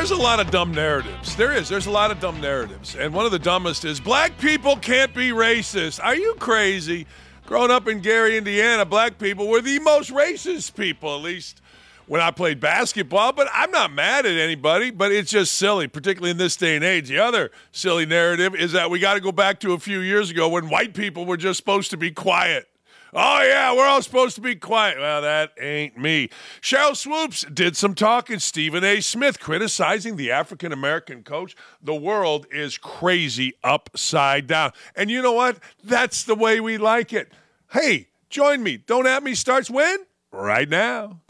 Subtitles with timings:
[0.00, 1.36] there's a lot of dumb narratives.
[1.36, 1.68] There is.
[1.68, 2.96] There's a lot of dumb narratives.
[2.96, 6.02] And one of the dumbest is black people can't be racist.
[6.02, 7.06] Are you crazy?
[7.44, 11.60] Growing up in Gary, Indiana, black people were the most racist people, at least
[12.06, 13.34] when I played basketball.
[13.34, 16.84] But I'm not mad at anybody, but it's just silly, particularly in this day and
[16.84, 17.10] age.
[17.10, 20.30] The other silly narrative is that we got to go back to a few years
[20.30, 22.70] ago when white people were just supposed to be quiet.
[23.12, 24.98] Oh, yeah, we're all supposed to be quiet.
[24.98, 26.30] Well, that ain't me.
[26.60, 28.38] Sheryl Swoopes did some talking.
[28.38, 29.00] Stephen A.
[29.00, 31.56] Smith criticizing the African American coach.
[31.82, 34.72] The world is crazy upside down.
[34.94, 35.58] And you know what?
[35.82, 37.32] That's the way we like it.
[37.72, 38.76] Hey, join me.
[38.76, 40.06] Don't At Me starts when?
[40.30, 41.20] Right now.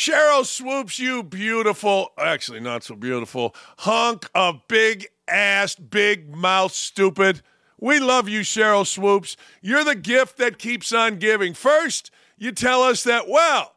[0.00, 7.42] Sheryl Swoopes, you beautiful, actually not so beautiful, hunk of big ass, big mouth, stupid.
[7.78, 9.36] We love you, Sheryl Swoopes.
[9.60, 11.52] You're the gift that keeps on giving.
[11.52, 13.74] First, you tell us that, well,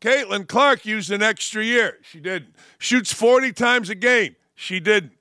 [0.00, 1.98] Caitlin Clark used an extra year.
[2.00, 2.56] She didn't.
[2.78, 4.36] Shoots 40 times a game.
[4.54, 5.17] She didn't.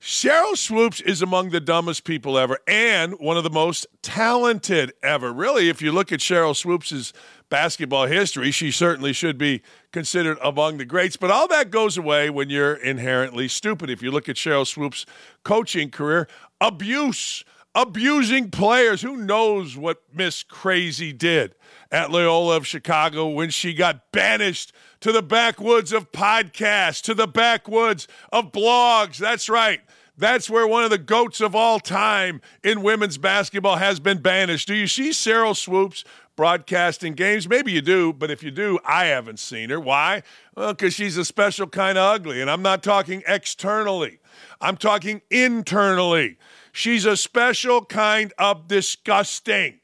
[0.00, 5.30] Sheryl Swoopes is among the dumbest people ever and one of the most talented ever.
[5.30, 7.12] Really, if you look at Sheryl Swoopes'
[7.50, 9.60] basketball history, she certainly should be
[9.92, 11.18] considered among the greats.
[11.18, 13.90] But all that goes away when you're inherently stupid.
[13.90, 15.04] If you look at Sheryl Swoopes'
[15.44, 16.26] coaching career,
[16.62, 19.02] abuse, abusing players.
[19.02, 21.54] Who knows what Miss Crazy did
[21.92, 27.28] at Loyola of Chicago when she got banished to the backwoods of podcasts, to the
[27.28, 29.18] backwoods of blogs?
[29.18, 29.82] That's right.
[30.20, 34.68] That's where one of the goats of all time in women's basketball has been banished.
[34.68, 36.04] Do you see Sheryl Swoopes
[36.36, 37.48] broadcasting games?
[37.48, 39.80] Maybe you do, but if you do, I haven't seen her.
[39.80, 40.22] Why?
[40.54, 42.42] Well, because she's a special kind of ugly.
[42.42, 44.20] And I'm not talking externally,
[44.60, 46.36] I'm talking internally.
[46.70, 49.79] She's a special kind of disgusting.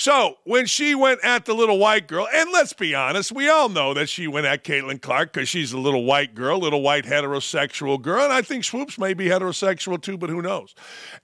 [0.00, 3.68] So when she went at the little white girl, and let's be honest, we all
[3.68, 7.04] know that she went at Caitlin Clark because she's a little white girl, little white
[7.04, 10.74] heterosexual girl, and I think Swoopes may be heterosexual too, but who knows?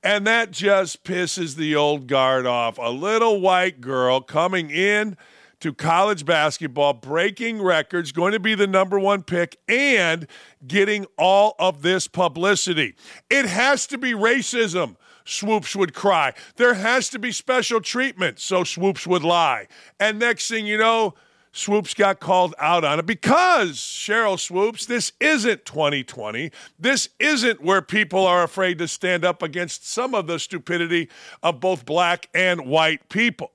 [0.03, 2.77] And that just pisses the old guard off.
[2.77, 5.17] A little white girl coming in
[5.61, 10.27] to college basketball, breaking records, going to be the number one pick, and
[10.67, 12.95] getting all of this publicity.
[13.31, 14.97] It has to be racism.
[15.27, 16.33] Swoopes would cry.
[16.57, 19.67] There has to be special treatment, so Swoopes would lie.
[20.01, 21.15] And next thing you know,
[21.53, 26.51] Swoopes got called out on it because Sheryl Swoopes, this isn't 2020.
[26.79, 31.09] This isn't where people are afraid to stand up against some of the stupidity
[31.43, 33.53] of both black and white people.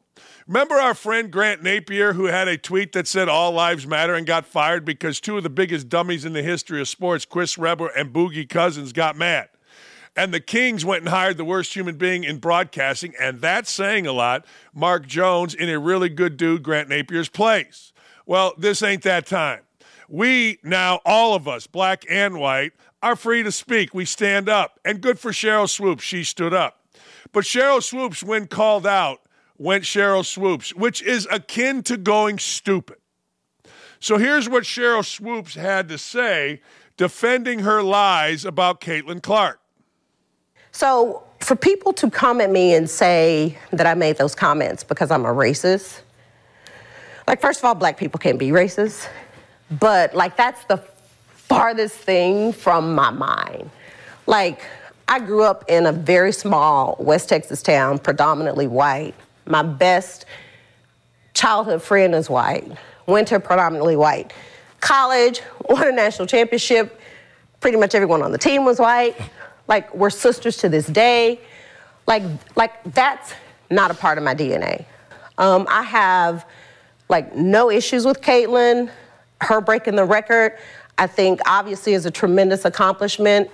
[0.47, 4.25] Remember our friend Grant Napear who had a tweet that said all lives matter and
[4.25, 7.88] got fired because two of the biggest dummies in the history of sports, Chris Webber
[7.88, 9.47] and Boogie Cousins, got mad.
[10.16, 14.05] And the Kings went and hired the worst human being in broadcasting, and that's saying
[14.05, 14.45] a lot.
[14.73, 17.94] Mark Jones in a really good dude, Grant Napear's place.
[18.25, 19.61] Well, this ain't that time.
[20.09, 23.94] We now, all of us, black and white, are free to speak.
[23.94, 24.79] We stand up.
[24.83, 26.03] And good for Sheryl Swoopes.
[26.03, 26.81] She stood up.
[27.31, 29.21] But Sheryl Swoopes, when called out,
[29.57, 32.97] went Sheryl Swoopes, which is akin to going stupid.
[34.01, 36.61] So here's what Sheryl Swoopes had to say
[36.97, 39.60] defending her lies about Caitlin Clark.
[40.71, 45.11] So, for people to come at me and say that I made those comments because
[45.11, 46.01] I'm a racist,
[47.27, 49.07] like, first of all, black people can't be racist,
[49.79, 50.77] but like, that's the
[51.33, 53.69] farthest thing from my mind.
[54.27, 54.61] Like,
[55.07, 59.13] I grew up in a very small West Texas town, predominantly white.
[59.45, 60.25] My best
[61.33, 62.71] childhood friend is white,
[63.07, 64.31] winter, predominantly white.
[64.79, 66.99] College, won a national championship.
[67.59, 69.15] Pretty much everyone on the team was white.
[69.71, 71.39] Like we're sisters to this day.
[72.05, 72.23] Like
[72.57, 73.33] like that's
[73.69, 74.83] not a part of my DNA.
[75.37, 76.45] Um, I have
[77.07, 78.91] like no issues with Caitlin.
[79.39, 80.57] Her breaking the record,
[80.97, 83.50] I think obviously is a tremendous accomplishment.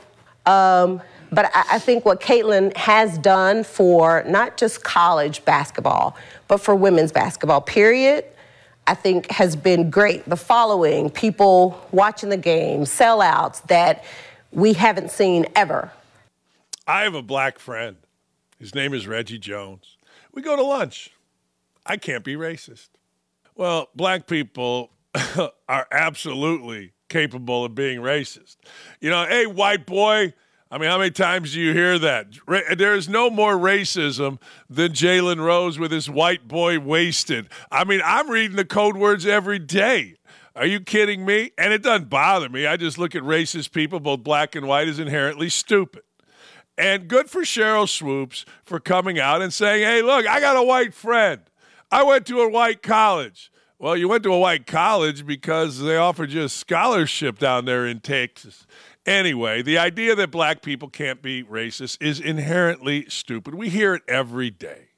[0.48, 6.18] Um, but I, I, think what Caitlin has done for not just college basketball,
[6.48, 8.26] but for women's basketball, period,
[8.88, 10.28] I think has been great.
[10.28, 14.04] The following, people watching the game, sellouts that
[14.52, 15.92] we haven't seen ever.
[16.88, 17.98] I have a black friend.
[18.58, 19.98] His name is Reggie Jones.
[20.34, 21.12] We go to lunch.
[21.86, 22.90] I can't be racist.
[23.56, 24.92] Well, black people
[25.70, 28.56] are absolutely capable of being racist.
[29.02, 30.34] You know, hey, white boy.
[30.72, 32.28] I mean, how many times do you hear that?
[32.78, 34.40] There is no more racism
[34.70, 37.48] than Jalen Rose with his white boy wasted.
[37.72, 40.16] I mean, I'm reading the code words every day.
[40.56, 41.52] Are you kidding me?
[41.58, 42.66] And it doesn't bother me.
[42.66, 46.02] I just look at racist people, both black and white, as inherently stupid.
[46.78, 50.64] And good for Sheryl Swoopes for coming out and saying, hey, look, I got a
[50.64, 51.42] white friend.
[51.92, 53.52] I went to a white college.
[53.80, 57.86] Well, you went to a white college because they offered you a scholarship down there
[57.86, 58.66] in Texas.
[59.06, 63.56] Anyway, the idea that black people can't be racist is inherently stupid.
[63.56, 64.90] We hear it every day.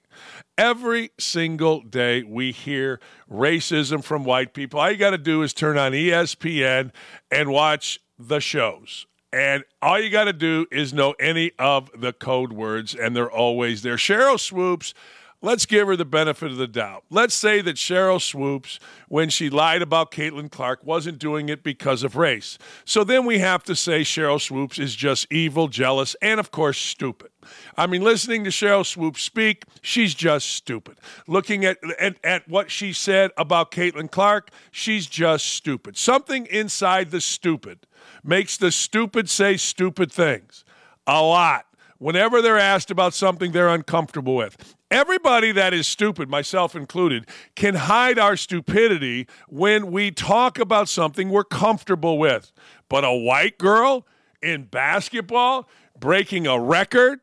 [0.58, 3.00] Every single day, we hear
[3.32, 4.80] racism from white people.
[4.80, 6.92] All you got to do is turn on ESPN
[7.32, 9.06] and watch the shows.
[9.32, 13.32] And all you got to do is know any of the code words, and they're
[13.32, 13.96] always there.
[13.96, 14.94] Sheryl Swoopes
[15.42, 17.04] let's give her the benefit of the doubt.
[17.10, 22.04] Let's say that Sheryl Swoopes, when she lied about Caitlin Clark, wasn't doing it because
[22.04, 22.58] of race.
[22.86, 26.78] So then we have to say Sheryl Swoopes is just evil, jealous, and of course,
[26.78, 27.32] stupid.
[27.78, 30.98] I mean, listening to Sheryl Swoopes speak, she's just stupid.
[31.28, 35.98] Looking at, at, at what she said about Caitlin Clark, she's just stupid.
[35.98, 37.86] Something inside the stupid
[38.24, 40.64] makes the stupid say stupid things
[41.08, 41.66] a lot
[41.98, 44.76] whenever they're asked about something they're uncomfortable with.
[44.92, 51.30] Everybody that is stupid, myself included, can hide our stupidity when we talk about something
[51.30, 52.52] we're comfortable with.
[52.90, 54.08] But a white girl
[54.42, 55.70] in basketball
[56.00, 57.20] breaking a record,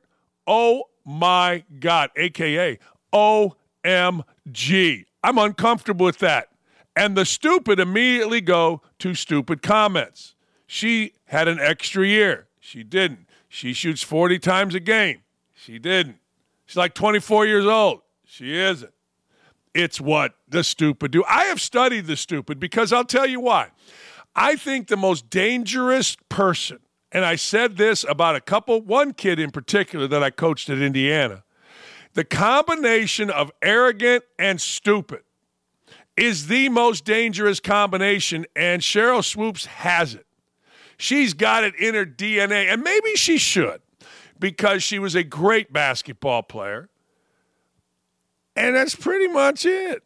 [0.47, 2.79] oh my God, AKA
[3.13, 5.07] OMG.
[5.25, 6.49] I'm uncomfortable with that.
[6.95, 10.36] And the stupid immediately go to stupid comments.
[10.67, 12.49] She had an extra year.
[12.61, 13.27] She didn't.
[13.49, 15.23] She shoots 40 times a game.
[15.55, 16.19] She didn't.
[16.67, 18.01] She's like 24 years old.
[18.25, 18.93] She isn't.
[19.73, 21.23] It's what the stupid do.
[21.29, 23.71] I have studied the stupid because I'll tell you why.
[24.35, 26.81] I think the most dangerous person,
[27.13, 30.79] and I said this about a couple, one kid in particular that I coached at
[30.79, 31.45] Indiana,
[32.15, 35.23] the combination of arrogant and stupid
[36.17, 40.26] is the most dangerous combination, and Sheryl Swoopes has it.
[40.97, 43.81] She's got it in her DNA, and maybe she should
[44.39, 46.89] because she was a great basketball player.
[48.55, 50.03] And that's pretty much it.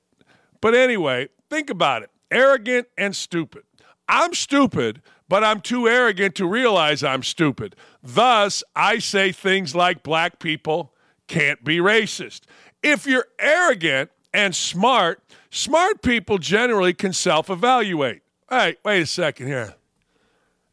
[0.61, 3.63] But anyway, think about it arrogant and stupid.
[4.09, 7.77] I'm stupid, but I'm too arrogant to realize I'm stupid.
[8.03, 10.93] Thus, I say things like black people
[11.27, 12.43] can't be racist.
[12.83, 18.23] If you're arrogant and smart, smart people generally can self evaluate.
[18.49, 19.75] Hey, wait a second here.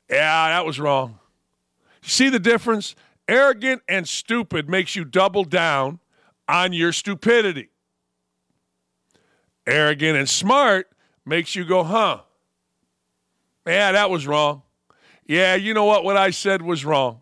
[0.10, 1.20] Yeah, that was wrong.
[2.02, 2.96] See the difference?
[3.28, 6.00] Arrogant and stupid makes you double down
[6.48, 7.70] on your stupidity.
[9.66, 10.90] Arrogant and smart
[11.26, 12.22] makes you go, huh?
[13.66, 14.62] Yeah, that was wrong.
[15.26, 16.06] Yeah, you know what?
[16.06, 17.20] What I said was wrong.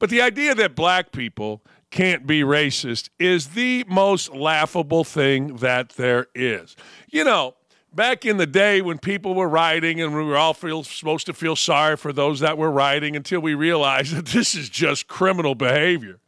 [0.00, 5.90] But the idea that black people can't be racist is the most laughable thing that
[5.90, 6.74] there is.
[7.08, 7.54] You know,
[7.94, 11.32] back in the day when people were rioting and we were all feel, supposed to
[11.32, 15.54] feel sorry for those that were rioting until we realized that this is just criminal
[15.54, 16.20] behavior,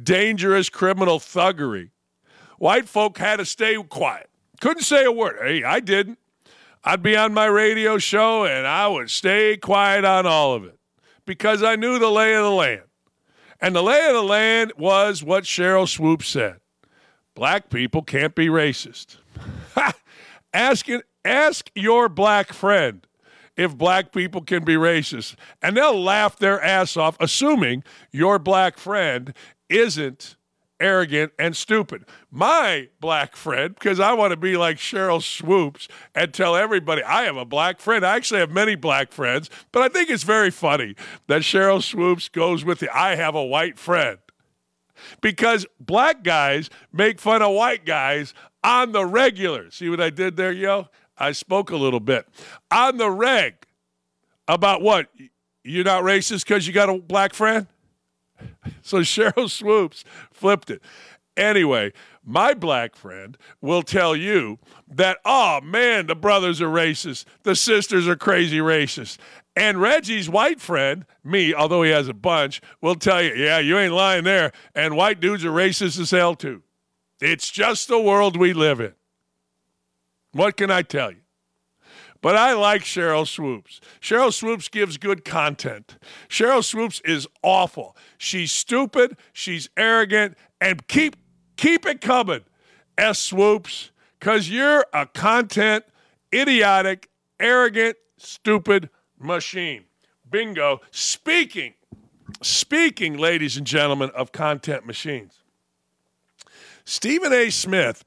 [0.00, 1.90] dangerous criminal thuggery.
[2.58, 4.30] White folk had to stay quiet.
[4.60, 5.36] Couldn't say a word.
[5.42, 6.18] Hey, I didn't.
[6.84, 10.78] I'd be on my radio show and I would stay quiet on all of it
[11.24, 12.82] because I knew the lay of the land.
[13.60, 16.60] And the lay of the land was what Sheryl Swoop said
[17.34, 19.16] black people can't be racist.
[20.54, 20.86] Ask,
[21.24, 23.06] ask your black friend
[23.56, 25.34] if black people can be racist.
[25.60, 29.34] And they'll laugh their ass off, assuming your black friend
[29.68, 30.36] isn't
[30.80, 32.04] arrogant and stupid.
[32.30, 37.22] My black friend, because I want to be like Sheryl Swoopes and tell everybody I
[37.22, 38.04] have a black friend.
[38.04, 40.94] I actually have many black friends, but I think it's very funny
[41.28, 44.18] that Sheryl Swoopes goes with the I have a white friend.
[45.20, 48.32] Because black guys make fun of white guys
[48.64, 49.70] on the regular.
[49.70, 50.88] See what I did there, yo?
[51.16, 52.26] I spoke a little bit.
[52.70, 53.54] On the reg.
[54.48, 55.08] About what?
[55.62, 57.68] You're not racist because you got a black friend?
[58.82, 60.82] So Sheryl Swoopes flipped it.
[61.36, 61.92] Anyway,
[62.22, 67.24] my black friend will tell you that, oh man, the brothers are racist.
[67.44, 69.18] The sisters are crazy racist.
[69.56, 73.78] And Reggie's white friend, me, although he has a bunch, will tell you, yeah, you
[73.78, 74.52] ain't lying there.
[74.74, 76.62] And white dudes are racist as hell too.
[77.20, 78.94] It's just the world we live in.
[80.32, 81.18] What can I tell you?
[82.20, 83.80] But I like Sheryl Swoopes.
[84.00, 85.98] Sheryl Swoopes gives good content.
[86.28, 87.96] Sheryl Swoopes is awful.
[88.16, 91.16] She's stupid, she's arrogant, and keep
[91.56, 92.40] keep it coming,
[92.96, 95.84] S Swoopes, because you're a content,
[96.34, 99.84] idiotic, arrogant, stupid machine.
[100.28, 100.80] Bingo.
[100.90, 101.74] Speaking,
[102.42, 105.43] speaking, ladies and gentlemen, of content machines.
[106.84, 107.50] Stephen A.
[107.50, 108.04] Smith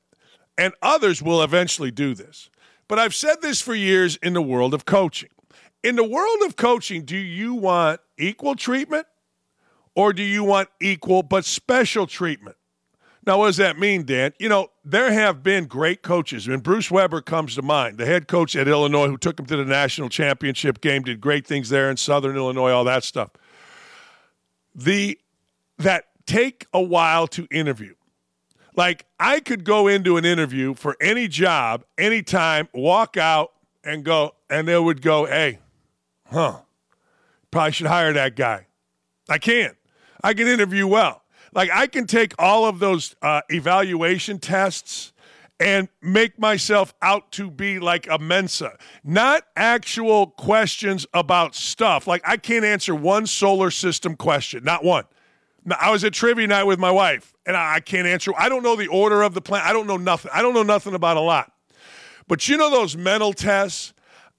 [0.57, 2.49] and others will eventually do this.
[2.87, 5.29] But I've said this for years in the world of coaching.
[5.83, 9.05] In the world of coaching, do you want equal treatment
[9.95, 12.55] or do you want equal but special treatment?
[13.25, 14.31] Now, what does that mean, Dan?
[14.39, 18.29] You know, there have been great coaches, and Bruce Weber comes to mind, the head
[18.29, 21.91] coach at Illinois who took him to the national championship game, did great things there
[21.91, 23.31] in Southern Illinois, all that stuff.
[24.73, 25.19] The
[25.77, 27.95] that take a while to interview.
[28.77, 33.51] Like I could go into an interview for any job, anytime, walk out
[33.83, 35.57] and go, and they would go, "Hey,
[36.27, 36.59] huh?
[37.49, 38.67] Probably should hire that guy."
[39.27, 39.75] I can't.
[40.23, 41.23] I can interview well.
[41.53, 45.11] Like I can take all of those uh, evaluation tests
[45.59, 52.05] and make myself out to be like a Mensa, not actual questions about stuff.
[52.05, 55.05] Like I can't answer one solar system question, not one.
[55.73, 58.31] I was at trivia night with my wife, and I can't answer.
[58.37, 59.67] I don't know the order of the planet.
[59.67, 60.31] I don't know nothing.
[60.33, 61.51] I don't know nothing about a lot.
[62.27, 63.93] But you know those mental tests?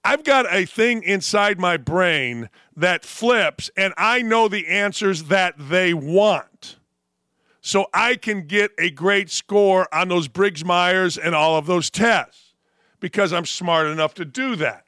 [0.05, 5.55] I've got a thing inside my brain that flips, and I know the answers that
[5.59, 6.77] they want
[7.61, 11.91] so I can get a great score on those Briggs Myers and all of those
[11.91, 12.55] tests
[13.01, 14.87] because I'm smart enough to do that.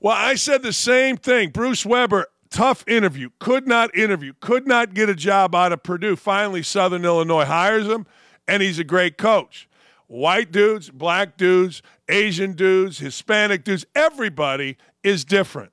[0.00, 1.50] Well, I said the same thing.
[1.50, 6.16] Bruce Weber, tough interview, could not interview, could not get a job out of Purdue.
[6.16, 8.06] Finally, Southern Illinois hires him,
[8.48, 9.68] and he's a great coach.
[10.06, 15.70] White dudes, black dudes, Asian dudes, Hispanic dudes, everybody is different.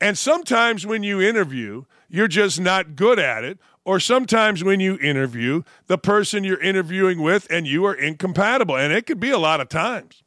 [0.00, 4.96] And sometimes when you interview, you're just not good at it, or sometimes when you
[5.00, 8.74] interview, the person you're interviewing with and you are incompatible.
[8.74, 10.22] And it could be a lot of times.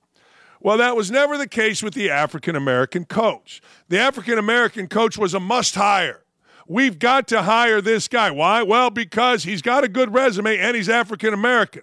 [0.64, 3.62] Well, that was never the case with the African American coach.
[3.90, 6.24] The African American coach was a must hire.
[6.66, 8.32] We've got to hire this guy.
[8.32, 8.64] Why?
[8.64, 11.82] Well, because he's got a good resume and he's African American.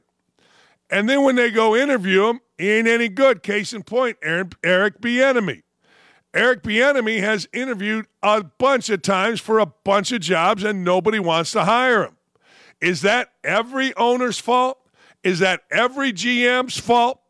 [0.88, 3.42] And then when they go interview him, he ain't any good.
[3.42, 5.62] Case in point, Eric Bieniemy.
[6.32, 11.18] Eric Bieniemy has interviewed a bunch of times for a bunch of jobs and nobody
[11.18, 12.16] wants to hire him.
[12.80, 14.78] Is that every owner's fault?
[15.22, 17.20] Is that every GM's fault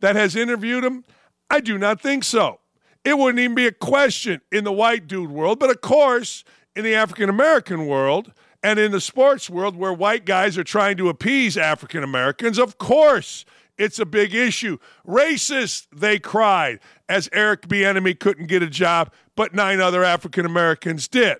[0.00, 1.04] that has interviewed him?
[1.48, 2.60] I do not think so.
[3.04, 6.44] It wouldn't even be a question in the white dude world, but of course,
[6.76, 10.96] in the African American world and in the sports world where white guys are trying
[10.98, 13.44] to appease African Americans, of course,
[13.78, 14.76] it's a big issue.
[15.06, 21.08] Racist, they cried as Eric Bieniemy couldn't get a job, but nine other African Americans
[21.08, 21.38] did.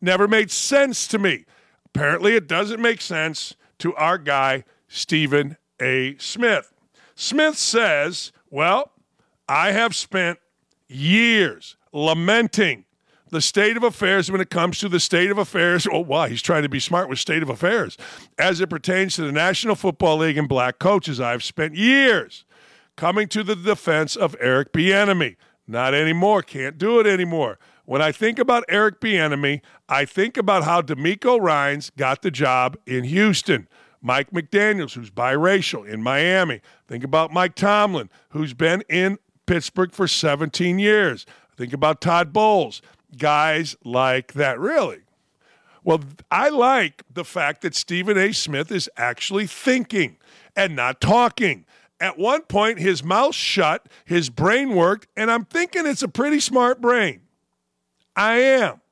[0.00, 1.44] Never made sense to me.
[1.86, 6.16] Apparently, it doesn't make sense to our guy, Stephen A.
[6.18, 6.73] Smith.
[7.14, 8.92] Smith says, Well,
[9.48, 10.38] I have spent
[10.88, 12.84] years lamenting
[13.30, 15.88] the state of affairs when it comes to the state of affairs.
[15.90, 17.98] Oh, wow, he's trying to be smart with state of affairs
[18.38, 21.20] as it pertains to the National Football League and black coaches.
[21.20, 22.44] I've spent years
[22.96, 25.36] coming to the defense of Eric Bieniemy.
[25.66, 26.42] Not anymore.
[26.42, 27.58] Can't do it anymore.
[27.86, 32.76] When I think about Eric Bieniemy, I think about how DeMeco Ryans got the job
[32.86, 33.68] in Houston.
[34.04, 36.60] Mike McDaniels, who's biracial in Miami.
[36.86, 41.24] Think about Mike Tomlin, who's been in Pittsburgh for 17 years.
[41.56, 42.82] Think about Todd Bowles,
[43.16, 44.60] guys like that.
[44.60, 45.00] Really?
[45.84, 48.32] Well, I like the fact that Stephen A.
[48.32, 50.18] Smith is actually thinking
[50.54, 51.64] and not talking.
[51.98, 56.40] At one point, his mouth shut, his brain worked, and I'm thinking it's a pretty
[56.40, 57.22] smart brain.
[58.14, 58.82] I am.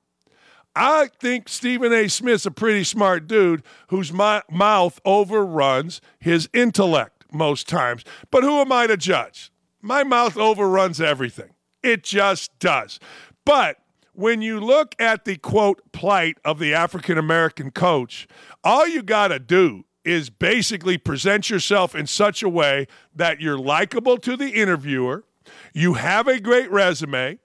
[0.74, 2.08] I think Stephen A.
[2.08, 8.04] Smith's a pretty smart dude whose mouth overruns his intellect most times.
[8.30, 9.52] But who am I to judge?
[9.80, 11.50] My mouth overruns everything.
[11.82, 13.00] It just does.
[13.44, 13.78] But
[14.14, 18.28] when you look at the quote plight of the African American coach,
[18.62, 23.58] all you got to do is basically present yourself in such a way that you're
[23.58, 25.24] likable to the interviewer,
[25.72, 27.38] you have a great resume,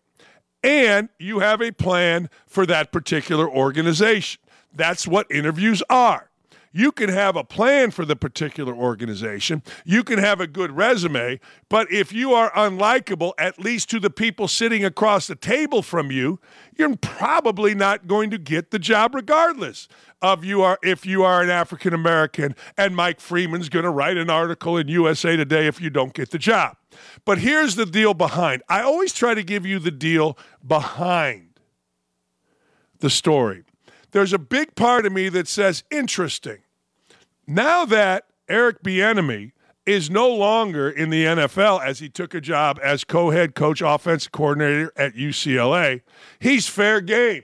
[0.67, 4.41] and you have a plan for that particular organization.
[4.74, 6.29] That's what interviews are.
[6.71, 9.63] You can have a plan for the particular organization.
[9.86, 11.39] You can have a good resume.
[11.69, 16.12] But if you are unlikable, at least to the people sitting across the table from
[16.12, 16.39] you,
[16.77, 19.88] you're probably not going to get the job regardless
[20.21, 24.17] of you are if you are an African American and Mike Freeman's going to write
[24.17, 26.77] an article in USA Today if you don't get the job.
[27.25, 28.63] But here's the deal behind.
[28.69, 31.59] I always try to give you the deal behind
[33.00, 33.63] the story.
[34.11, 36.59] There's a big part of me that says interesting.
[37.45, 39.51] Now that Eric Bieniemy
[39.85, 44.31] is no longer in the NFL as he took a job as co-head coach, offensive
[44.31, 46.01] coordinator at UCLA,
[46.39, 47.43] he's fair game.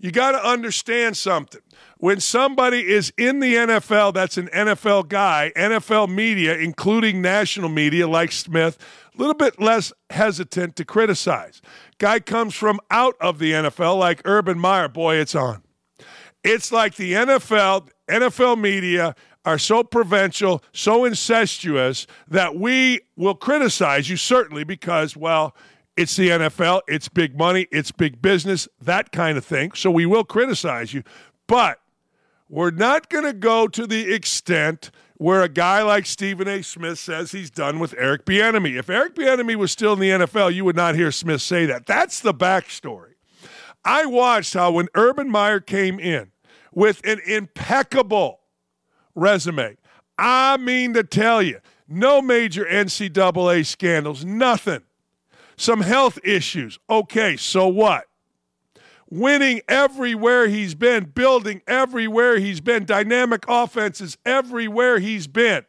[0.00, 1.60] You got to understand something.
[1.98, 8.08] When somebody is in the NFL, that's an NFL guy, NFL media, including national media
[8.08, 8.76] like Smith,
[9.14, 11.62] a little bit less hesitant to criticize.
[11.98, 15.62] Guy comes from out of the NFL like Urban Meyer, boy, it's on.
[16.44, 24.08] It's like the NFL, NFL media are so provincial, so incestuous that we will criticize
[24.08, 25.54] you certainly because, well,
[25.96, 29.72] it's the NFL, it's big money, it's big business, that kind of thing.
[29.72, 31.02] So we will criticize you.
[31.46, 31.80] But
[32.48, 36.62] we're not going to go to the extent where a guy like Stephen A.
[36.62, 38.78] Smith says he's done with Eric Bieniemy.
[38.78, 41.86] If Eric Bieniemy was still in the NFL, you would not hear Smith say that.
[41.86, 43.11] That's the backstory.
[43.84, 46.30] I watched how when Urban Meyer came in
[46.72, 48.40] with an impeccable
[49.14, 49.76] resume,
[50.18, 54.82] I mean to tell you, no major NCAA scandals, nothing.
[55.56, 56.78] Some health issues.
[56.88, 58.06] Okay, so what?
[59.10, 65.66] Winning everywhere he's been, building everywhere he's been, dynamic offenses everywhere he's been.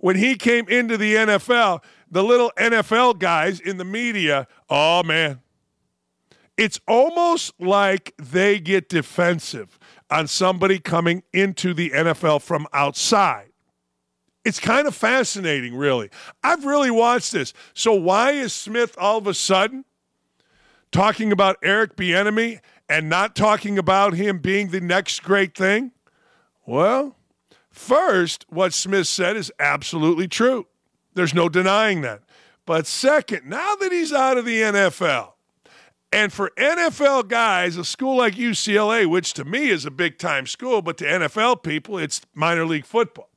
[0.00, 5.40] When he came into the NFL, the little NFL guys in the media, oh man,
[6.62, 13.48] it's almost like they get defensive on somebody coming into the NFL from outside.
[14.44, 16.08] It's kind of fascinating, really.
[16.44, 17.52] I've really watched this.
[17.74, 19.84] So, why is Smith all of a sudden
[20.92, 25.90] talking about Eric Bieniemy and not talking about him being the next great thing?
[26.64, 27.16] Well,
[27.72, 30.68] first, what Smith said is absolutely true.
[31.14, 32.22] There's no denying that.
[32.66, 35.32] But second, now that he's out of the NFL,
[36.12, 40.46] and for NFL guys, a school like UCLA, which to me is a big time
[40.46, 43.30] school, but to NFL people, it's minor league football.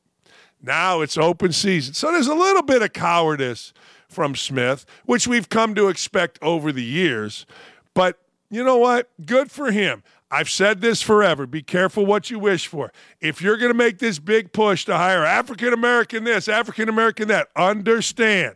[0.62, 1.94] Now it's open season.
[1.94, 3.74] So there's a little bit of cowardice
[4.10, 7.46] from Smith, which we've come to expect over the years.
[7.94, 9.10] But you know what?
[9.26, 10.04] Good for him.
[10.32, 11.46] I've said this forever.
[11.46, 12.92] Be careful what you wish for.
[13.22, 17.28] If you're going to make this big push to hire African American this, African American
[17.30, 18.56] that, understand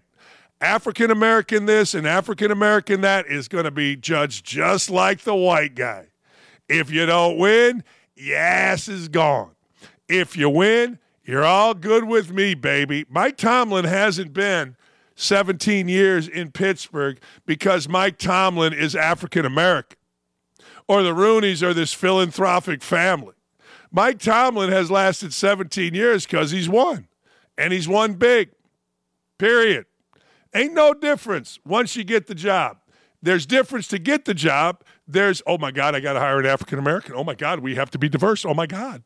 [0.62, 5.36] African American this and African American that is going to be judged just like the
[5.36, 6.08] white guy.
[6.68, 7.84] If you don't win,
[8.16, 9.52] your ass is gone.
[10.08, 13.06] If you win, you're all good with me, baby.
[13.10, 14.76] Mike Tomlin hasn't been
[15.16, 19.98] 17 years in Pittsburgh because Mike Tomlin is African American
[20.90, 23.36] or the Rooneys are this philanthropic family.
[23.92, 27.08] Mike Tomlin has lasted 17 years because he's won,
[27.58, 28.50] and he's won big,
[29.38, 29.86] period.
[30.54, 32.78] Ain't no difference once you get the job.
[33.22, 34.84] There's difference to get the job.
[35.08, 37.16] There's, oh my God, I got to hire an African American.
[37.16, 38.46] Oh my God, we have to be diverse.
[38.46, 39.04] Oh my God.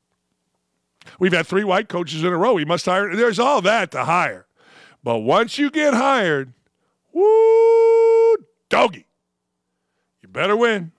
[1.19, 2.53] We've had three white coaches in a row.
[2.53, 3.13] We must hire.
[3.15, 4.45] There's all that to hire.
[5.03, 6.53] But once you get hired,
[7.11, 8.35] woo,
[8.69, 9.07] doggy,
[10.21, 10.91] you better win.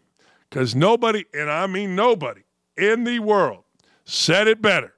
[0.51, 2.43] Because nobody, and I mean nobody,
[2.77, 3.65] in the world
[4.05, 4.95] said it better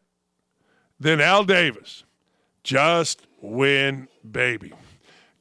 [0.99, 2.05] than Al Davis.
[2.65, 4.73] Just win, baby.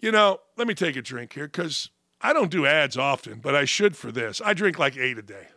[0.05, 1.89] You know, let me take a drink here because
[2.21, 4.39] I don't do ads often, but I should for this.
[4.39, 5.47] I drink like eight a day.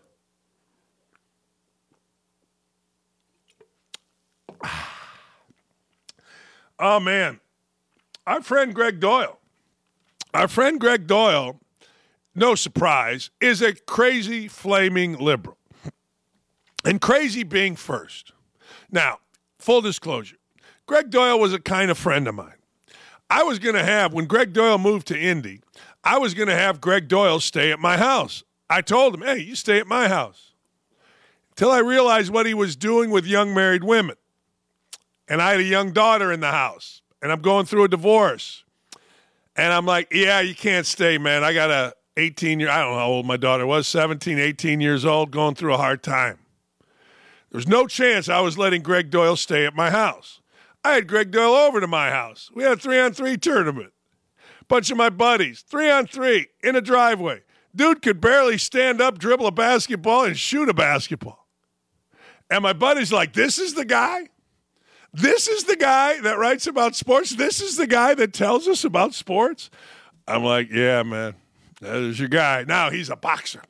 [6.80, 7.40] Oh, man.
[8.24, 9.40] Our friend Gregg Doyle.
[10.32, 11.58] Our friend Gregg Doyle,
[12.36, 15.58] no surprise, is a crazy, flaming liberal.
[16.84, 18.32] And crazy being first.
[18.92, 19.18] Now,
[19.58, 20.36] full disclosure
[20.86, 22.57] Gregg Doyle was a kind of friend of mine.
[23.30, 25.60] I was going to have, when Gregg Doyle moved to Indy,
[26.02, 28.42] I was going to have Gregg Doyle stay at my house.
[28.70, 30.52] I told him, hey, you stay at my house.
[31.50, 34.16] Until I realized what he was doing with young married women.
[35.28, 38.64] And I had a young daughter in the house, and I'm going through a divorce.
[39.56, 41.44] And I'm like, yeah, you can't stay, man.
[41.44, 44.80] I got a 18 year, I don't know how old my daughter was, 17, 18
[44.80, 46.38] years old, going through a hard time.
[47.50, 50.40] There's no chance I was letting Gregg Doyle stay at my house.
[50.84, 52.50] I had Gregg Doyle over to my house.
[52.54, 53.92] We had a three on three tournament.
[54.68, 57.42] Bunch of my buddies, three on three in a driveway.
[57.74, 61.46] Dude could barely stand up, dribble a basketball, and shoot a basketball.
[62.50, 64.28] And my buddy's like, This is the guy?
[65.12, 67.30] This is the guy that writes about sports?
[67.30, 69.70] This is the guy that tells us about sports?
[70.26, 71.34] I'm like, Yeah, man,
[71.80, 72.64] that is your guy.
[72.66, 73.62] Now he's a boxer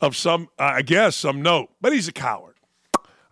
[0.00, 2.47] of some, I guess, some note, but he's a coward.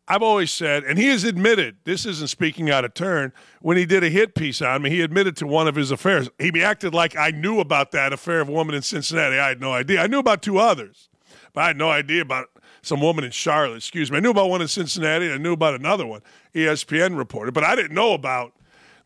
[0.09, 3.85] I've always said, and he has admitted, this isn't speaking out of turn, when he
[3.85, 6.29] did a hit piece on me, he admitted to one of his affairs.
[6.39, 9.37] He acted like I knew about that affair of a woman in Cincinnati.
[9.37, 10.01] I had no idea.
[10.01, 11.09] I knew about two others,
[11.53, 12.47] but I had no idea about
[12.83, 13.79] some woman in Charlotte.
[13.79, 14.19] Excuse me.
[14.19, 15.33] I knew about one in Cincinnati.
[15.33, 16.23] I knew about another one.
[16.55, 18.53] ESPN reported, but I didn't know about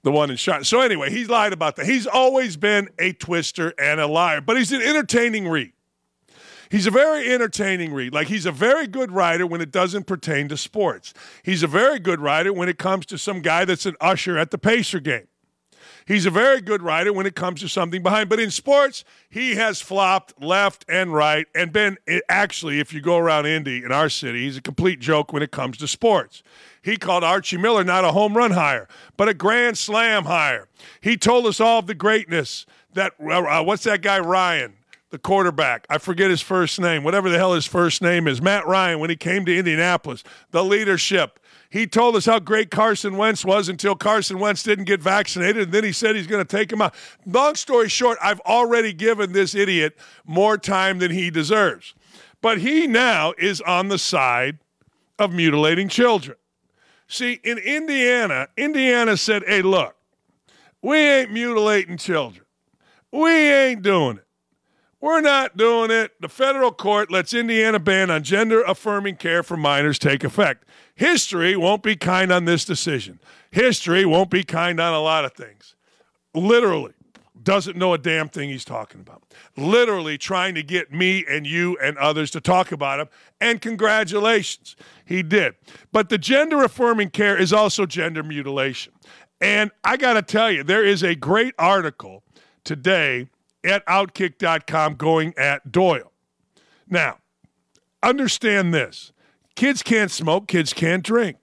[0.03, 0.67] the one in Charlotte.
[0.67, 1.87] So anyway, he's lied about that.
[1.87, 5.73] He's always been a twister and a liar, but he's an entertaining read.
[6.71, 8.15] He's a very entertaining read.
[8.15, 11.13] Like he's a very good writer when it doesn't pertain to sports.
[11.43, 14.53] He's a very good writer when it comes to some guy that's an usher at
[14.53, 15.27] the Pacer game.
[16.07, 18.29] He's a very good writer when it comes to something behind.
[18.29, 23.19] But in sports, he has flopped left and right and been actually, if you go
[23.19, 26.43] around Indy in our city, he's a complete joke when it comes to sports.
[26.83, 30.69] He called Archie Miller not a home run hire, but a grand slam hire.
[31.01, 34.75] He told us all of the greatness that, uh, what's that guy, Ryan?
[35.11, 35.87] The quarterback.
[35.91, 38.41] I forget his first name, whatever the hell his first name is.
[38.41, 41.39] Matt Ryan, when he came to Indianapolis, the leadership.
[41.69, 45.73] He told us how great Carson Wentz was until Carson Wentz didn't get vaccinated, and
[45.73, 46.95] then he said he's going to take him out.
[47.27, 51.95] Long story short, I've already given this idiot more time than he deserves.
[52.43, 54.59] But he now is on the side
[55.19, 56.37] of mutilating children.
[57.07, 59.95] See, in Indiana, Indiana said, hey, look,
[60.83, 62.45] we ain't mutilating children.
[63.13, 64.25] We ain't doing it.
[65.01, 66.21] We're not doing it.
[66.21, 70.67] The federal court lets Indiana ban on gender affirming care for minors take effect.
[70.95, 73.19] History won't be kind on this decision.
[73.51, 75.75] History won't be kind on a lot of things.
[76.35, 76.93] Literally,
[77.43, 79.23] doesn't know a damn thing he's talking about.
[79.57, 83.09] Literally trying to get me and you and others to talk about him.
[83.41, 85.55] And congratulations, he did.
[85.93, 88.93] But the gender affirming care is also gender mutilation.
[89.41, 92.23] And I got to tell you, there is a great article
[92.63, 93.31] today
[93.65, 96.13] at outkick.com going at Doyle.
[96.89, 97.19] Now,
[98.03, 99.13] understand this
[99.57, 101.37] kids can't smoke, kids can't drink.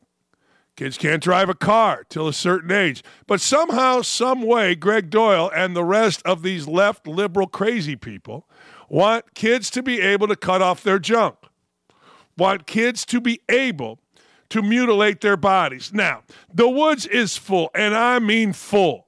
[0.75, 3.03] Kids can't drive a car till a certain age.
[3.25, 8.47] But somehow, some way, Gregg Doyle and the rest of these left liberal crazy people
[8.88, 11.36] want kids to be able to cut off their junk,
[12.38, 13.99] want kids to be able
[14.49, 15.91] to mutilate their bodies.
[15.93, 16.21] Now,
[16.53, 19.07] the woods is full, and I mean full,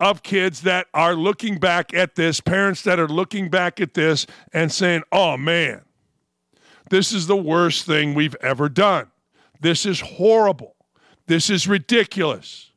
[0.00, 4.26] of kids that are looking back at this, parents that are looking back at this
[4.52, 5.82] and saying, oh man,
[6.90, 9.10] this is the worst thing we've ever done.
[9.60, 10.76] This is horrible.
[11.26, 12.72] This is ridiculous.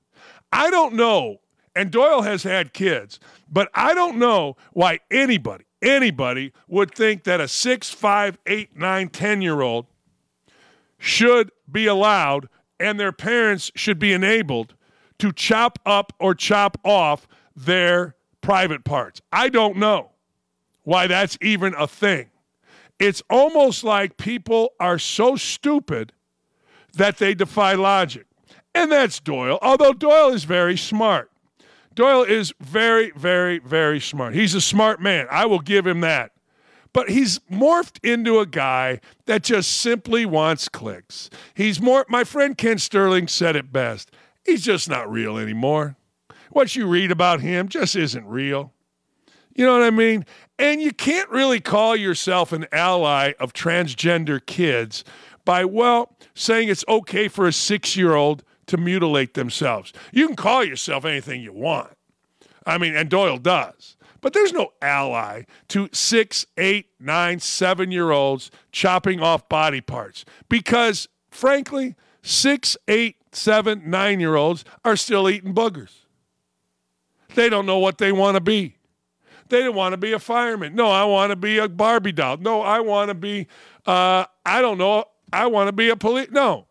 [0.52, 1.38] I don't know,
[1.76, 7.40] and Doyle has had kids, but I don't know why anybody, anybody would think that
[7.40, 9.86] a six, five, eight, nine, ten year old
[10.98, 14.74] should be allowed and their parents should be enabled
[15.22, 19.22] to chop up or chop off their private parts.
[19.32, 20.10] I don't know
[20.82, 22.32] why that's even a thing.
[22.98, 26.12] It's almost like people are so stupid
[26.94, 28.26] that they defy logic.
[28.74, 31.30] And that's Doyle, although Doyle is very smart.
[31.94, 34.34] Doyle is very, very, very smart.
[34.34, 35.28] He's a smart man.
[35.30, 36.32] I will give him that.
[36.94, 41.30] But he's morphed into a guy that just simply wants clicks.
[41.54, 44.12] He's more, my friend Ken Sterling said it best.
[44.46, 45.96] He's just not real anymore.
[46.50, 48.74] What you read about him just isn't real.
[49.56, 50.26] You know what I mean?
[50.58, 55.04] And you can't really call yourself an ally of transgender kids
[55.46, 59.92] by, well, saying it's okay for a six year old to mutilate themselves.
[60.12, 61.98] You can call yourself anything you want.
[62.66, 63.98] I mean, and Doyle does.
[64.22, 70.26] But there's no ally to six, eight, nine, seven year olds chopping off body parts
[70.48, 75.92] because, frankly, six, eight, seven, nine year olds are still eating boogers.
[77.36, 78.76] They don't know what they want to be.
[79.50, 80.76] They don't want to be a fireman.
[80.76, 82.38] No, I want to be a Barbie doll.
[82.38, 83.48] No, I want to be,
[83.86, 86.30] uh, I don't know, I want to be a police.
[86.32, 86.68] No.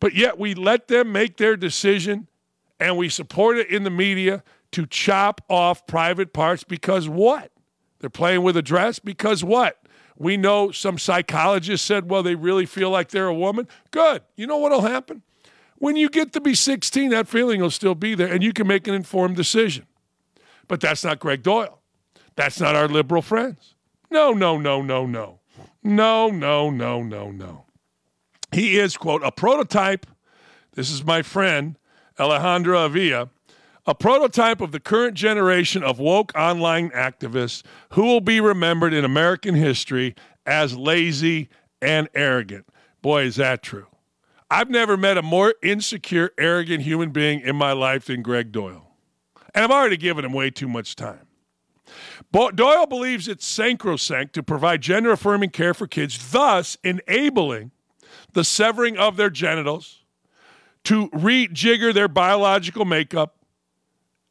[0.00, 2.28] But yet we let them make their decision
[2.80, 7.52] and we support it in the media to chop off private parts because what?
[8.00, 9.81] They're playing with a dress because what?
[10.16, 13.66] We know some psychologists said, well, they really feel like they're a woman.
[13.90, 14.22] Good.
[14.36, 15.22] You know what'll happen?
[15.78, 18.66] When you get to be 16, that feeling will still be there and you can
[18.66, 19.86] make an informed decision.
[20.68, 21.80] But that's not Gregg Doyle.
[22.36, 23.74] That's not our liberal friends.
[24.10, 25.40] No, no, no, no, no.
[25.82, 27.64] No, no, no, no, no.
[28.52, 30.06] He is, quote, a prototype.
[30.74, 31.78] This is my friend,
[32.18, 33.30] Alejandra Avila,
[33.86, 39.04] a prototype of the current generation of woke online activists who will be remembered in
[39.04, 40.14] American history
[40.46, 41.48] as lazy
[41.80, 42.66] and arrogant.
[43.00, 43.86] Boy, is that true.
[44.50, 48.86] I've never met a more insecure, arrogant human being in my life than Gregg Doyle.
[49.54, 51.26] And I've already given him way too much time.
[52.30, 57.72] Doyle believes it's sacrosanct to provide gender affirming care for kids, thus enabling
[58.32, 60.04] the severing of their genitals
[60.84, 63.41] to rejigger their biological makeup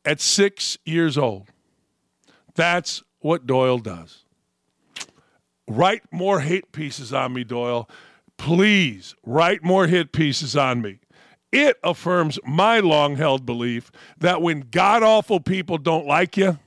[0.05, 1.47] at six years old.
[2.55, 4.25] That's what Doyle does.
[5.67, 7.89] Write more hate pieces on me, Doyle.
[8.37, 10.99] Please write more hit pieces on me.
[11.51, 16.59] It affirms my long held belief that when god awful people don't like you,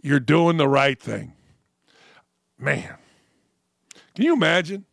[0.00, 1.34] you're doing the right thing.
[2.58, 2.96] Man,
[4.14, 4.84] can you imagine?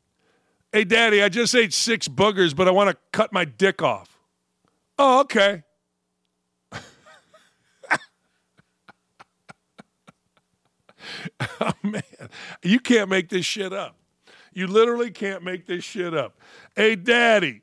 [0.72, 4.20] Hey, daddy, I just ate six boogers, but I want to cut my dick off.
[4.98, 5.64] Oh, okay.
[11.62, 12.04] oh, man,
[12.64, 13.96] you can't make this shit up.
[14.54, 16.40] You literally can't make this shit up.
[16.76, 17.62] Hey, daddy.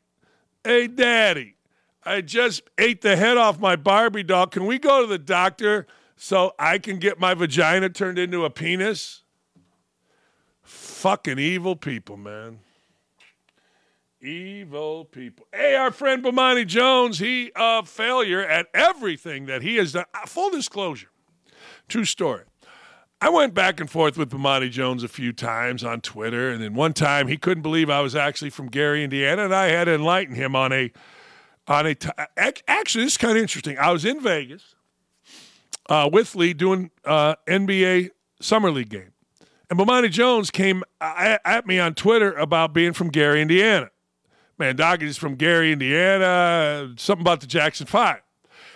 [0.64, 1.56] Hey, daddy.
[2.04, 4.46] I just ate the head off my Barbie doll.
[4.46, 8.50] Can we go to the doctor so I can get my vagina turned into a
[8.50, 9.24] penis?
[10.62, 12.60] Fucking evil people, man.
[14.20, 15.46] Evil people.
[15.52, 20.04] Hey, our friend Bomani Jones, he a failure at everything that he has done.
[20.14, 21.10] Uh, full disclosure,
[21.88, 22.44] true story.
[23.20, 26.74] I went back and forth with Bomani Jones a few times on Twitter, and then
[26.74, 29.94] one time he couldn't believe I was actually from Gary, Indiana, and I had to
[29.94, 30.92] enlighten him on a
[31.66, 31.94] on a.
[31.94, 33.78] T- actually, this is kind of interesting.
[33.78, 34.74] I was in Vegas
[35.88, 39.12] uh, with Lee doing uh, NBA summer league game,
[39.70, 43.90] and Bomani Jones came at me on Twitter about being from Gary, Indiana.
[44.58, 46.92] Man, Doc is from Gary, Indiana.
[46.98, 48.20] Something about the Jackson Five,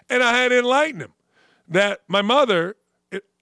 [0.09, 1.12] and I had to enlighten him
[1.68, 2.76] that my mother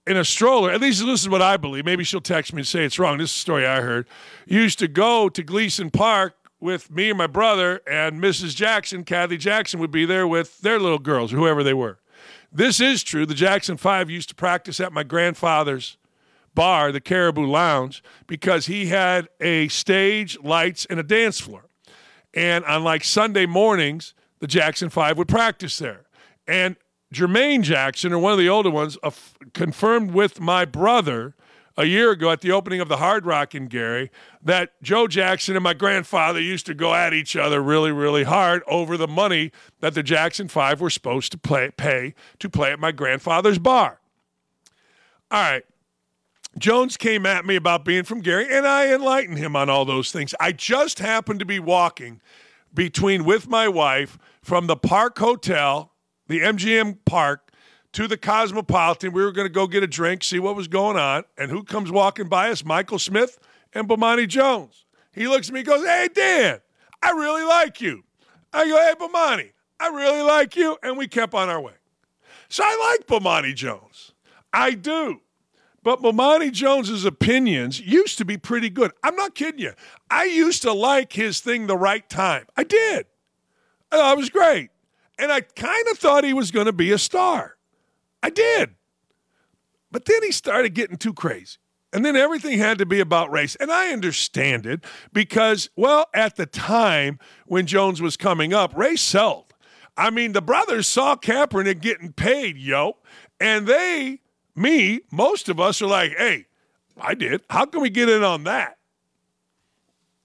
[0.09, 1.85] in a stroller, at least this is what I believe.
[1.85, 3.19] Maybe she'll text me and say it's wrong.
[3.19, 4.07] This is a story I heard.
[4.47, 8.55] Used to go to Gleason Park with me and my brother, and Mrs.
[8.55, 11.99] Jackson, Kathy Jackson, would be there with their little girls, whoever they were.
[12.51, 13.27] This is true.
[13.27, 15.97] The Jackson Five used to practice at my grandfather's
[16.55, 21.65] bar, the Caribou Lounge, because he had a stage, lights, and a dance floor.
[22.33, 26.07] And on like Sunday mornings, the Jackson Five would practice there.
[26.47, 26.77] And
[27.13, 29.11] Jermaine Jackson, or one of the older ones, uh,
[29.53, 31.35] confirmed with my brother
[31.75, 34.11] a year ago at the opening of the Hard Rock in Gary
[34.43, 38.61] that Joe Jackson and my grandfather used to go at each other really, really hard
[38.67, 42.79] over the money that the Jackson Five were supposed to play, pay to play at
[42.79, 44.01] my grandfather's bar.
[45.31, 45.63] All right.
[46.57, 50.11] Jones came at me about being from Gary, and I enlightened him on all those
[50.11, 50.35] things.
[50.39, 52.19] I just happened to be walking
[52.73, 55.93] between with my wife from the Park Hotel
[56.29, 57.51] the MGM Park
[57.91, 59.11] to the Cosmopolitan.
[59.11, 61.25] We were going to go get a drink, see what was going on.
[61.37, 62.63] And who comes walking by us?
[62.63, 63.37] Michael Smith
[63.73, 64.85] and Bomani Jones.
[65.11, 66.59] He looks at me goes, Hey, Dan,
[67.03, 68.03] I really like you.
[68.53, 70.77] I go, Hey, Bomani, I really like you.
[70.81, 71.73] And we kept on our way.
[72.47, 74.13] So I like Bomani Jones.
[74.53, 75.21] I do.
[75.81, 78.91] But Bomani Jones's opinions used to be pretty good.
[79.03, 79.73] I'm not kidding you.
[80.11, 82.45] I used to like his thing the right time.
[82.57, 83.05] I did.
[83.91, 84.69] I it was great.
[85.19, 87.57] And I kind of thought he was going to be a star.
[88.23, 88.75] I did.
[89.91, 91.57] But then he started getting too crazy.
[91.91, 93.55] And then everything had to be about race.
[93.55, 99.01] And I understand it because, well, at the time when Jones was coming up, race
[99.01, 99.53] sold.
[99.97, 102.97] I mean, the brothers saw Kaepernick getting paid, yo.
[103.39, 104.21] And they,
[104.55, 106.45] me, most of us are like, hey,
[106.97, 107.41] I did.
[107.49, 108.78] How can we get in on that?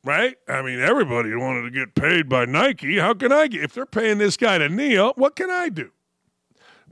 [0.05, 0.37] Right?
[0.47, 2.99] I mean, everybody wanted to get paid by Nike.
[2.99, 5.93] How can I get, if they're paying this guy to kneel, what can I do?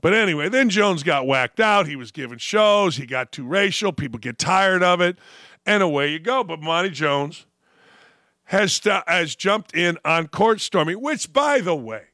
[0.00, 1.86] But anyway, then Jones got whacked out.
[1.86, 2.96] He was giving shows.
[2.96, 3.92] He got too racial.
[3.92, 5.18] People get tired of it.
[5.64, 6.42] And away you go.
[6.42, 7.46] But Bomani Jones
[8.44, 12.06] has, st- has jumped in on court storming, which, by the way,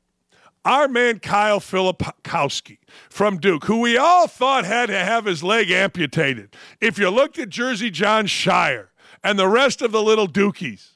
[0.65, 5.71] our man Kyle Filipowski from Duke, who we all thought had to have his leg
[5.71, 6.55] amputated.
[6.81, 8.89] If you looked at Jersey Jon Scheyer,
[9.23, 10.91] and the rest of the little dookies.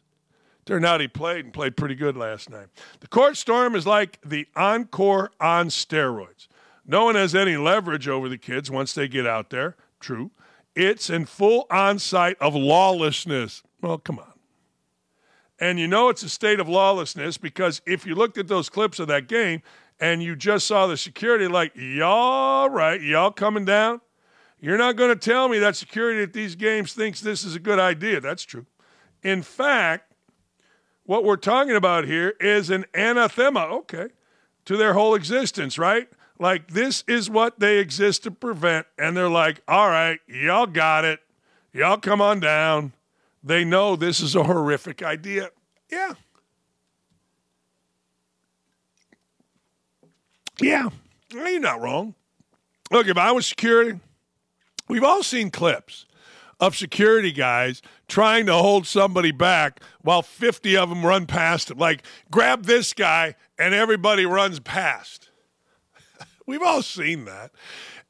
[0.65, 2.69] Turned out he played and played pretty good last night.
[3.01, 6.47] The court storm is like the encore on steroids.
[6.87, 9.77] No one has any leverage over the kids once they get out there.
[9.99, 10.31] True.
[10.75, 13.63] It's in full onsight of lawlessness.
[13.81, 14.33] Well, come on.
[15.59, 18.99] And you know it's a state of lawlessness because if you looked at those clips
[18.99, 19.63] of that game
[20.01, 24.01] and you just saw the security, like, y'all right, y'all coming down?
[24.63, 27.59] You're not going to tell me that security at these games thinks this is a
[27.59, 28.21] good idea.
[28.21, 28.65] That's true.
[29.25, 30.15] In fact,
[31.03, 34.11] what we're talking about here is an anathema, okay,
[34.67, 36.09] to their whole existence, right?
[36.39, 38.87] Like, this is what they exist to prevent.
[38.97, 41.19] And they're like, all right, y'all got it.
[41.73, 42.93] Y'all come on down.
[43.43, 45.51] They know this is a horrific idea.
[45.91, 46.13] Yeah.
[50.61, 50.91] Yeah.
[51.33, 52.15] You're not wrong.
[52.93, 53.99] Look, if I was security,
[54.93, 56.05] We've all seen clips
[56.61, 61.79] of security guys trying to hold somebody back while 50 of them run past him.
[61.79, 65.31] Like, grab this guy, and everybody runs past.
[66.47, 67.53] We've all seen that.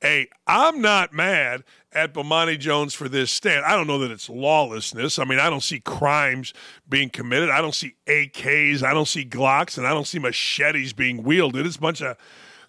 [0.01, 3.65] Hey, I'm not mad at Bomani Jones for this stand.
[3.65, 5.21] I don't know that it's lawlessness.
[5.21, 6.53] I mean, I don't see crimes
[6.89, 7.49] being committed.
[7.49, 8.83] I don't see AKs.
[8.83, 11.65] I don't see Glocks, and I don't see machetes being wielded.
[11.65, 12.17] It's a bunch of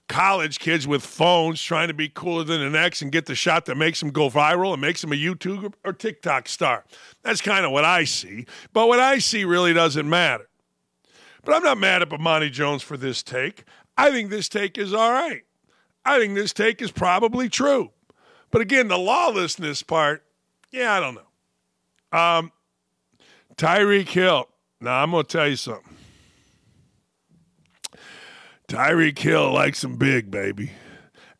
[0.10, 3.66] college kids with phones trying to be cooler than the next and get the shot
[3.66, 6.84] that makes them go viral and makes them a YouTube or TikTok star.
[7.24, 8.46] That's kind of what I see.
[8.74, 10.48] But what I see really doesn't matter.
[11.46, 13.64] But I'm not mad at Bomani Jones for this take.
[13.98, 15.44] I think this take is all right.
[16.06, 17.92] I think this take is probably true.
[18.52, 20.24] But again, the lawlessness part,
[20.72, 22.18] yeah, I don't know.
[22.18, 22.52] Um,
[23.56, 24.48] Tyreek Hill.
[24.80, 25.93] Now I'm gonna tell you something.
[28.74, 30.72] Tyreek Hill likes him big, baby.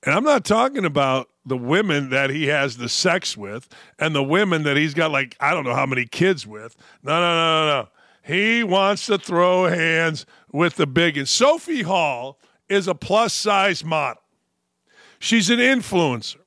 [0.04, 3.68] And I'm not talking about the women that he has the sex with
[3.98, 6.76] and the women that he's got like I don't know how many kids with.
[7.02, 7.90] No, no, no, no, no.
[8.22, 11.18] He wants to throw hands with the big.
[11.18, 14.22] And Sophie Hall is a plus size model.
[15.18, 16.42] She's an influencer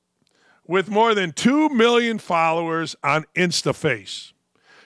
[0.68, 4.34] with more than 2 million followers on InstaFace.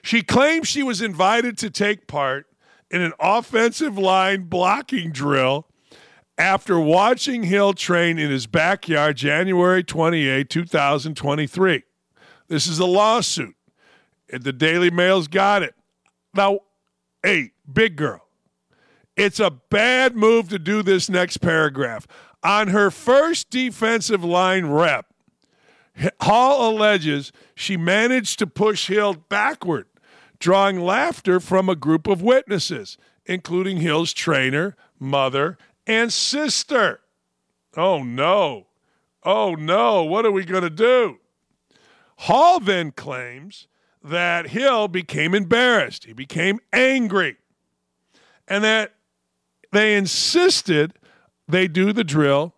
[0.02, 2.46] She claims she was invited to take part
[2.90, 5.66] in an offensive line blocking drill
[6.40, 11.82] after watching Hill train in his backyard January 28, 2023.
[12.48, 13.54] This is a lawsuit.
[14.30, 15.74] The Daily Mail's got it.
[16.32, 16.60] Now,
[17.22, 18.26] hey, big girl,
[19.16, 22.06] it's a bad move to do this next paragraph.
[22.42, 25.12] On her first defensive line rep,
[26.22, 29.88] Hall alleges she managed to push Hill backward,
[30.38, 35.58] drawing laughter from a group of witnesses, including Hill's trainer, mother,
[35.90, 37.00] and sister.
[37.76, 38.68] Oh no.
[39.24, 40.04] Oh no.
[40.04, 41.18] What are we going to do?
[42.16, 43.66] Hall then claims
[44.02, 46.04] that Hill became embarrassed.
[46.04, 47.38] He became angry.
[48.46, 48.94] And that
[49.72, 50.94] they insisted
[51.48, 52.54] they do the drill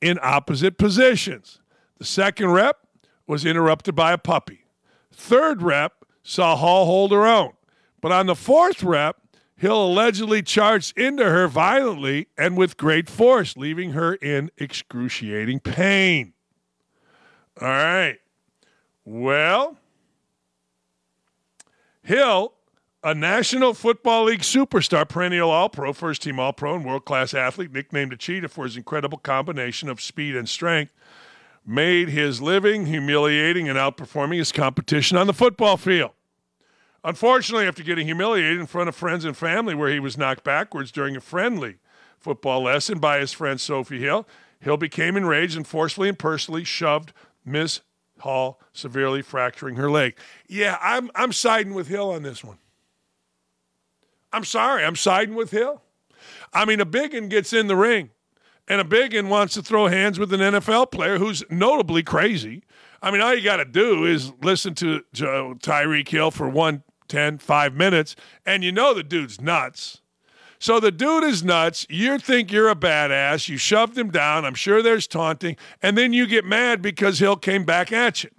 [0.00, 1.60] in opposite positions.
[1.98, 2.78] The second rep
[3.26, 4.64] was interrupted by a puppy.
[5.12, 7.52] Third rep saw Hall hold her own.
[8.00, 9.16] But on the fourth rep,
[9.56, 16.32] Hill allegedly charged into her violently and with great force, leaving her in excruciating pain.
[17.60, 18.18] All right.
[19.04, 19.78] Well,
[22.02, 22.52] Hill,
[23.02, 27.32] a National Football League superstar, perennial All Pro, first team All Pro, and world class
[27.32, 30.92] athlete, nicknamed a Cheetah for his incredible combination of speed and strength,
[31.64, 36.10] made his living humiliating and outperforming his competition on the football field.
[37.04, 40.90] Unfortunately, after getting humiliated in front of friends and family, where he was knocked backwards
[40.90, 41.76] during a friendly
[42.18, 44.26] football lesson by his friend Sophie Hill,
[44.60, 47.12] Hill became enraged and forcefully and personally shoved
[47.44, 47.82] Miss
[48.20, 50.16] Hall, severely fracturing her leg.
[50.48, 52.56] Yeah, I'm, I'm siding with Hill on this one.
[54.32, 55.82] I'm sorry, I'm siding with Hill.
[56.54, 58.10] I mean, a big biggin gets in the ring,
[58.66, 62.62] and a big biggin wants to throw hands with an NFL player who's notably crazy.
[63.02, 66.82] I mean, all you got to do is listen to Joe, Tyreek Hill for one
[67.08, 70.00] 10, five minutes, and you know the dude's nuts.
[70.58, 71.86] So the dude is nuts.
[71.90, 73.48] You think you're a badass.
[73.48, 74.44] You shoved him down.
[74.44, 75.56] I'm sure there's taunting.
[75.82, 78.30] And then you get mad because Hill came back at you.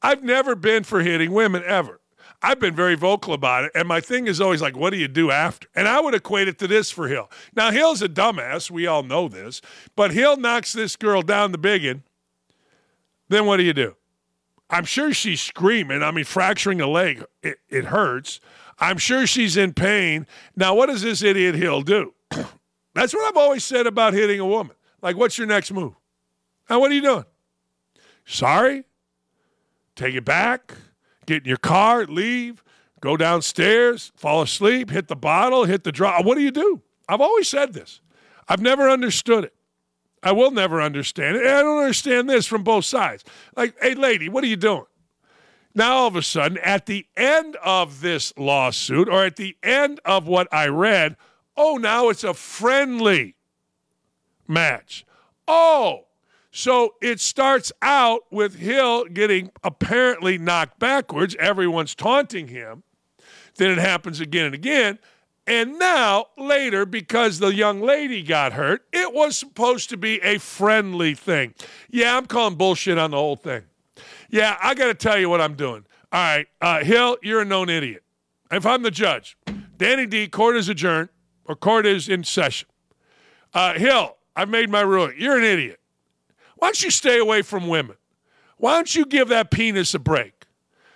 [0.00, 2.00] I've never been for hitting women ever.
[2.42, 3.72] I've been very vocal about it.
[3.74, 5.66] And my thing is always like, what do you do after?
[5.74, 7.30] And I would equate it to this for Hill.
[7.56, 8.70] Now, Hill's a dumbass.
[8.70, 9.62] We all know this.
[9.96, 12.02] But Hill knocks this girl down the biggin.
[13.30, 13.96] Then what do you do?
[14.70, 16.02] I'm sure she's screaming.
[16.02, 18.40] I mean, fracturing a leg, it, it hurts.
[18.78, 20.26] I'm sure she's in pain.
[20.56, 22.14] Now, what does this idiot Hill do?
[22.94, 24.74] That's what I've always said about hitting a woman.
[25.02, 25.94] Like, what's your next move?
[26.68, 27.24] Now, what are you doing?
[28.24, 28.84] Sorry?
[29.96, 30.74] Take it back,
[31.26, 32.64] get in your car, leave,
[33.00, 36.20] go downstairs, fall asleep, hit the bottle, hit the draw.
[36.22, 36.82] What do you do?
[37.08, 38.00] I've always said this.
[38.48, 39.54] I've never understood it.
[40.24, 41.42] I will never understand it.
[41.42, 43.22] And I don't understand this from both sides.
[43.56, 44.86] Like, hey, lady, what are you doing?
[45.74, 50.00] Now, all of a sudden, at the end of this lawsuit, or at the end
[50.04, 51.16] of what I read,
[51.56, 53.36] oh, now it's a friendly
[54.48, 55.04] match.
[55.46, 56.06] Oh,
[56.50, 61.36] so it starts out with Hill getting apparently knocked backwards.
[61.38, 62.84] Everyone's taunting him.
[63.56, 64.98] Then it happens again and again.
[65.46, 70.38] And now, later, because the young lady got hurt, it was supposed to be a
[70.38, 71.54] friendly thing.
[71.90, 73.62] Yeah, I'm calling bullshit on the whole thing.
[74.30, 75.84] Yeah, I got to tell you what I'm doing.
[76.10, 78.02] All right, uh, Hill, you're a known idiot.
[78.50, 79.36] If I'm the judge,
[79.76, 81.10] Danny D, court is adjourned,
[81.44, 82.68] or court is in session.
[83.52, 85.16] Uh, Hill, I've made my ruling.
[85.18, 85.80] You're an idiot.
[86.56, 87.96] Why don't you stay away from women?
[88.56, 90.46] Why don't you give that penis a break?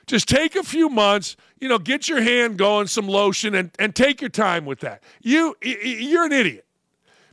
[0.07, 3.95] Just take a few months, you know, get your hand going, some lotion, and, and
[3.95, 5.03] take your time with that.
[5.23, 6.67] You, you're an idiot.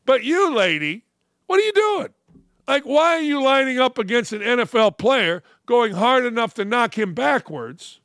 [0.06, 1.04] But you, lady,
[1.48, 2.10] what are you doing?
[2.68, 6.98] Like, why are you lining up against an NFL player going hard enough to knock
[6.98, 8.00] him backwards?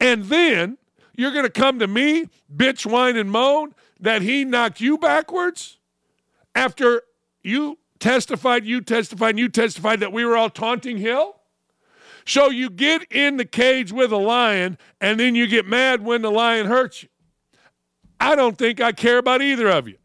[0.00, 0.78] And then
[1.16, 5.78] you're going to come to me, bitch, whine, and moan that he knocked you backwards
[6.54, 7.02] after
[7.42, 11.35] you testified, you testified, and you testified that we were all taunting Hill?
[12.26, 16.22] So you get in the cage with a lion and then you get mad when
[16.22, 17.08] the lion hurts you.
[18.18, 19.96] I don't think I care about either of you.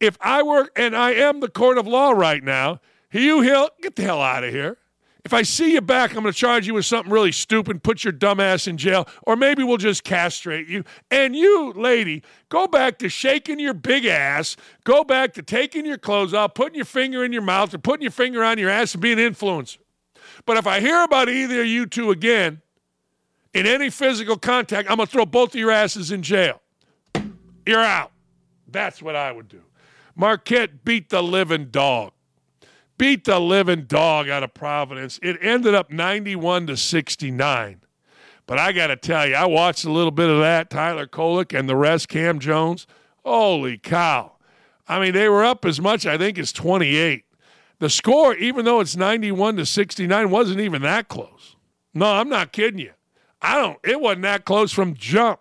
[0.00, 2.80] If I were, and I am the court of law right now,
[3.10, 4.78] Hugh Hill, get the hell out of here.
[5.24, 8.04] If I see you back, I'm going to charge you with something really stupid, put
[8.04, 10.84] your dumb ass in jail, or maybe we'll just castrate you.
[11.10, 15.98] And you, lady, go back to shaking your big ass, go back to taking your
[15.98, 18.94] clothes off, putting your finger in your mouth, or putting your finger on your ass
[18.94, 19.78] and being an influencer.
[20.46, 22.62] But if I hear about either of you two again
[23.52, 26.62] in any physical contact, I'm going to throw both of your asses in jail.
[27.66, 28.12] You're out.
[28.68, 29.62] That's what I would do.
[30.14, 32.12] Marquette beat the living dog.
[32.96, 35.18] Beat the living dog out of Providence.
[35.22, 37.82] It ended up 91 to 69.
[38.46, 40.70] But I got to tell you, I watched a little bit of that.
[40.70, 42.86] Tyler Kolek and the rest, Cam Jones.
[43.24, 44.36] Holy cow.
[44.88, 47.24] I mean, they were up as much, I think, as 28.
[47.78, 51.56] The score, even though it's 91 to 69, wasn't even that close.
[51.92, 52.92] No, I'm not kidding you.
[53.42, 55.40] I don't, it wasn't that close from jump.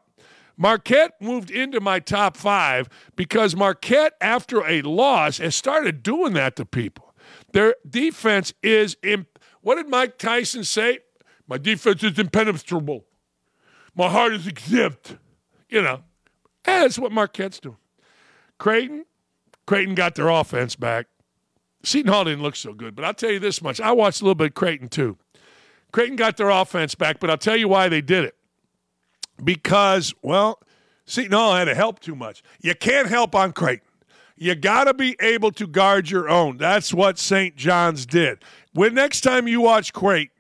[0.57, 6.55] Marquette moved into my top five because Marquette, after a loss, has started doing that
[6.55, 7.13] to people.
[7.51, 10.99] Their defense is, imp- what did Mike Tyson say?
[11.47, 13.05] My defense is impenetrable.
[13.95, 15.17] My heart is exempt.
[15.69, 16.03] You know,
[16.63, 17.77] that's what Marquette's doing.
[18.57, 19.05] Creighton,
[19.65, 21.07] Creighton got their offense back.
[21.85, 23.79] Seton Hall didn't look so good, but I'll tell you this much.
[23.79, 25.17] I watched a little bit of Creighton too.
[25.91, 28.35] Creighton got their offense back, but I'll tell you why they did it.
[29.43, 30.59] Because, well,
[31.05, 32.43] Seton Hall had to help too much.
[32.61, 33.87] You can't help on Creighton.
[34.35, 36.57] You got to be able to guard your own.
[36.57, 37.55] That's what St.
[37.55, 38.39] John's did.
[38.73, 40.35] When next time you watch Creighton,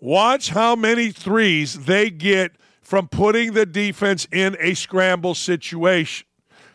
[0.00, 6.26] watch how many threes they get from putting the defense in a scramble situation.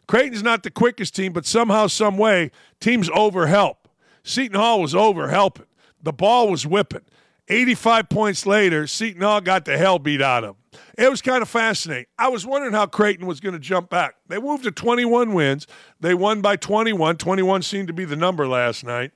[0.07, 3.75] Creighton's not the quickest team, but somehow, some way, teams overhelp.
[4.23, 5.65] Seton Hall was over helping.
[6.01, 7.01] The ball was whipping.
[7.47, 10.81] 85 points later, Seton Hall got the hell beat out of them.
[10.97, 12.05] It was kind of fascinating.
[12.17, 14.15] I was wondering how Creighton was going to jump back.
[14.27, 15.65] They moved to 21 wins.
[15.99, 17.17] They won by 21.
[17.17, 19.11] 21 seemed to be the number last night.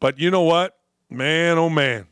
[0.00, 0.78] But you know what?
[1.10, 2.06] Man, oh man.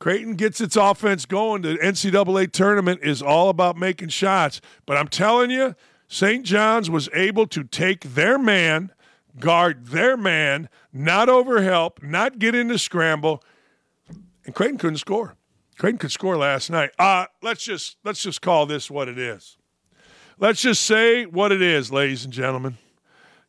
[0.00, 1.62] Creighton gets its offense going.
[1.62, 4.60] The NCAA tournament is all about making shots.
[4.84, 5.74] But I'm telling you,
[6.08, 6.44] St.
[6.44, 8.92] John's was able to take their man,
[9.38, 13.42] guard their man, not overhelp, not get into scramble,
[14.44, 15.34] and Creighton couldn't score.
[15.78, 16.90] Creighton could score last night.
[16.98, 19.56] Uh, let's just let's just call this what it is.
[20.38, 22.78] Let's just say what it is, ladies and gentlemen.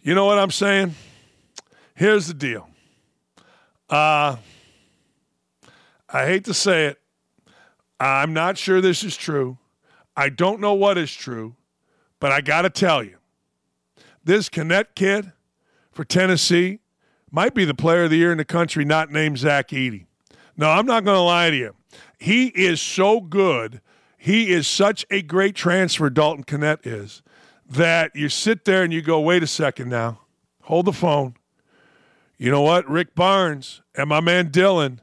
[0.02, 0.96] You know what I'm saying?
[1.96, 2.70] Here's the deal.
[3.90, 4.38] Uh,
[6.10, 7.00] I hate to say it.
[8.00, 9.58] I'm not sure this is true.
[10.16, 11.56] I don't know what is true,
[12.20, 13.18] but I got to tell you,
[14.24, 15.32] this Knecht kid
[15.96, 16.80] for Tennessee
[17.32, 20.06] might be the player of the year in the country, not named Zach Edey.
[20.58, 21.74] No, I'm not going to lie to you.
[22.20, 23.82] He is so good.
[24.18, 27.24] He is such a great transfer, Dalton Knecht is,
[27.70, 30.20] that you sit there and you go, wait a second now.
[30.64, 31.36] Hold the phone.
[32.38, 32.88] You know what?
[32.90, 35.00] Rick Barnes and my man Dylan,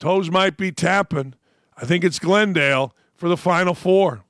[0.00, 1.34] toes might be tapping.
[1.76, 4.24] I think it's Glendale for the Final Four.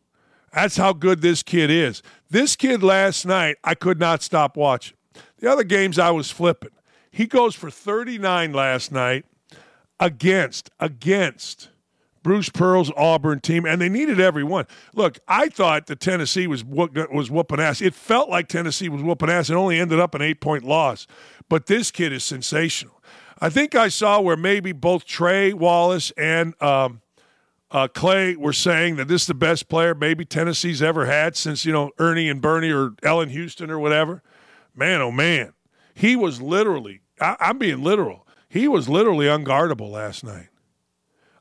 [0.52, 2.02] That's how good this kid is.
[2.28, 4.96] This kid last night, I could not stop watching.
[5.42, 6.70] The other games I was flipping.
[7.10, 9.26] He goes for 39 last night
[9.98, 11.68] against against
[12.22, 14.66] Bruce Pearl's Auburn team, and they needed every one.
[14.94, 17.82] Look, I thought the Tennessee was was whooping ass.
[17.82, 19.50] It felt like Tennessee was whooping ass.
[19.50, 21.08] It only ended up an eight point loss,
[21.48, 23.02] but this kid is sensational.
[23.40, 27.00] I think I saw where maybe both Trey Wallace and um,
[27.72, 31.64] uh, Clay were saying that this is the best player maybe Tennessee's ever had since
[31.64, 34.22] you know Ernie and Bernie or Allan Houston or whatever.
[34.74, 35.52] Man, oh man,
[35.94, 37.00] he was literally.
[37.20, 40.48] I, I'm being literal he was literally unguardable last night.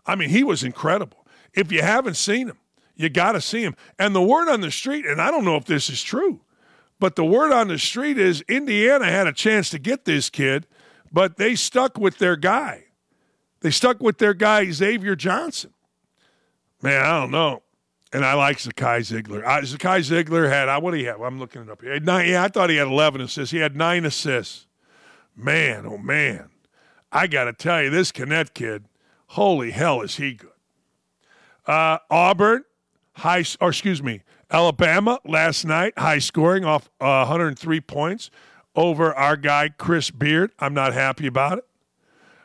[0.06, 1.28] I mean, he was incredible.
[1.54, 2.58] If you haven't seen him,
[2.96, 3.76] you got to see him.
[4.00, 6.40] And the word on the street, and I don't know if this is true,
[7.02, 10.68] but the word on the street is Indiana had a chance to get this kid,
[11.12, 12.86] but they stuck with their guy.
[13.60, 15.74] They stuck with their guy, Xavier Johnson.
[16.82, 17.62] Man, I don't know.
[18.14, 19.46] And I like Zakai Zeigler.
[19.46, 21.22] Uh, Zakai Zeigler had, uh, what do he have?
[21.22, 22.00] I'm looking it up here.
[22.00, 23.52] Nine, yeah, I thought he had 11 assists.
[23.52, 24.68] He had nine assists.
[25.36, 26.50] Man, oh man.
[27.12, 28.86] I got to tell you, this Knecht kid,
[29.28, 30.50] holy hell, is he good.
[31.66, 32.64] Uh, Auburn,
[33.14, 38.30] high, or excuse me, Alabama last night, high scoring off uh, 103 points
[38.76, 40.52] over our guy, Chris Beard.
[40.60, 41.66] I'm not happy about it.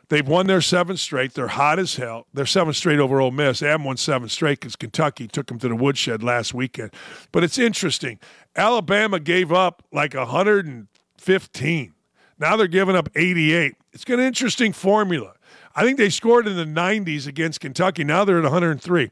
[0.09, 1.33] They've won their seventh straight.
[1.33, 2.27] They're hot as hell.
[2.33, 3.59] They're seven straight over Ole Miss.
[3.59, 6.91] They haven't won seven straight because Kentucky took them to the woodshed last weekend.
[7.31, 8.19] But it's interesting.
[8.55, 11.93] Alabama gave up like 115.
[12.39, 13.75] Now they're giving up 88.
[13.91, 15.33] It's got an interesting formula.
[15.75, 18.03] I think they scored in the 90s against Kentucky.
[18.03, 19.11] Now they're at 103.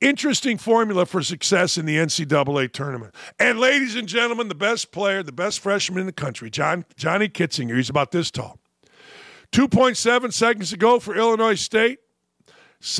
[0.00, 3.14] Interesting formula for success in the NCAA tournament.
[3.38, 7.28] And ladies and gentlemen, the best player, the best freshman in the country, John Johnny
[7.28, 7.76] Kinziger.
[7.76, 8.58] He's about this tall.
[9.56, 12.00] 2.7 seconds ago for Illinois State.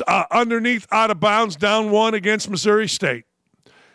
[0.07, 3.25] uh, underneath out of bounds, down one against Missouri State.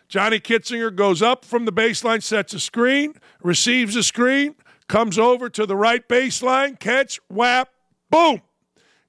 [0.07, 4.55] Johnny Kinziger goes up from the baseline, sets a screen, receives a screen,
[4.87, 7.69] comes over to the right baseline, catch, whap,
[8.11, 8.43] boom.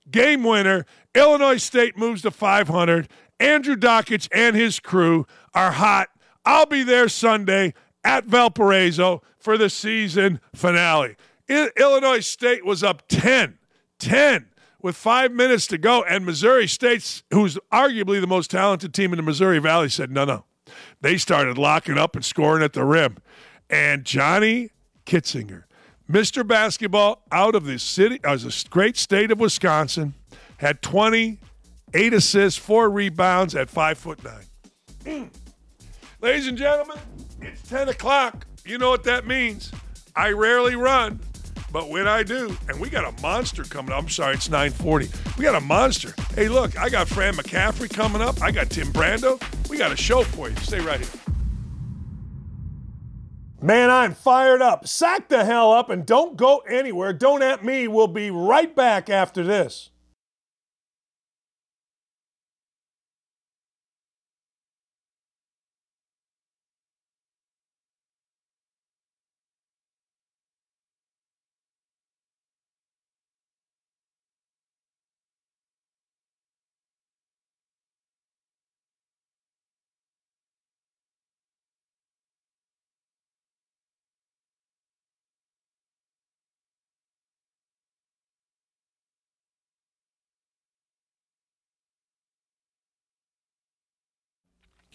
[0.10, 0.88] Game winner.
[1.14, 3.08] Illinois State moves to 500.
[3.40, 6.10] Andrew Dakich and his crew are hot.
[6.44, 11.18] I'll be there Sunday at Valparaiso for the season finale.
[11.50, 13.58] Illinois State was up 10,
[14.00, 14.48] 10
[14.82, 19.18] with five minutes to go, and Missouri State, who's arguably the most talented team in
[19.18, 20.46] the Missouri Valley, said, no, no.
[21.02, 23.18] They started locking up and scoring at the rim.
[23.70, 24.70] And Johnny
[25.06, 25.64] Kinziger,
[26.10, 26.46] Mr.
[26.46, 30.14] Basketball out of the city, uh, the great state of Wisconsin,
[30.58, 31.40] had 20,
[31.94, 35.30] eight assists, four rebounds at five foot nine.
[36.22, 36.98] Ladies and gentlemen,
[37.42, 38.46] it's 10 o'clock.
[38.66, 39.72] You know what that means.
[40.16, 41.20] I rarely run,
[41.74, 44.04] but when I do, and we got a monster coming up.
[44.04, 45.10] I'm sorry, it's 940.
[45.40, 46.14] We got a monster.
[46.36, 48.44] Hey, look, I got Fran McCaffery coming up.
[48.44, 49.42] I got Tim Brando.
[49.70, 50.56] We got a show for you.
[50.58, 51.10] Stay right here.
[53.60, 54.88] Man, I'm fired up.
[54.88, 57.12] Sack the hell up and don't go anywhere.
[57.12, 57.88] Don't at me.
[57.88, 59.90] We'll be right back after this.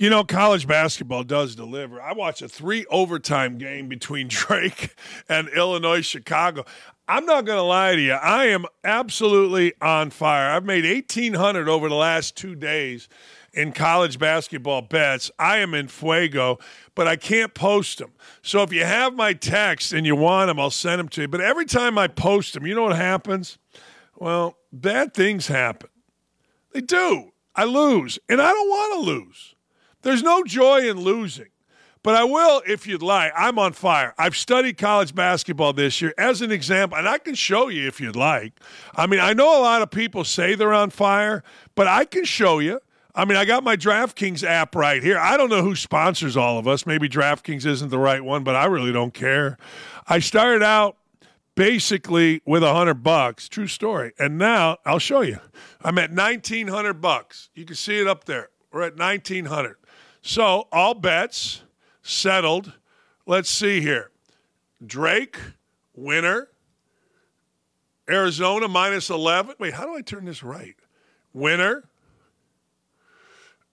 [0.00, 2.00] You know, college basketball does deliver.
[2.00, 4.94] I watched a three overtime game between Drake
[5.28, 6.64] and Illinois Chicago.
[7.08, 8.12] I'm not going to lie to you.
[8.12, 10.52] I am absolutely on fire.
[10.52, 13.08] I've made 1800 over the last 2 days
[13.52, 15.32] in college basketball bets.
[15.36, 16.60] I am in fuego,
[16.94, 18.12] but I can't post them.
[18.40, 21.28] So if you have my text and you want them, I'll send them to you.
[21.28, 23.58] But every time I post them, you know what happens?
[24.14, 25.90] Well, bad things happen.
[26.72, 27.32] They do.
[27.56, 29.56] I lose, and I don't want to lose.
[30.02, 31.48] There's no joy in losing.
[32.04, 33.32] But I will, if you'd like.
[33.36, 34.14] I'm on fire.
[34.16, 38.00] I've studied college basketball this year as an example, and I can show you if
[38.00, 38.52] you'd like.
[38.94, 41.42] I mean, I know a lot of people say they're on fire,
[41.74, 42.80] but I can show you.
[43.14, 45.18] I mean, I got my DraftKings app right here.
[45.18, 46.86] I don't know who sponsors all of us.
[46.86, 49.58] Maybe DraftKings isn't the right one, but I really don't care.
[50.06, 50.96] I started out
[51.56, 53.48] basically with a hundred bucks.
[53.48, 54.12] True story.
[54.20, 55.40] And now I'll show you.
[55.82, 57.50] I'm at nineteen hundred bucks.
[57.54, 58.50] You can see it up there.
[58.72, 59.76] We're at nineteen hundred.
[60.22, 61.62] So all bets
[62.02, 62.72] settled.
[63.26, 64.10] Let's see here.
[64.84, 65.38] Drake,
[65.94, 66.48] winner.
[68.08, 69.56] Arizona minus 11.
[69.58, 70.76] Wait, how do I turn this right?
[71.32, 71.84] Winner.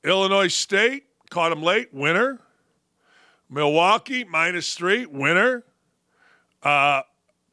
[0.03, 1.93] Illinois State, caught him late.
[1.93, 2.39] Winner.
[3.49, 5.05] Milwaukee minus three.
[5.05, 5.63] Winner.
[6.61, 7.01] Uh,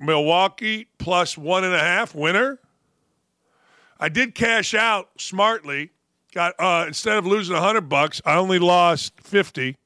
[0.00, 2.14] Milwaukee plus one and a half.
[2.14, 2.58] Winner.
[4.00, 5.91] I did cash out smartly
[6.34, 9.76] got uh, instead of losing hundred bucks, I only lost fifty.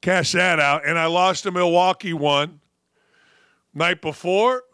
[0.00, 2.60] Cash that out, and I lost a Milwaukee one.
[3.72, 4.64] Night before,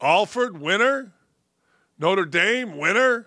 [0.00, 1.12] Alford winner,
[1.98, 3.26] Notre Dame winner,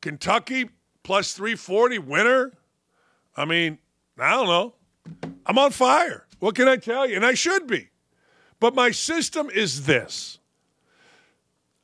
[0.00, 0.70] Kentucky
[1.02, 2.52] plus three forty winner.
[3.36, 3.78] I mean,
[4.18, 4.74] I don't know.
[5.46, 6.26] I'm on fire.
[6.38, 7.16] What can I tell you?
[7.16, 7.88] And I should be.
[8.60, 10.38] But my system is this.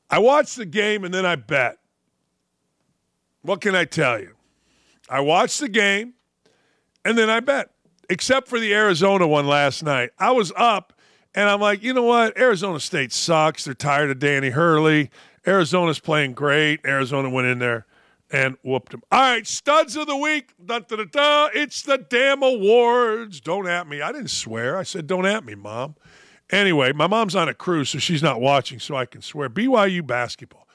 [0.09, 1.79] I watch the game and then I bet.
[3.47, 4.35] What can I tell you?
[5.09, 6.15] I watched the game
[7.05, 7.71] and then I bet,
[8.11, 10.11] except for the Arizona one last night.
[10.19, 10.93] I was up
[11.35, 12.37] and I'm like, you know what?
[12.37, 13.65] Arizona State sucks.
[13.65, 15.11] They're tired of Danny Hurley.
[15.47, 16.81] Arizona's playing great.
[16.85, 17.87] Arizona went in there
[18.33, 19.03] and whooped him.
[19.13, 20.53] All right, studs of the week.
[20.69, 23.41] It's the damn awards.
[23.41, 24.03] Don't at me.
[24.03, 24.77] I didn't swear.
[24.77, 25.95] I said, don't at me, mom.
[26.51, 29.49] Anyway, my mom's on a cruise, so she's not watching, so I can swear.
[29.49, 30.66] BYU basketball.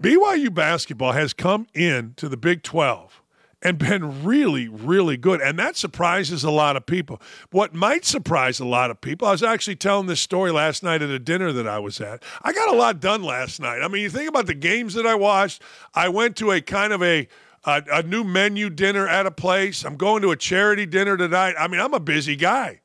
[0.00, 3.20] BYU basketball has come in to the Big 12
[3.62, 5.42] and been really, really good.
[5.42, 7.20] And that surprises a lot of people.
[7.50, 11.02] What might surprise a lot of people, I was actually telling this story last night
[11.02, 12.22] at a dinner that I was at.
[12.42, 13.82] I got a lot done last night.
[13.82, 15.62] I mean, you think about the games that I watched,
[15.94, 17.28] I went to a kind of a
[17.64, 19.84] a, a new menu dinner at a place.
[19.84, 21.56] I'm going to a charity dinner tonight.
[21.58, 22.80] I mean, I'm a busy guy.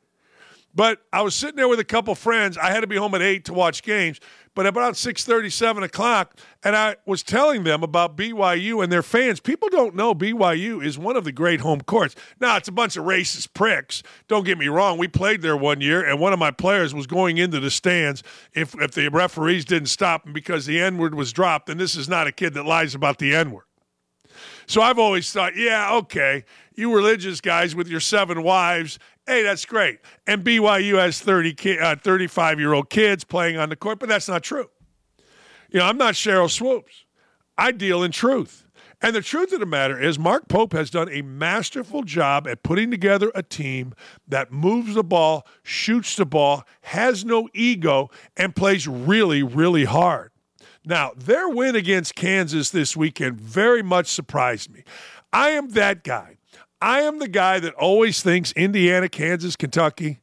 [0.76, 2.57] But I was sitting there with a couple friends.
[2.57, 4.20] I had to be home at 8 to watch games
[4.56, 9.39] but about 6.30, 7 o'clock, and I was telling them about BYU and their fans.
[9.39, 12.16] People don't know BYU is one of the great home courts.
[12.39, 14.01] Now, it's a bunch of racist pricks.
[14.28, 14.97] Don't get me wrong.
[14.97, 18.24] We played there one year, and one of my players was going into the stands
[18.53, 22.08] if, if the referees didn't stop him because the N-word was dropped, and this is
[22.08, 23.66] not a kid that lies about the N-word.
[24.68, 26.43] So I've always thought, yeah, okay,
[26.76, 29.99] you religious guys with your seven wives, hey, that's great.
[30.28, 34.28] And BYU has 30 uh, 35 year old kids playing on the court, but that's
[34.28, 34.69] not true.
[35.69, 37.05] You know, I'm not Sheryl Swoopes.
[37.57, 38.65] I deal in truth.
[39.01, 42.63] And the truth of the matter is, Mark Pope has done a masterful job at
[42.63, 43.93] putting together a team
[44.28, 50.32] that moves the ball, shoots the ball, has no ego, and plays really, really hard.
[50.86, 54.84] Now, their win against Kansas this weekend very much surprised me.
[55.34, 56.34] I am that guy.
[56.82, 60.19] I am the guy that always thinks Indiana, Kansas, Kentucky,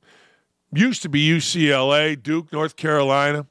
[0.72, 3.46] used to be UCLA, Duke, North Carolina,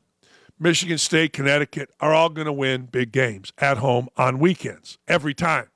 [0.59, 5.33] Michigan State, Connecticut are all going to win big games at home on weekends every
[5.33, 5.67] time.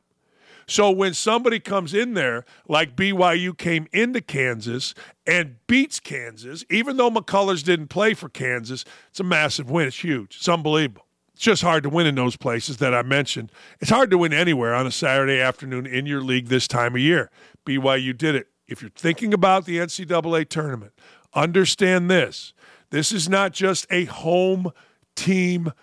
[0.68, 4.94] So when somebody comes in there, like BYU came into Kansas
[5.26, 9.88] and beats Kansas, even though McCullers didn't play for Kansas, it's a massive win.
[9.88, 10.38] It's huge.
[10.38, 11.05] It's unbelievable.
[11.36, 13.52] It's just hard to win in those places that I mentioned.
[13.82, 17.02] It's hard to win anywhere on a Saturday afternoon in your league this time of
[17.02, 17.30] year.
[17.66, 18.48] BYU did it.
[18.70, 20.94] If you're thinking about the NCAA tournament,
[21.34, 22.54] understand this.
[22.90, 24.72] This is not just a home
[25.18, 25.74] team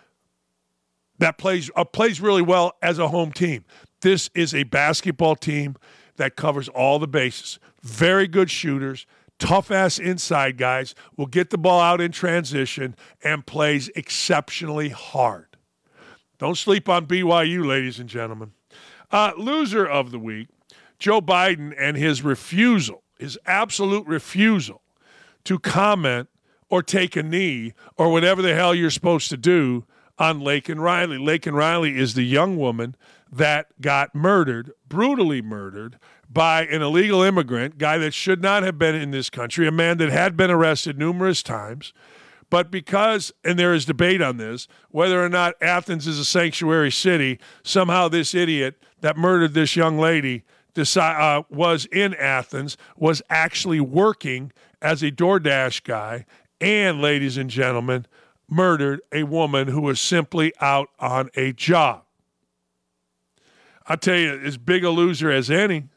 [1.19, 3.67] that plays uh, plays really well as a home team.
[4.01, 5.77] This is a basketball team
[6.17, 7.59] that covers all the bases.
[7.83, 9.07] Very good shooters,
[9.43, 15.57] tough ass inside guys, will get the ball out in transition and plays exceptionally hard.
[16.39, 18.53] Don't sleep on BYU, ladies and gentlemen.
[19.11, 20.49] Uh, loser of the week,
[21.01, 24.81] Joe Biden and his refusal, his absolute refusal
[25.45, 26.29] to comment
[26.71, 29.85] or take a knee or whatever the hell you're supposed to do
[30.19, 31.19] on Laken Riley.
[31.19, 32.95] Laken Riley is the young woman
[33.31, 35.99] that got murdered, brutally murdered,
[36.33, 39.99] by an illegal immigrant, guy that should not have been in this country, a man
[39.99, 41.93] that had been arrested numerous times.
[42.49, 46.91] But because, and there is debate on this, whether or not Athens is a sanctuary
[46.91, 50.45] city, somehow this idiot that murdered this young lady
[50.77, 56.25] uh, was in Athens, was actually working as a DoorDash guy,
[56.61, 58.07] and, ladies and gentlemen,
[58.49, 62.05] murdered a woman who was simply out on a job.
[63.87, 65.89] I'll tell you, as big a loser as any,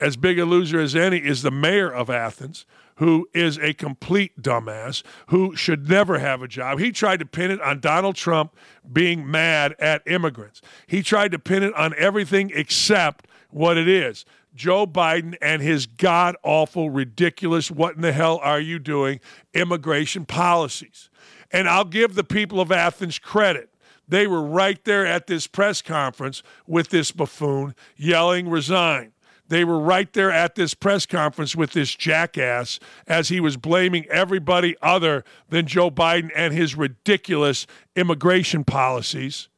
[0.00, 2.64] as big a loser as any is the mayor of Athens,
[2.96, 6.78] who is a complete dumbass, who should never have a job.
[6.78, 8.54] He tried to pin it on Donald Trump
[8.92, 10.60] being mad at immigrants.
[10.86, 14.24] He tried to pin it on everything except what it is.
[14.54, 19.20] Joe Biden and his god awful, ridiculous, what in the hell are you doing
[19.54, 21.08] immigration policies.
[21.50, 23.70] And I'll give the people of Athens credit.
[24.06, 29.12] They were right there at this press conference with this buffoon yelling, resign.
[29.50, 34.06] They were right there at this press conference with this jackass as he was blaming
[34.06, 39.48] everybody other than Joe Biden and his ridiculous immigration policies.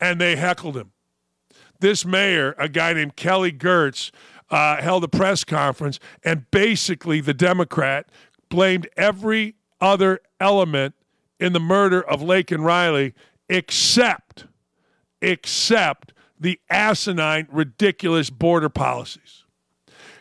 [0.00, 0.92] And they heckled him
[1.80, 4.10] this mayor, a guy named Kelly Girtz,
[4.50, 8.08] uh, held a press conference, and basically the Democrat
[8.48, 10.94] blamed every other element
[11.38, 13.14] in the murder of Laken Riley
[13.48, 14.46] except,
[15.20, 19.44] except the asinine, ridiculous border policies.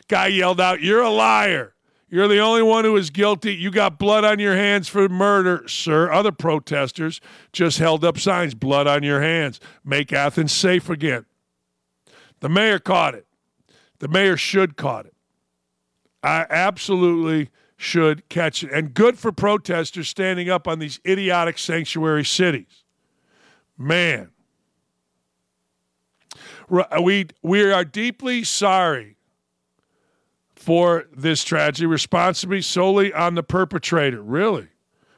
[0.07, 1.73] Guy yelled out, You're a liar.
[2.11, 3.53] You're the only one who is guilty.
[3.53, 6.11] You got blood on your hands for murder, sir.
[6.11, 7.21] Other protesters
[7.53, 9.59] just held up signs blood on your hands.
[9.85, 11.25] Make Athens safe again.
[12.39, 13.27] The mayor caught it.
[13.99, 15.13] The mayor should caught it.
[16.23, 18.71] I absolutely should catch it.
[18.71, 22.83] And good for protesters standing up on these idiotic sanctuary cities.
[23.77, 24.31] Man.
[26.71, 29.15] Uh, we, we are deeply sorry
[30.55, 34.21] for this tragedy, responsibly solely on the perpetrator.
[34.21, 34.67] Really?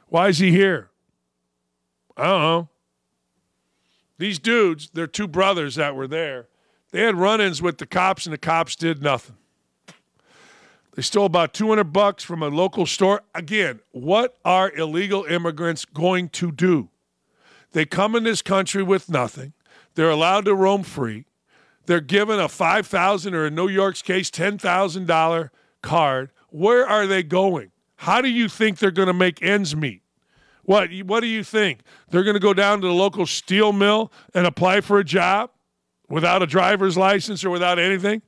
[0.08, 0.90] Why is he here?
[2.16, 2.68] I don't know.
[4.18, 6.48] These dudes, they're two brothers that were there.
[6.92, 9.36] They had run-ins with the cops, and the cops did nothing.
[10.94, 13.22] They stole about 200 bucks from a local store.
[13.34, 16.90] Again, what are illegal immigrants going to do?
[17.72, 19.54] They come in this country with nothing.
[19.94, 21.24] They're allowed to roam free.
[21.86, 25.50] They're given a 5000 or in New York's case $10,000
[25.82, 26.30] card.
[26.50, 27.72] Where are they going?
[27.96, 30.02] How do you think they're going to make ends meet?
[30.64, 31.80] What what do you think?
[32.10, 35.50] They're going to go down to the local steel mill and apply for a job?
[36.12, 38.20] without a driver's license or without anything?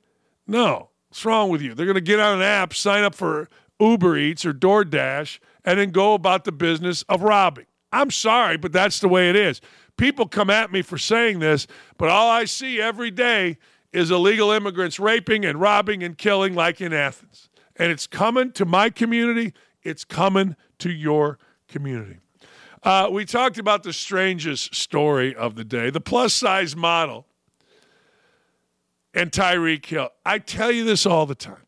[0.47, 0.89] No.
[1.09, 1.75] What's wrong with you?
[1.75, 3.47] They're going to get on an app, sign up for
[3.79, 7.67] Uber Eats or DoorDash, and then go about the business of robbing.
[7.91, 9.61] I'm sorry, but that's the way it is.
[9.97, 11.67] People come at me for saying this,
[11.97, 13.57] but all I see every day
[13.93, 17.49] is illegal immigrants raping and robbing and killing like in Athens.
[17.77, 22.19] And it's coming to my community, it's coming to your community.
[22.83, 27.25] Uh, we talked about the strangest story of the day the plus size model
[29.13, 30.09] and Tyreek Hill.
[30.25, 31.65] I tell you this all the time.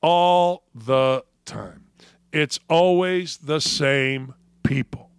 [0.00, 1.84] All the time.
[2.32, 5.10] It's always the same people.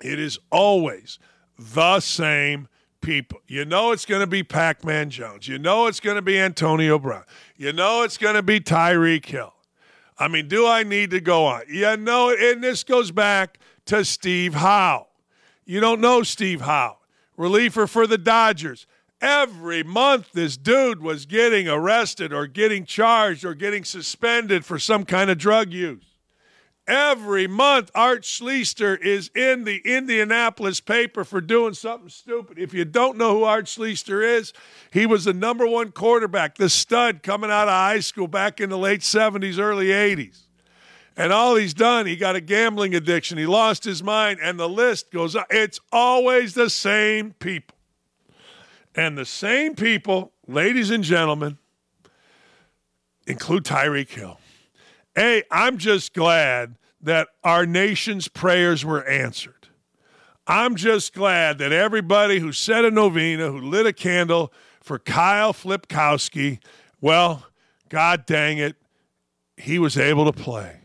[0.00, 1.18] It is always
[1.58, 2.68] the same
[3.00, 3.40] people.
[3.46, 5.48] You know it's going to be Pac Man Jones.
[5.48, 7.24] You know it's going to be Antonio Brown.
[7.56, 9.54] You know it's going to be Tyreek Hill.
[10.18, 11.62] I mean, do I need to go on?
[11.68, 15.06] You know, and this goes back to Steve Howe.
[15.64, 16.98] You don't know Steve Howe,
[17.36, 18.86] reliever for the Dodgers.
[19.20, 25.04] Every month, this dude was getting arrested or getting charged or getting suspended for some
[25.04, 26.07] kind of drug use.
[26.88, 32.58] Every month, Art Schlichter is in the Indianapolis paper for doing something stupid.
[32.58, 34.54] If you don't know who Art Schlichter is,
[34.90, 38.70] he was the number one quarterback, the stud coming out of high school back in
[38.70, 40.46] the late 70s, early 80s.
[41.14, 43.36] And all he's done, he got a gambling addiction.
[43.36, 45.44] He lost his mind, and the list goes on.
[45.50, 47.76] It's always the same people.
[48.94, 51.58] And the same people, ladies and gentlemen,
[53.26, 54.38] include Tyreek Hill.
[55.14, 59.68] Hey, I'm just glad that our nation's prayers were answered.
[60.46, 65.52] I'm just glad that everybody who said a novena, who lit a candle for Kyle
[65.52, 66.58] Filipowski,
[67.00, 67.46] well,
[67.88, 68.76] God dang it,
[69.56, 70.80] he was able to play.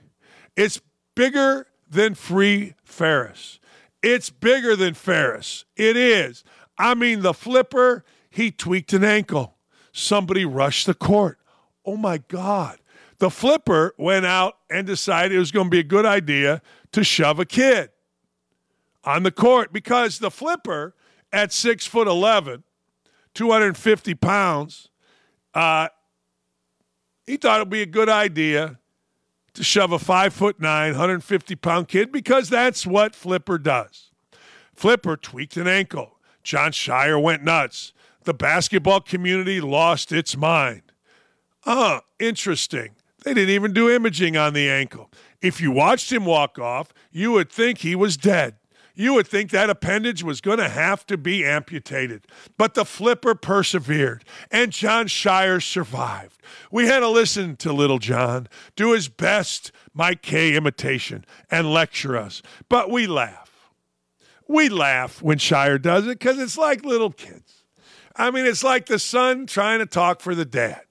[0.56, 0.82] It's
[1.16, 3.60] bigger than Free Ferris.
[4.02, 5.64] It's bigger than Ferris.
[5.78, 6.44] It is.
[6.78, 9.56] I mean, the flipper, he tweaked an ankle.
[9.94, 11.40] Somebody rushed the court.
[11.86, 12.80] Oh my God.
[13.24, 16.62] The flipper went out and decided it was going to be a good idea
[16.92, 17.90] to shove a kid
[19.06, 20.94] on the court because the flipper
[21.32, 22.66] at six foot 11,
[23.34, 24.90] 250 pounds,
[25.54, 25.88] uh,
[27.26, 28.78] he thought it would be a good idea
[29.54, 34.12] to shove a five foot nine, 150 pound kid because that's what Flipper does.
[34.76, 36.20] Flipper tweaked an ankle.
[36.44, 37.94] Jon Scheyer went nuts.
[38.26, 40.82] The basketball community lost its mind.
[41.66, 42.90] Ah, interesting.
[43.24, 45.10] They didn't even do imaging on the ankle.
[45.42, 48.56] If you watched him walk off, you would think he was dead.
[48.96, 52.28] You would think that appendage was going to have to be amputated.
[52.58, 56.40] But the flipper persevered, and Jon Scheyer survived.
[56.72, 62.16] We had to listen to Little John do his best Mike K imitation and lecture
[62.16, 63.72] us, but we laugh.
[64.48, 67.64] We laugh when Scheyer does it because it's like little kids.
[68.16, 70.82] I mean, it's like the son trying to talk for the dad.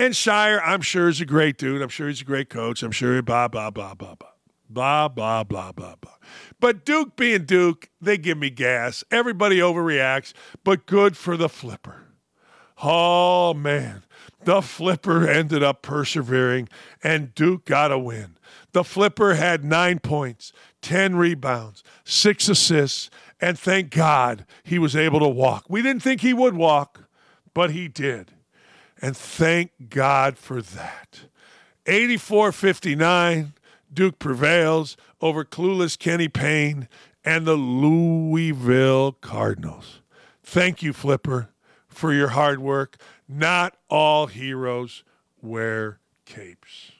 [0.00, 1.82] And Scheyer, I'm sure, is a great dude.
[1.82, 2.82] I'm sure he's a great coach.
[2.82, 4.30] I'm sure blah, blah, blah, blah, blah.
[4.66, 6.14] Blah, blah, blah, blah, blah.
[6.58, 9.04] But Duke being Duke, they give me gas.
[9.10, 10.32] Everybody overreacts,
[10.64, 12.04] but good for the flipper.
[12.82, 14.04] Oh, man.
[14.44, 16.70] The flipper ended up persevering,
[17.04, 18.38] and Duke got a win.
[18.72, 25.20] The flipper had nine points, 10 rebounds, six assists, and thank God he was able
[25.20, 25.66] to walk.
[25.68, 27.06] We didn't think he would walk,
[27.52, 28.32] but he did.
[29.02, 31.20] And thank God for that.
[31.86, 33.52] 84 59.
[33.92, 36.88] Duke prevails over clueless Kenny Payne
[37.24, 40.00] and the Louisville Cardinals.
[40.42, 41.50] Thank you, Flipper,
[41.88, 42.96] for your hard work.
[43.28, 45.04] Not all heroes
[45.42, 46.92] wear capes.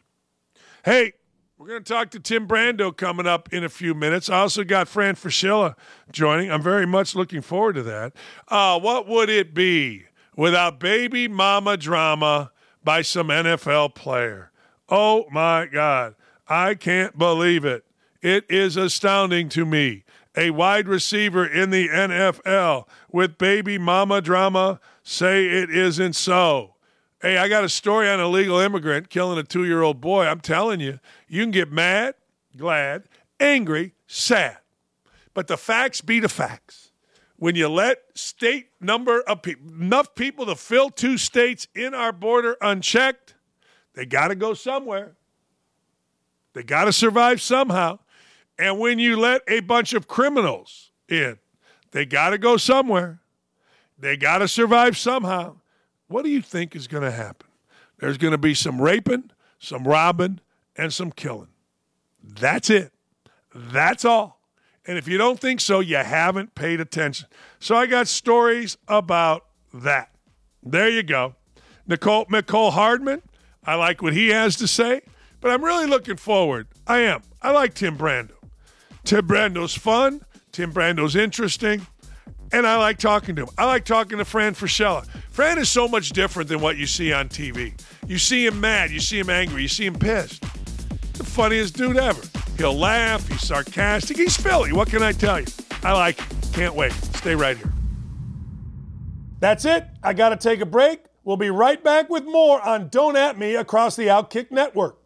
[0.85, 1.13] Hey,
[1.59, 4.31] we're going to talk to Tim Brando coming up in a few minutes.
[4.31, 5.75] I also got Fran Fraschilla
[6.11, 6.51] joining.
[6.51, 8.15] I'm very much looking forward to that.
[8.49, 10.05] Uh, what would it be
[10.41, 12.51] without baby mama drama
[12.83, 14.51] by some NFL player?
[14.89, 16.15] Oh my God.
[16.49, 17.85] I can't believe it.
[18.23, 20.05] It is astounding to me.
[20.35, 26.75] A wide receiver in the NFL with baby mama drama say it isn't so.
[27.21, 30.25] Hey, I got a story on a legal immigrant killing a two year old boy.
[30.25, 32.15] I'm telling you, you can get mad,
[32.57, 33.03] glad,
[33.39, 34.57] angry, sad.
[35.35, 36.93] But the facts be the facts.
[37.37, 42.13] When you let state number of people, enough people to fill two states in our
[42.13, 43.35] border unchecked,
[43.95, 45.17] they got to go somewhere.
[46.53, 47.99] They got to survive somehow.
[48.59, 51.39] And when you let a bunch of criminals in,
[51.93, 53.21] they got to go somewhere.
[53.99, 55.57] They got to survive somehow.
[56.09, 57.49] What do you think is going to happen?
[57.99, 60.41] There's going to be some raping, some robbing,
[60.77, 61.49] and some killing.
[62.23, 62.93] That's it.
[63.55, 64.41] That's all.
[64.87, 67.29] And if you don't think so, you haven't paid attention.
[67.61, 70.11] So I got stories about that.
[70.63, 71.37] There you go.
[71.87, 73.23] Nicole Mecole Hardman,
[73.65, 75.03] I like what he has to say.
[75.41, 76.69] But I'm really looking forward.
[76.87, 77.23] I am.
[77.41, 78.33] I like Tim Brando.
[79.05, 80.23] Tim Brando's fun.
[80.53, 81.87] Tim Brando's interesting.
[82.53, 83.49] And I like talking to him.
[83.57, 85.07] I like talking to Fran Fraschilla.
[85.31, 87.81] Fran is so much different than what you see on TV.
[88.07, 88.91] You see him mad.
[88.91, 89.63] You see him angry.
[89.63, 90.43] You see him pissed.
[91.15, 92.23] The funniest dude ever.
[92.59, 93.27] He'll laugh.
[93.29, 94.17] He's sarcastic.
[94.17, 94.73] He's Philly.
[94.73, 95.47] What can I tell you?
[95.83, 96.21] I like.
[96.53, 96.93] Can't wait.
[96.93, 97.73] Stay right here.
[99.41, 99.87] That's it.
[100.03, 101.05] I got to take a break.
[101.25, 105.00] We'll be right back with more on Don't At Me across the Outkick Network.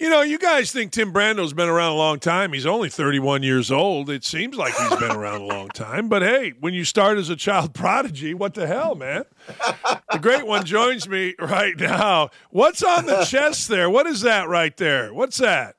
[0.00, 2.54] You know, you guys think Tim Brando's been around a long time.
[2.54, 4.08] He's only 31 years old.
[4.08, 6.08] It seems like he's been around a long time.
[6.08, 9.24] But hey, when you start as a child prodigy, what the hell, man?
[10.10, 12.30] The great one joins me right now.
[12.48, 13.90] What's on the chest there?
[13.90, 15.12] What is that right there?
[15.12, 15.76] What's that?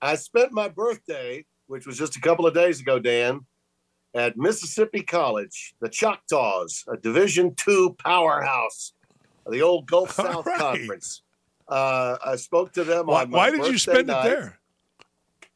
[0.00, 3.40] I spent my birthday, which was just a couple of days ago, Dan,
[4.14, 8.92] at Mississippi College, the Choctaws, a Division two powerhouse
[9.44, 10.56] of the old Gulf South right.
[10.56, 11.23] Conference.
[11.68, 14.26] Uh, I spoke to them Why, on my why did you spend night.
[14.26, 14.58] it there?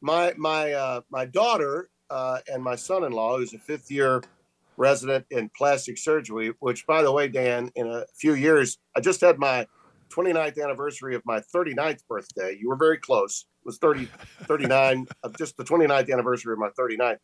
[0.00, 4.22] My my uh, my daughter uh, and my son-in-law, who's a fifth year
[4.76, 9.20] resident in plastic surgery, which, by the way, Dan, in a few years, I just
[9.20, 9.66] had my
[10.10, 12.56] 29th anniversary of my 39th birthday.
[12.58, 13.46] You were very close.
[13.62, 14.08] It was 30,
[14.46, 17.18] 39, of just the 29th anniversary of my 39th.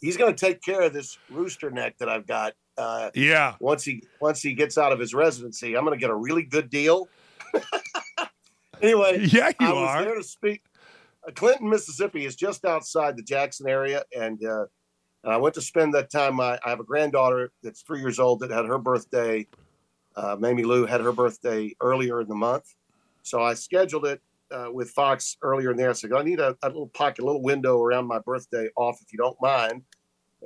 [0.00, 2.54] He's going to take care of this rooster neck that I've got.
[2.78, 3.56] Uh, Yeah.
[3.60, 6.44] once he once he gets out of his residency, I'm going to get a really
[6.44, 7.08] good deal.
[8.82, 10.04] anyway, Yeah, you I was are.
[10.04, 10.62] there to speak.
[11.26, 14.64] Uh, Clinton, Mississippi is just outside the Jackson area, and uh,
[15.24, 16.36] I went to spend that time.
[16.36, 19.46] My, I have a granddaughter that's three years old that had her birthday.
[20.16, 22.74] Uh, Mamie Lou had her birthday earlier in the month,
[23.22, 24.20] so I scheduled it
[24.50, 25.90] uh, with Fox earlier in there.
[25.90, 28.98] I said, I need a, a little pocket, a little window around my birthday off,
[29.02, 29.82] if you don't mind.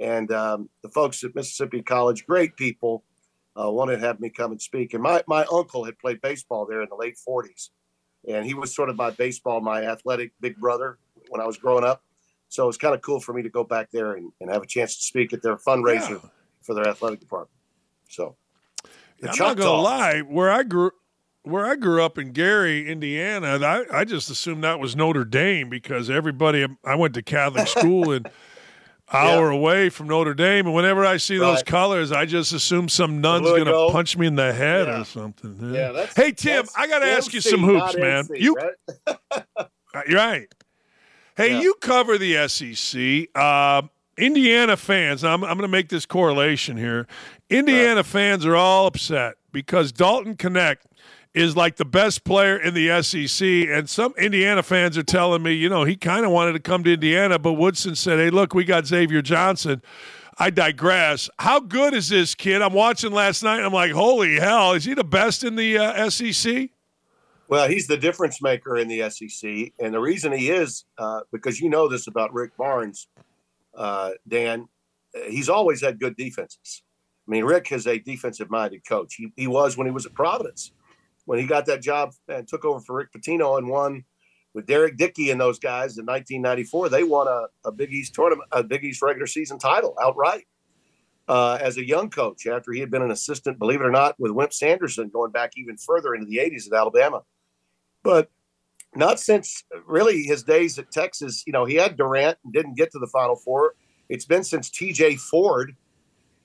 [0.00, 3.04] And um, the folks at Mississippi College, great people,
[3.58, 4.92] uh, wanted to have me come and speak.
[4.94, 7.70] And my, my uncle had played baseball there in the late 40s.
[8.28, 10.98] And he was sort of my baseball, my athletic big brother
[11.28, 12.02] when I was growing up.
[12.48, 14.62] So it was kind of cool for me to go back there and, and have
[14.62, 16.30] a chance to speak at their fundraiser Yeah.
[16.62, 17.50] for their athletic department.
[18.08, 18.36] So
[19.20, 20.20] the I'm not gonna lie.
[20.20, 20.92] Where I grew,
[21.42, 25.68] where I grew up in Gary, Indiana, I, I just assumed that was Notre Dame
[25.68, 26.66] because everybody.
[26.84, 28.28] I went to Catholic school and
[29.12, 33.20] hour away from Notre Dame, and whenever I see those colors, I just assume some
[33.20, 35.00] nun's gonna punch me in the head Yeah.
[35.00, 35.72] or something.
[35.74, 38.24] Yeah, that's, hey Tim, I gotta ask you some hoops, man.
[38.24, 39.16] NC, You right?
[39.94, 40.52] Uh, You're right.
[41.36, 41.60] Hey, Yeah.
[41.60, 43.28] you cover the SEC.
[43.34, 43.82] Uh,
[44.18, 47.06] Indiana fans, I'm, I'm going to make this correlation here.
[47.50, 50.78] Indiana fans are all upset because Dalton Knecht
[51.34, 53.46] is like the best player in the SEC.
[53.46, 56.84] And some Indiana fans are telling me, you know, he kind of wanted to come
[56.84, 59.82] to Indiana, but Woodson said, hey, look, we got Xavier Johnson.
[60.38, 61.28] I digress.
[61.38, 62.62] How good is this kid?
[62.62, 65.78] I'm watching last night and I'm like, holy hell, is he the best in the
[65.78, 66.70] uh, SEC?
[67.48, 71.60] Well, he's the difference maker in the SEC, and the reason he is uh, because
[71.60, 73.08] you know this about Rick Barnes,
[73.76, 74.66] uh, Dan.
[75.28, 76.82] He's always had good defenses.
[77.28, 79.14] I mean, Rick is a defensive-minded coach.
[79.14, 80.72] He, he was when he was at Providence,
[81.24, 84.04] when he got that job and took over for Rick Pitino and won
[84.52, 86.88] with Derek Dickey and those guys in 1994.
[86.88, 90.44] They won a, a Big East tournament, a Big East regular season title outright.
[91.26, 94.14] Uh, as a young coach, after he had been an assistant, believe it or not,
[94.20, 97.22] with Wimp Sanderson, going back even further into the 80s at Alabama
[98.04, 98.30] but
[98.94, 101.42] not since really his days at Texas.
[101.44, 103.74] You know, he had Durant and didn't get to the Final Four.
[104.08, 105.74] It's been since TJ Ford,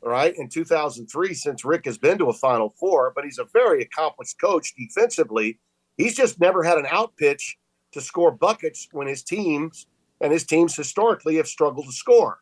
[0.02, 3.82] right, in 2003 since Rick has been to a Final Four, but he's a very
[3.82, 5.60] accomplished coach defensively.
[5.98, 7.58] He's just never had an out pitch
[7.92, 9.88] to score buckets when his teams
[10.22, 12.40] and his teams historically have struggled to score.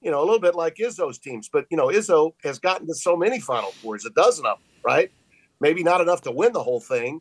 [0.00, 2.94] You know, a little bit like Izzo's teams, but you know, Izzo has gotten to
[2.94, 5.10] so many Final Fours, a dozen of them, right?
[5.60, 7.20] Maybe not enough to win the whole thing,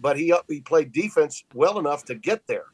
[0.00, 2.64] but he uh, he played defense well enough to get there.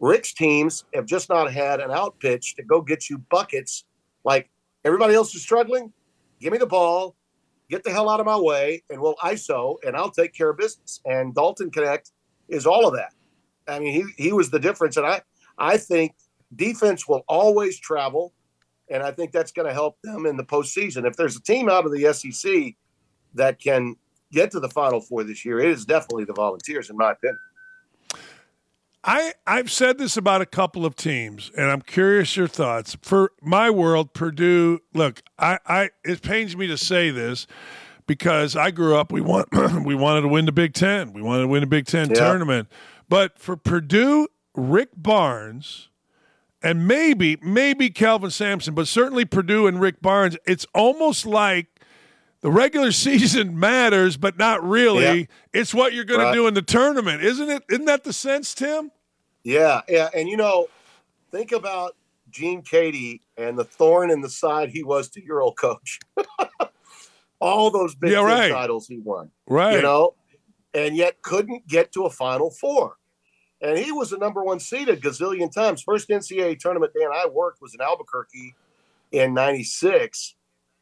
[0.00, 3.84] Rick's teams have just not had an out pitch to go get you buckets.
[4.24, 4.50] Like
[4.84, 5.92] everybody else is struggling,
[6.40, 7.16] give me the ball,
[7.70, 10.58] get the hell out of my way, and we'll ISO, and I'll take care of
[10.58, 11.00] business.
[11.04, 12.10] And Dalton Knecht
[12.48, 13.12] is all of that.
[13.68, 15.22] I mean, he he was the difference, and I
[15.58, 16.14] I think
[16.54, 18.32] defense will always travel,
[18.90, 21.06] and I think that's going to help them in the postseason.
[21.06, 22.74] If there's a team out of the SEC
[23.34, 23.96] that can
[24.32, 27.38] get to the Final Four this year, it is definitely the Volunteers, in my opinion.
[29.04, 32.96] I I've said this about a couple of teams, and I'm curious your thoughts.
[33.02, 34.80] For my world, Purdue.
[34.94, 37.46] Look, I, I it pains me to say this
[38.06, 39.10] because I grew up.
[39.10, 39.48] We want
[39.84, 41.12] we wanted to win the Big Ten.
[41.12, 42.16] We wanted to win the Big Ten Yeah.
[42.16, 42.68] tournament.
[43.08, 45.88] But for Purdue, Rick Barnes,
[46.62, 51.71] and maybe maybe Kelvin Sampson, but certainly Purdue and Rick Barnes, it's almost like
[52.42, 55.20] the regular season matters, but not really.
[55.20, 55.26] Yeah.
[55.54, 56.32] It's what you're going Right.
[56.32, 57.62] to do in the tournament, isn't it?
[57.70, 58.90] Isn't that the sense, Tim?
[59.44, 60.68] Yeah, yeah, and you know,
[61.32, 61.96] think about
[62.30, 65.98] Gene Keady and the thorn in the side he was to your old coach.
[67.40, 68.52] All those Big Yeah, right.
[68.52, 69.74] titles he won, Right.
[69.76, 70.14] you know,
[70.74, 72.96] and yet couldn't get to a Final Four.
[73.60, 75.82] And he was the number one seed a gazillion times.
[75.82, 78.54] First NCAA tournament Dan I worked was in Albuquerque
[79.12, 80.34] in '96,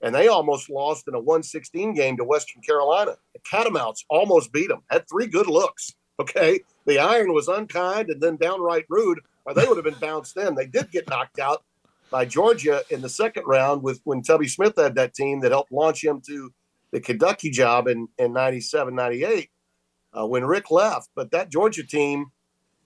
[0.03, 3.17] and they almost lost in a 116 game to Western Carolina.
[3.35, 4.83] The Catamounts almost beat them.
[4.91, 5.95] Had three good looks.
[6.19, 10.37] Okay, the iron was unkind and then downright rude, or they would have been bounced
[10.37, 10.55] in.
[10.55, 11.63] They did get knocked out
[12.11, 15.73] by Georgia in the second round with when Tubby Smith had that team that helped
[15.73, 16.53] launch him to
[16.91, 19.51] the Kentucky job in in 97, 98
[20.13, 21.09] uh, when Rick left.
[21.15, 22.27] But that Georgia team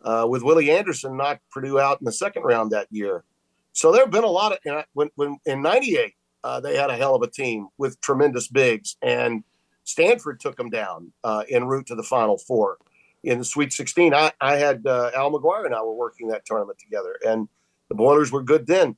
[0.02, 3.24] uh, with Willie Anderson knocked Purdue out in the second round that year.
[3.72, 6.96] So there have been a lot of when when in '98 uh, they had a
[6.96, 9.42] hell of a team with tremendous bigs, and
[9.84, 12.76] Stanford took them down uh, en route to the Final Four
[13.22, 14.12] in the Sweet 16.
[14.12, 17.48] I, I had uh, Al McGuire and I were working that tournament together, and
[17.88, 18.96] the Boilers were good then.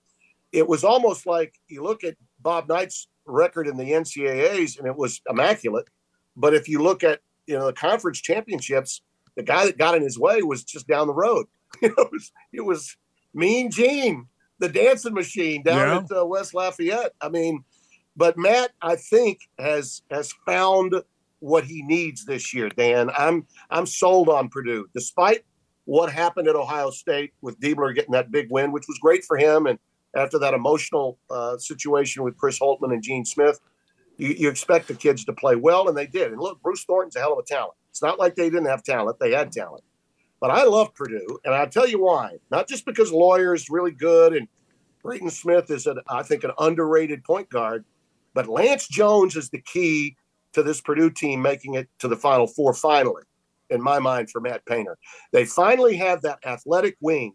[0.52, 4.96] It was almost like you look at Bob Knight's record in the NCAA's, and it
[4.96, 5.88] was immaculate.
[6.36, 9.02] But if you look at you know the conference championships,
[9.36, 11.46] the guy that got in his way was just down the road.
[11.82, 12.96] It was, it was
[13.34, 14.28] Mean Gene,
[14.58, 15.76] the dancing machine down
[16.10, 16.16] Yeah.
[16.16, 17.12] at uh, West Lafayette.
[17.20, 17.64] I mean,
[18.16, 20.94] but Matt, I think has has found
[21.40, 22.68] what he needs this year.
[22.70, 25.44] Dan, I'm I'm sold on Purdue, despite
[25.84, 29.36] what happened at Ohio State with Diebler getting that big win, which was great for
[29.36, 29.78] him, and
[30.16, 33.60] after that emotional uh, situation with Chris Holtmann and Gene Smith,
[34.16, 36.32] you, you expect the kids to play well, and they did.
[36.32, 37.74] And look, Bruce Thornton's a hell of a talent.
[37.90, 39.84] It's not like they didn't have talent; they had talent.
[40.40, 42.36] But I love Purdue, and I'll tell you why.
[42.50, 44.48] Not just because Loyer is really good and
[45.02, 47.84] Braden Smith is, an, I think, an underrated point guard,
[48.34, 50.16] but Lance Jones is the key
[50.52, 53.22] to this Purdue team making it to the Final Four finally,
[53.70, 54.98] in my mind, for Matt Painter.
[55.32, 57.34] They finally have that athletic wing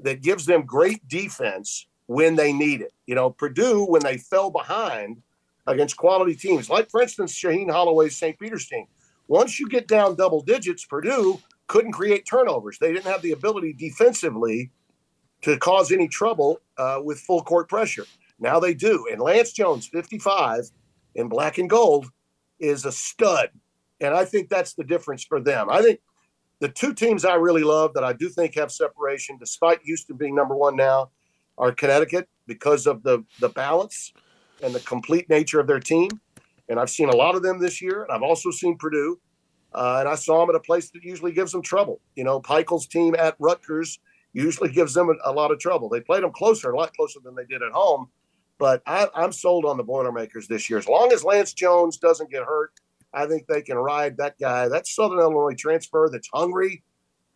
[0.00, 2.92] that gives them great defense when they need it.
[3.06, 5.22] You know, Purdue, when they fell behind
[5.66, 8.38] against quality teams, like, for instance, Shaheen Holloway's St.
[8.38, 8.86] Peter's team,
[9.28, 11.40] once you get down double digits, Purdue
[11.70, 12.78] couldn't create turnovers.
[12.80, 14.72] They didn't have the ability defensively
[15.42, 18.06] to cause any trouble uh, with full court pressure.
[18.40, 19.06] Now they do.
[19.10, 20.68] And Lance Jones, 55
[21.14, 22.06] in black and gold,
[22.58, 23.50] is a stud.
[24.00, 25.70] And I think that's the difference for them.
[25.70, 26.00] I think
[26.58, 30.34] the two teams I really love that I do think have separation, despite Houston being
[30.34, 31.12] number one now,
[31.56, 34.12] are Connecticut because of the the balance
[34.60, 36.10] and the complete nature of their team.
[36.68, 38.02] And I've seen a lot of them this year.
[38.02, 39.20] And I've also seen Purdue.
[39.72, 42.00] Uh, and I saw them at a place that usually gives them trouble.
[42.16, 43.98] You know, Pikiell's team at Rutgers
[44.32, 45.88] usually gives them a, a lot of trouble.
[45.88, 48.08] They played them closer, a lot closer than they did at home.
[48.58, 50.78] But I, I'm sold on the Boilermakers this year.
[50.78, 52.72] As long as Lance Jones doesn't get hurt,
[53.12, 54.68] I think they can ride that guy.
[54.68, 56.82] That Southern Illinois transfer that's hungry.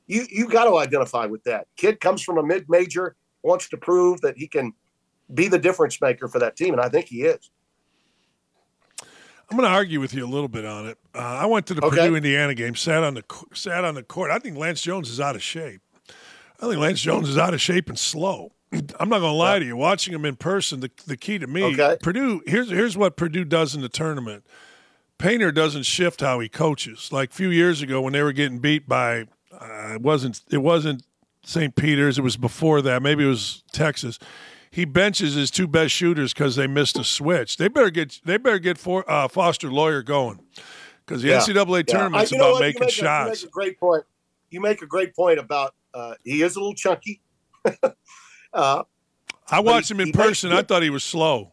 [0.07, 1.67] You you got to identify with that.
[1.77, 4.73] Kid comes from a mid major, wants to prove that he can
[5.33, 7.51] be the difference maker for that team, and I think he is.
[9.51, 10.99] I'm going to argue with you a little bit on it.
[11.15, 11.97] Uh, I went to the Okay.
[11.97, 13.25] Purdue Indiana game, sat on the
[13.55, 14.31] sat on the court.
[14.31, 15.81] I think Lance Jones is out of shape.
[16.61, 18.53] I think Lance Jones is out of shape and slow.
[18.73, 19.77] I'm not going to lie to you.
[19.77, 21.97] Watching him in person, the, the key to me, Okay.
[22.03, 22.43] Purdue.
[22.47, 24.45] Here's here's what Purdue does in the tournament.
[25.19, 27.11] Painter doesn't shift how he coaches.
[27.13, 30.59] Like a few years ago when they were getting beat by, uh, it wasn't it
[30.59, 31.05] wasn't
[31.45, 31.77] St.
[31.77, 32.19] Peter's.
[32.19, 33.03] It was before that.
[33.03, 34.19] Maybe it was Texas.
[34.75, 37.59] He benches his two best shooters because they missed a switch.
[37.59, 40.41] They better get they better get for, uh, Foster Loyer going
[41.07, 41.39] because the Yeah.
[41.39, 41.83] NCAA Yeah.
[41.95, 43.43] tournament's I- about making make a- shots.
[43.43, 44.05] You make a great point.
[44.51, 47.23] You make a great point about uh, he is a little chunky.
[48.53, 48.83] uh,
[49.49, 50.53] I watched him in he makes person.
[50.53, 51.53] I thought he was slow.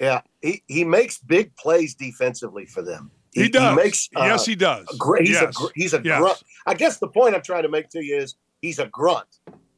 [0.00, 3.10] yeah, he, he makes big plays defensively for them.
[3.32, 3.74] He, does.
[3.76, 4.86] makes uh, yes, he does.
[4.98, 5.22] great.
[5.26, 5.60] He's yes.
[5.60, 6.20] a he's a Yes.
[6.20, 6.42] grunt.
[6.64, 9.26] I guess the point I'm trying to make to you is he's a grunt.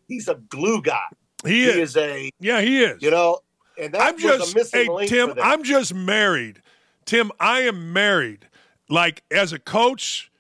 [0.07, 1.01] He's a glue guy.
[1.45, 1.77] He, He is.
[1.77, 3.03] is a Yeah, he is.
[3.03, 3.39] you know,
[3.79, 5.35] and that I'm just a hey Tim.
[5.41, 6.63] I'm just married.
[7.05, 8.49] Tim, I am married.
[8.89, 10.31] Like as a coach,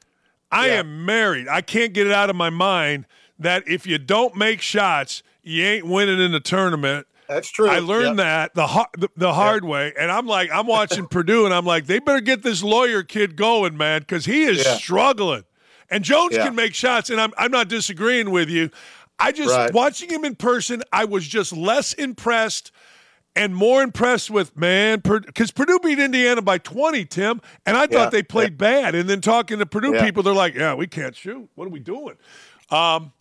[0.51, 0.81] I Yeah.
[0.81, 1.49] am married.
[1.49, 3.07] I can't get it out of my mind
[3.39, 7.07] that if you don't make shots, you ain't winning in the tournament.
[7.29, 7.69] That's true.
[7.69, 8.25] I learned Yep.
[8.25, 11.67] that the har- the, the hard way, and I'm like, I'm watching Purdue, and I'm
[11.67, 14.77] like, they better get this Loyer kid going, man, because he is Yeah.
[14.77, 15.45] struggling.
[15.91, 16.45] And Jones Yeah.
[16.45, 18.71] can make shots, and I'm I'm not disagreeing with you.
[19.19, 19.73] I just Right.
[19.73, 22.71] watching him in person, I was just less impressed.
[23.37, 27.91] and more impressed with man because Purdue beat Indiana by 20, Tim, and I thought
[27.93, 28.97] Yeah, they played bad.
[28.97, 30.05] And then talking to Purdue Yeah.
[30.05, 31.49] people, they're like, "Yeah, we can't shoot.
[31.55, 32.17] What are we doing?"
[32.71, 33.13] Um,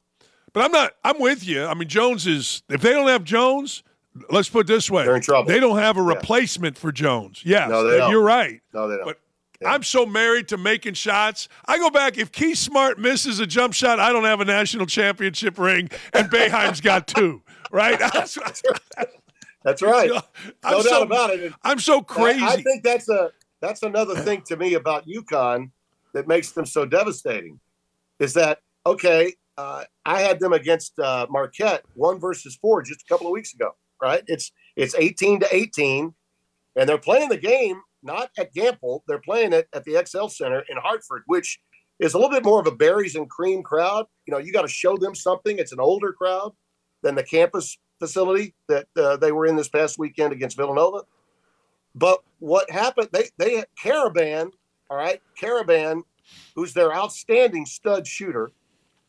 [0.54, 0.96] but I'm not.
[1.04, 1.66] I'm with you.
[1.66, 2.64] I mean, Jones is.
[2.68, 3.84] If they don't have Jones,
[4.32, 5.50] let's put it this way: They're in trouble.
[5.50, 7.42] They don't have a replacement for Jones.
[7.46, 8.10] Yes, No, they don't.
[8.10, 8.60] you're right.
[8.74, 9.06] No, they don't.
[9.06, 9.20] But
[9.66, 11.50] I'm so married to making shots.
[11.66, 12.18] I go back.
[12.18, 16.30] If Keith Smart misses a jump shot, I don't have a national championship ring, and
[16.30, 17.42] Boeheim's got two.
[17.72, 17.98] Right?
[18.14, 18.38] That's,
[19.64, 20.12] That's right.
[20.64, 21.44] I'm No so, doubt about it.
[21.44, 22.44] And I'm so crazy.
[22.44, 25.72] I think that's a that's another thing to me about UConn
[26.14, 27.60] that makes them so devastating.
[28.20, 29.34] Is that okay?
[29.58, 33.54] Uh, I had them against uh, Marquette, one versus four, just a couple of weeks
[33.54, 33.72] ago.
[34.02, 34.24] Right?
[34.28, 36.14] It's it's eighteen to eighteen,
[36.78, 39.02] and they're playing the game not at Gampel.
[39.08, 41.60] They're playing it at the XL Center in Hartford, which
[42.00, 44.06] is a little bit more of a berries and cream crowd.
[44.26, 45.58] You know, you got to show them something.
[45.58, 46.54] It's an older crowd
[47.02, 51.04] than the campus facility that uh, they were in this past weekend against Villanova.
[51.96, 53.10] But what happened?
[53.12, 54.52] They they Karaban,
[54.90, 56.04] all right, Karaban,
[56.56, 58.52] who's their outstanding stud shooter,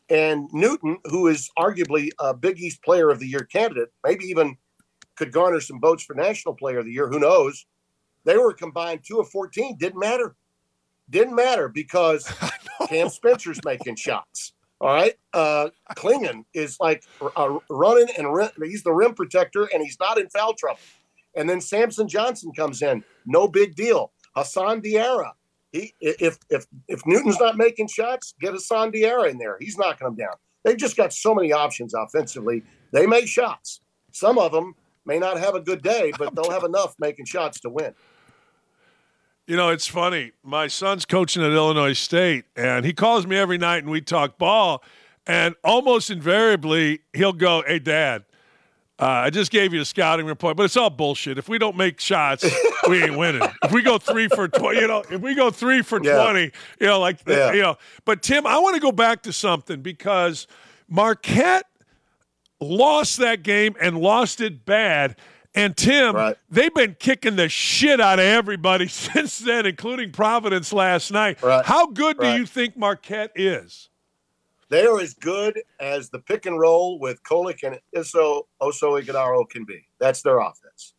[0.09, 4.57] and Newton, who is arguably a Big East Player of the Year candidate, maybe even
[5.15, 7.07] could garner some votes for National Player of the Year.
[7.09, 7.65] Who knows?
[8.25, 9.77] They were combined two of fourteen.
[9.77, 10.35] Didn't matter.
[11.09, 12.31] Didn't matter because
[12.87, 14.53] Cam Spencer's making shots.
[14.81, 15.15] All right.
[15.33, 17.03] Uh, Clingan is like
[17.35, 20.79] uh, running and rim, he's the rim protector and he's not in foul trouble.
[21.35, 23.03] And then Samson Johnson comes in.
[23.25, 24.11] No big deal.
[24.35, 25.31] Hassan Diarra.
[25.71, 29.57] He if if if Newton's not making shots, get Hassan Diarra in there.
[29.59, 30.33] He's knocking them down.
[30.63, 32.63] They've just got so many options offensively.
[32.91, 33.81] They make shots.
[34.11, 34.75] Some of them
[35.09, 37.93] may not have a good day, but they'll have enough making shots to win.
[39.47, 40.31] You know, it's funny.
[40.43, 44.37] My son's coaching at Illinois State, and he calls me every night and we talk
[44.37, 44.83] ball.
[45.25, 48.25] And almost invariably, he'll go, Hey, Dad,
[48.99, 51.39] uh, I just gave you a scouting report, but it's all bullshit.
[51.39, 52.45] If we don't make shots,
[52.87, 53.41] we ain't winning.
[53.63, 56.21] If we go three for 20, you know, if we go three for Yeah.
[56.23, 56.51] 20, you
[56.87, 57.53] know, like, Yeah.
[57.53, 57.77] you know.
[58.05, 60.45] But, Tim, I want to go back to something because
[60.87, 61.65] Marquette
[62.59, 65.15] lost that game and lost it bad.
[65.55, 66.37] And Tim, Right.
[66.49, 71.41] they've been kicking the shit out of everybody since then, including Providence last night.
[71.41, 71.65] Right.
[71.65, 73.89] How good do you think Marquette is?
[74.69, 79.49] They are as good as the pick and roll with Kolek and Iso Oso Ighodaro
[79.49, 79.87] can be.
[79.97, 80.93] That's their offense.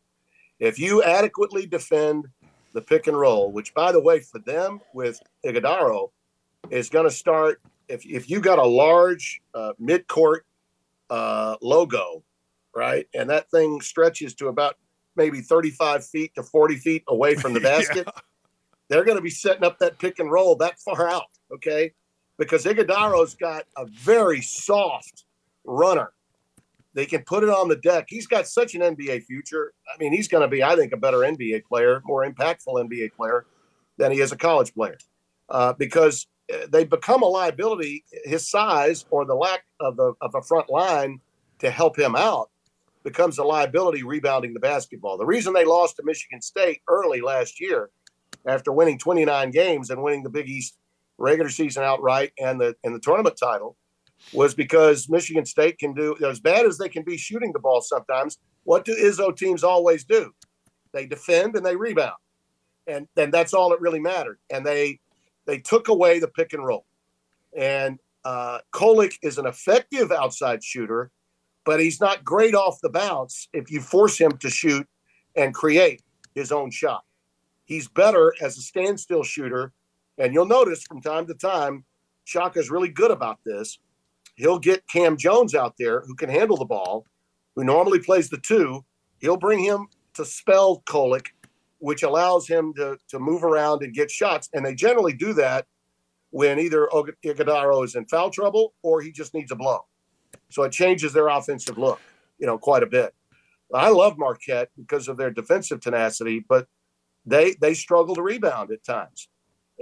[0.59, 2.27] If you adequately defend
[2.73, 6.11] the pick and roll, which by the way, for them with Ighodaro,
[6.71, 10.45] is going to start if if you got a large uh, mid court
[11.11, 12.25] uh, logo,
[12.75, 14.77] right, and that thing stretches to about
[15.17, 17.79] maybe thirty five feet to forty feet away from the Yeah.
[17.79, 18.09] basket,
[18.89, 21.27] they're going to be setting up that pick and roll that far out.
[21.53, 21.93] Okay,
[22.39, 25.25] because Ighodaro's got a very soft
[25.65, 26.13] runner.
[26.93, 28.07] They can put it on the deck.
[28.09, 29.73] He's got such an NBA future.
[29.95, 33.13] I mean, he's going to be, I think, a better NBA player, more impactful NBA
[33.13, 33.47] player
[33.97, 34.99] than he is a college player,
[35.51, 36.27] uh, because
[36.69, 38.05] they become a liability.
[38.25, 41.21] His size or the lack of the of a front line
[41.59, 42.51] to help him out
[43.03, 45.17] becomes a liability rebounding the basketball.
[45.17, 47.91] The reason they lost to Michigan State early last year,
[48.47, 50.77] after winning 29 games and winning the Big East
[51.19, 53.77] regular season outright and the and the tournament title
[54.33, 57.81] was because Michigan State can do as bad as they can be shooting the ball
[57.81, 58.39] sometimes.
[58.65, 60.33] What do Izzo teams always do?
[60.93, 62.17] They defend and they rebound,
[62.87, 64.39] and and that's all that really mattered.
[64.51, 65.01] And they
[65.51, 66.87] they took away the pick and roll,
[67.57, 71.11] and uh, Kolek is an effective outside shooter,
[71.65, 74.87] but he's not great off the bounce if you force him to shoot
[75.37, 76.03] and create
[76.35, 77.03] his own shot.
[77.65, 79.73] He's better as a standstill shooter
[80.21, 81.85] and you'll notice from time to time,
[82.27, 83.79] Shaka's really good about this.
[84.37, 87.07] He'll get Cam Jones out there who can handle the ball,
[87.57, 88.85] who normally plays the two.
[89.19, 91.29] He'll bring him to spell Kolek,
[91.81, 94.49] which allows him to, to move around and get shots.
[94.53, 95.67] And they generally do that
[96.31, 96.89] when either
[97.25, 99.81] Ighodaro is in foul trouble or he just needs a blow.
[100.51, 102.01] So it changes their offensive look,
[102.39, 103.15] you know, quite a bit.
[103.75, 106.67] I love Marquette because of their defensive tenacity, but
[107.27, 109.29] they they struggle to rebound at times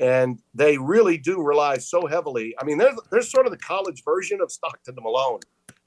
[0.01, 2.55] and they really do rely so heavily.
[2.61, 5.41] I mean, they're they're sort of the college version of Stockton to Malone.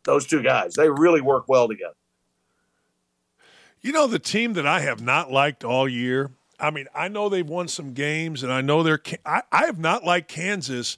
[0.04, 1.94] Those two guys, they really work well together.
[3.82, 6.32] You know, the team that I have not liked all year.
[6.60, 9.02] I mean, I know they've won some games, and I know they're.
[9.26, 10.96] I, I have not liked Kansas,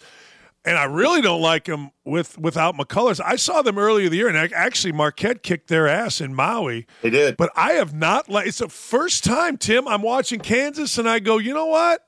[0.65, 3.21] and I really don't like them with without McCullers.
[3.23, 6.85] I saw them earlier the year, and ac- actually Marquette kicked their ass in Maui.
[7.01, 7.37] They did.
[7.37, 8.47] But I have not like.
[8.47, 9.87] It's the first time, Tim.
[9.87, 12.05] I'm watching Kansas, and I go, you know what?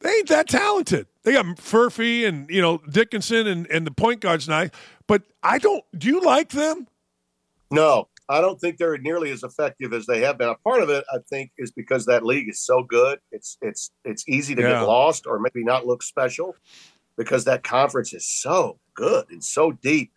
[0.00, 1.06] They ain't that talented.
[1.22, 4.70] They got Furphy and you know Dickinson and and the point guards nice,
[5.06, 5.84] but I don't.
[5.96, 6.88] Do you like them?
[7.70, 10.48] No, I don't think they're nearly as effective as they have been.
[10.48, 13.18] A part of it, I think, is because that league is so good.
[13.30, 14.70] It's it's it's easy to Yeah.
[14.80, 16.56] get lost or maybe not look special
[17.16, 20.12] because that conference is so good and so deep.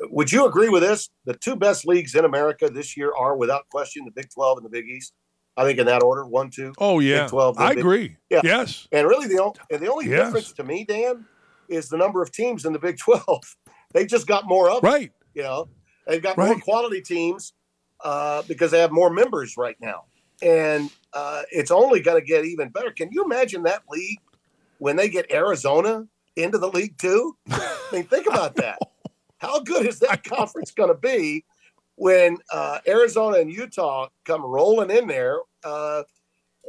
[0.00, 1.10] Would you agree with this?
[1.26, 4.64] The two best leagues in America this year are, without question, the Big Twelve and
[4.64, 5.12] the Big East.
[5.56, 6.72] I think in that order, one, two.
[6.78, 8.16] Oh yeah, Big 12, I big- agree.
[8.30, 8.40] Yeah.
[8.42, 8.88] Yes.
[8.90, 10.26] And really, the only and the only Yes.
[10.28, 11.26] difference to me, Dan,
[11.68, 13.42] is the number of teams in the Big Twelve.
[13.94, 14.90] They just got more of them.
[14.90, 15.12] Right.
[15.34, 15.68] You know,
[16.06, 17.52] they've got more quality teams
[18.04, 20.04] uh, because they have more members right now,
[20.42, 22.90] and uh, it's only going to get even better.
[22.90, 24.18] Can you imagine that league
[24.78, 26.06] when they get Arizona
[26.36, 27.36] into the league too?
[27.50, 28.78] I mean, think about that.
[29.38, 31.44] How good is that conference going to be
[31.96, 35.38] when uh, Arizona and Utah come rolling in there?
[35.64, 36.04] Uh,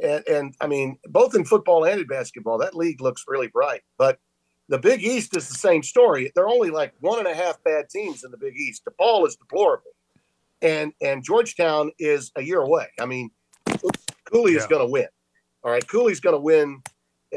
[0.02, 3.82] and, and I mean, both in football and in basketball, that league looks really bright.
[3.96, 4.18] But
[4.68, 6.32] the Big East is the same story.
[6.34, 8.82] They're only like one and a half bad teams in the Big East.
[8.88, 9.92] DePaul is deplorable,
[10.62, 12.86] and and Georgetown is a year away.
[12.98, 13.30] I mean,
[14.24, 15.08] Cooley is going to win.
[15.62, 16.82] All right, Cooley's going to win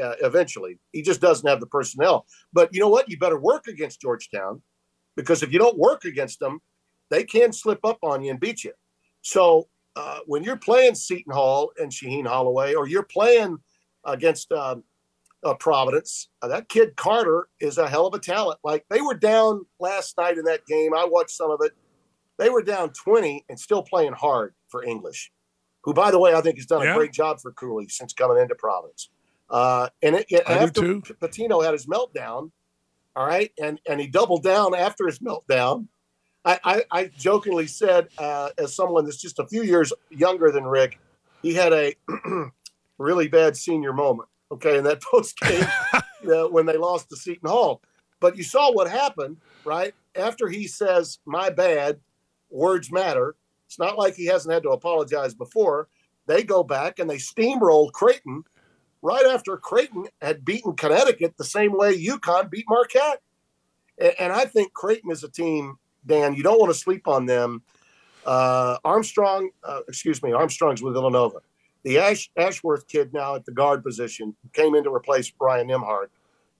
[0.02, 0.78] uh, eventually.
[0.92, 2.26] He just doesn't have the personnel.
[2.52, 3.08] But you know what?
[3.08, 4.62] You better work against Georgetown
[5.16, 6.60] because if you don't work against them,
[7.10, 8.72] they can slip up on you and beat you.
[9.22, 13.58] So uh, when you're playing Seton Hall and Shaheen Holloway, or you're playing
[14.04, 14.84] against um,
[15.44, 18.58] uh, Providence, uh, that kid Carter is a hell of a talent.
[18.64, 20.92] Like they were down last night in that game.
[20.94, 21.72] I watched some of it.
[22.38, 25.32] They were down 20 and still playing hard for English,
[25.82, 26.92] who, by the way, I think has done Yeah.
[26.92, 29.10] a great job for Cooley since coming into Providence.
[29.50, 30.82] Uh, and it, it- after.
[30.82, 32.50] Pitino had his meltdown,
[33.16, 35.86] all right, and and he doubled down after his meltdown.
[36.44, 40.64] I, I, I jokingly said, uh, as someone that's just a few years younger than
[40.64, 40.98] Rick,
[41.42, 41.94] he had a
[42.98, 44.28] really bad senior moment.
[44.50, 45.66] Okay, in that post game
[46.32, 47.82] uh, when they lost to Seton Hall.
[48.20, 49.94] But you saw what happened, right?
[50.16, 52.00] After he says, "My bad,"
[52.50, 53.36] words matter.
[53.66, 55.88] It's not like he hasn't had to apologize before.
[56.26, 58.44] They go back and they steamroll Creighton
[59.02, 63.20] right after Creighton had beaten Connecticut the same way UConn beat Marquette.
[63.98, 67.26] And, and I think Creighton is a team, Dan, you don't want to sleep on
[67.26, 67.62] them.
[68.26, 71.38] Uh, Armstrong, uh, excuse me, Armstrong's with Villanova.
[71.88, 76.08] The Ash, Ashworth kid now at the guard position came in to replace Brian Nembhard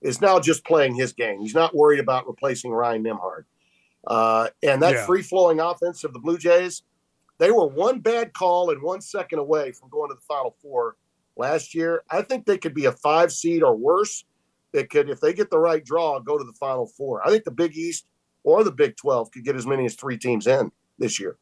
[0.01, 1.39] is now just playing his game.
[1.43, 3.45] He's not worried about replacing Ryan Nembhard.
[4.07, 5.05] Uh, and that Yeah.
[5.05, 6.83] free flowing offense of the Blue Jays,
[7.37, 10.97] they were one bad call and one second away from going to the Final Four
[11.37, 12.05] last year.
[12.11, 14.25] I think they could be a five seed or worse.
[14.73, 17.21] They could, if they get the right draw, go to the Final Four.
[17.27, 18.07] I think the Big East
[18.45, 21.37] or the Big 12 could get as many as three teams in this year.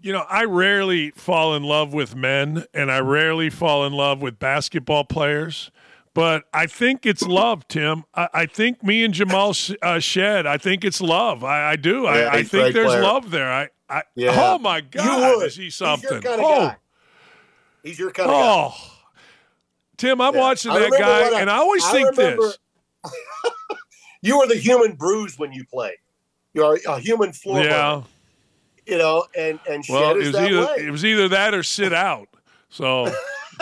[0.00, 4.22] You know, I rarely fall in love with men and I rarely fall in love
[4.22, 5.70] with basketball players,
[6.14, 8.04] but I think it's love, Tim.
[8.14, 11.42] I, I think me and Jamal Sh- uh, Shead, I think it's love.
[11.42, 12.02] I, I do.
[12.02, 13.02] Yeah, I, I think there's player.
[13.02, 13.50] love there.
[13.52, 14.32] I, I Yeah.
[14.36, 15.04] Oh, my God.
[15.04, 15.46] you would.
[15.46, 16.20] Is he He's your something?
[16.20, 16.76] kind of oh, guy.
[17.82, 18.40] He's your kind of guy.
[18.42, 18.74] oh.
[19.96, 20.40] Tim, I'm Yeah.
[20.40, 22.58] watching that guy, and I always think remember- this.
[24.22, 25.94] you are the human bruise when you play.
[26.52, 27.68] You're a human floor Yeah.
[27.94, 28.06] burner,
[28.86, 30.86] you know, and and Well, it was that either way.
[30.86, 32.28] it was either that or sit out.
[32.68, 33.12] So,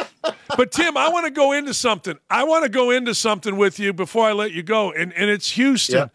[0.56, 2.18] but Tim, I want to go into something.
[2.30, 5.30] I want to go into something with you before I let you go, and and
[5.30, 5.96] it's Houston.
[5.96, 6.06] Yeah.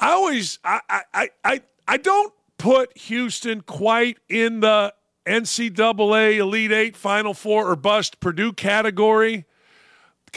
[0.00, 4.92] I always I I I I, I don't put Houston quite in the
[5.26, 9.44] NCAA Elite Eight, Final Four, or bust Purdue category.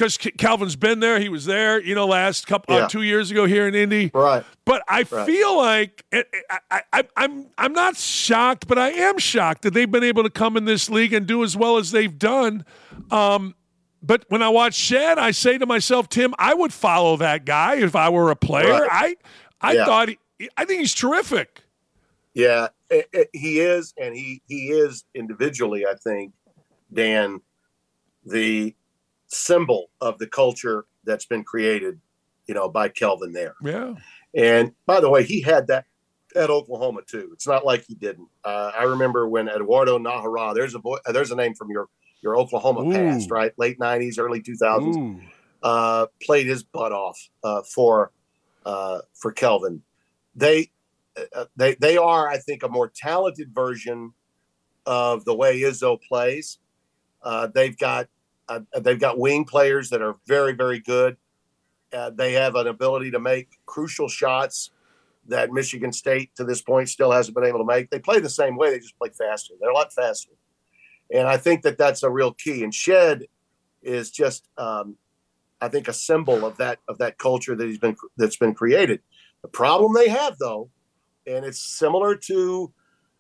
[0.01, 2.85] Because Kelvin's been there, he was there, you know, last couple Yeah.
[2.85, 4.09] uh, two years ago here in Indy.
[4.15, 4.43] right.
[4.65, 5.27] But I Right.
[5.27, 6.23] feel like I,
[6.71, 10.31] I, I, I'm I'm not shocked, but I am shocked that they've been able to
[10.31, 12.65] come in this league and do as well as they've done.
[13.11, 13.53] Um,
[14.01, 17.75] but when I watch Shead, I say to myself, Tim, I would follow that guy
[17.75, 18.87] if I were a player.
[18.91, 19.17] I
[19.61, 19.85] I Yeah.
[19.85, 20.17] thought he,
[20.57, 21.61] I think he's terrific.
[22.33, 25.85] Yeah, it, it- he is, and he he is individually.
[25.85, 26.33] I think
[26.91, 27.41] Dan,
[28.25, 28.73] the
[29.31, 31.99] symbol of the culture that's been created,
[32.47, 33.55] you know, by Kelvin there.
[33.63, 33.95] Yeah.
[34.33, 35.85] And by the way, he had that
[36.35, 37.29] at Oklahoma too.
[37.33, 38.27] It's not like he didn't.
[38.43, 40.53] Uh, I remember when Eduardo Najera.
[40.53, 41.87] There's a boy, uh, there's a name from your
[42.21, 42.91] your Oklahoma Ooh.
[42.91, 43.51] past, right?
[43.57, 45.21] Late '90s, early 2000s.
[45.63, 48.11] Uh, played his butt off uh, for
[48.65, 49.81] uh, for Kelvin.
[50.35, 50.71] They
[51.35, 54.13] uh, they they are, I think, a more talented version
[54.85, 56.59] of the way Izzo plays.
[57.21, 58.07] Uh, they've got
[58.49, 61.17] uh, they've got wing players that are very very good.
[61.93, 64.71] Uh, they have an ability to make crucial shots
[65.27, 67.89] that Michigan State to this point still hasn't been able to make.
[67.89, 69.53] They play the same way; they just play faster.
[69.59, 70.31] They're a lot faster,
[71.13, 72.63] and I think that that's a real key.
[72.63, 73.27] And Shead
[73.81, 74.95] is just um,
[75.61, 79.01] I think a symbol of that of that culture that he's been that's been created.
[79.41, 80.69] The problem they have though,
[81.27, 82.73] and it's similar to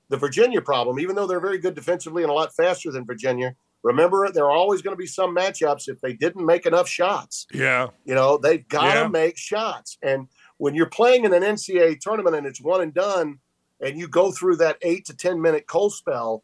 [0.09, 3.55] the Virginia problem, even though they're very good defensively and a lot faster than Virginia,
[3.83, 7.47] remember there are always going to be some matchups if they didn't make enough shots.
[7.53, 7.87] Yeah.
[8.05, 9.07] You know, they've got to Yeah.
[9.07, 9.97] make shots.
[10.03, 10.27] And
[10.57, 13.39] when you're playing in an NCAA tournament and it's one and done,
[13.79, 16.43] and you go through that eight to 10 minute cold spell,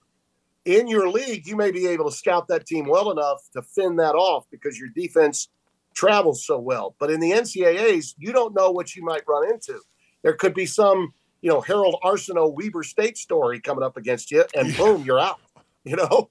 [0.66, 4.00] in your league, you may be able to scout that team well enough to fend
[4.00, 5.48] that off because your defense
[5.94, 6.96] travels so well.
[7.00, 9.80] But in the NCAAs, you don't know what you might run into.
[10.24, 14.44] There could be some, you know, Harold Arceneaux Weber State story coming up against you,
[14.56, 14.78] and Yeah.
[14.78, 15.38] boom, you're out.
[15.86, 16.30] You know,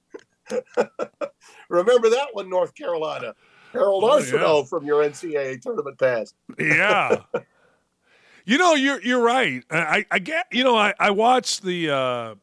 [1.68, 3.34] remember that one, North Carolina.
[3.72, 6.32] Harold Oh, Arceneaux from your NCAA tournament pass.
[6.58, 7.18] Yeah.
[8.44, 9.62] you know, you're you're right.
[9.70, 12.34] I, I, get you know, I, I watched the uh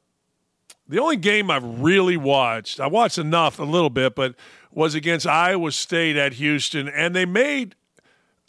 [0.87, 4.35] the only game I've really watched, I watched enough a little bit, but
[4.71, 7.75] was against Iowa State at Houston, and they made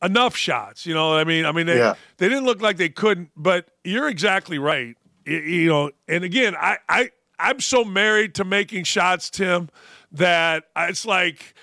[0.03, 0.85] enough shots.
[0.85, 1.95] You know, I mean, I mean, they, Yeah.
[2.19, 3.31] they didn't look like they couldn't.
[3.37, 4.97] But you're exactly right.
[5.27, 9.69] Y- You know, and again, I, I, I'm so married to making shots, Tim,
[10.13, 11.55] that it's like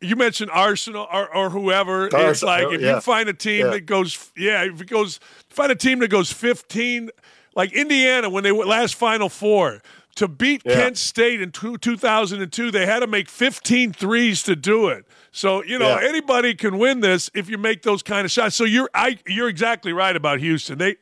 [0.00, 2.08] you mentioned Arsenal or, or whoever.
[2.12, 2.94] it's like if yeah.
[2.96, 3.72] you find a team Yeah.
[3.72, 5.18] that goes, yeah, if it goes,
[5.50, 7.10] find a team that goes 15,
[7.56, 9.82] like Indiana when they went last Final Four.
[10.16, 10.74] To beat Yeah.
[10.74, 15.04] Kent State in two, 2002, they had to make 15 threes to do it.
[15.30, 18.56] So, you know, anybody can win this if you make those kind of shots.
[18.56, 20.78] So you're I you're exactly right about Houston.
[20.78, 20.96] They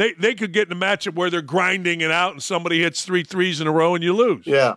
[0.00, 3.04] they they could get in a matchup where they're grinding it out and somebody hits
[3.04, 4.46] three threes in a row and you lose.
[4.46, 4.74] Yeah.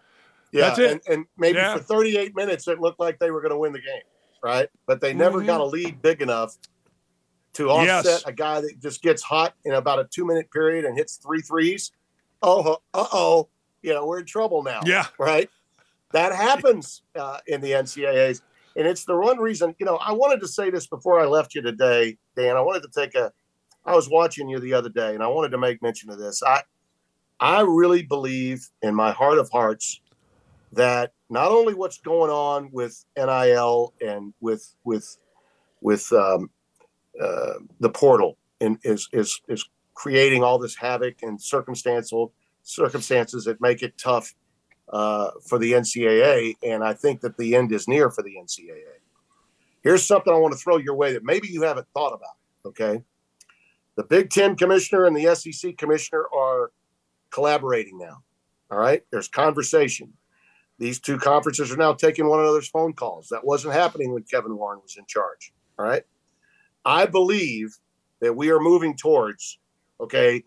[0.52, 0.68] Yeah.
[0.68, 0.92] That's it.
[0.92, 1.78] And, and maybe Yeah.
[1.78, 4.02] for 38 minutes, it looked like they were going to win the game,
[4.44, 4.70] right?
[4.86, 5.46] But they never Mhm.
[5.48, 6.58] got a lead big enough
[7.54, 8.24] to offset Yes.
[8.26, 11.42] a guy that just gets hot in about a two minute period and hits three
[11.42, 11.92] threes.
[12.42, 13.50] Oh, uh oh.
[13.82, 14.82] You know, we're in trouble now.
[14.86, 15.08] Yeah.
[15.18, 15.50] Right.
[16.12, 18.42] That happens uh, in the NCAAs.
[18.76, 21.54] And it's the one reason, you know, I wanted to say this before I left
[21.56, 22.56] you today, Dan.
[22.58, 23.32] I wanted to take a,
[23.86, 26.42] I was watching you the other day and I wanted to make mention of this.
[26.44, 26.62] I,
[27.40, 30.00] I really believe in my heart of hearts
[30.72, 35.18] that not only what's going on with NIL and with with
[35.82, 36.50] with um,
[37.22, 42.34] uh, the portal and is is is creating all this havoc and circumstantial
[42.64, 44.34] circumstances that make it tough
[44.90, 49.00] uh, for the NCAA, and I think that the end is near for the NCAA.
[49.84, 52.38] Here's something I want to throw your way that maybe you haven't thought about.
[52.66, 53.04] Okay,
[53.96, 56.72] the Big Ten commissioner and the SEC commissioner are
[57.30, 58.24] collaborating now.
[58.72, 60.14] All right, there's conversation.
[60.80, 63.30] These two conferences are now taking one another's phone calls.
[63.30, 65.54] That wasn't happening when Kevin Warren was in charge.
[65.78, 66.04] All right.
[66.86, 67.78] I believe
[68.20, 69.60] that we are moving towards,
[70.02, 70.44] okay,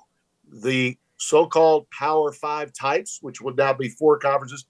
[0.63, 4.67] the so called Power Five types, which would now be four conferences,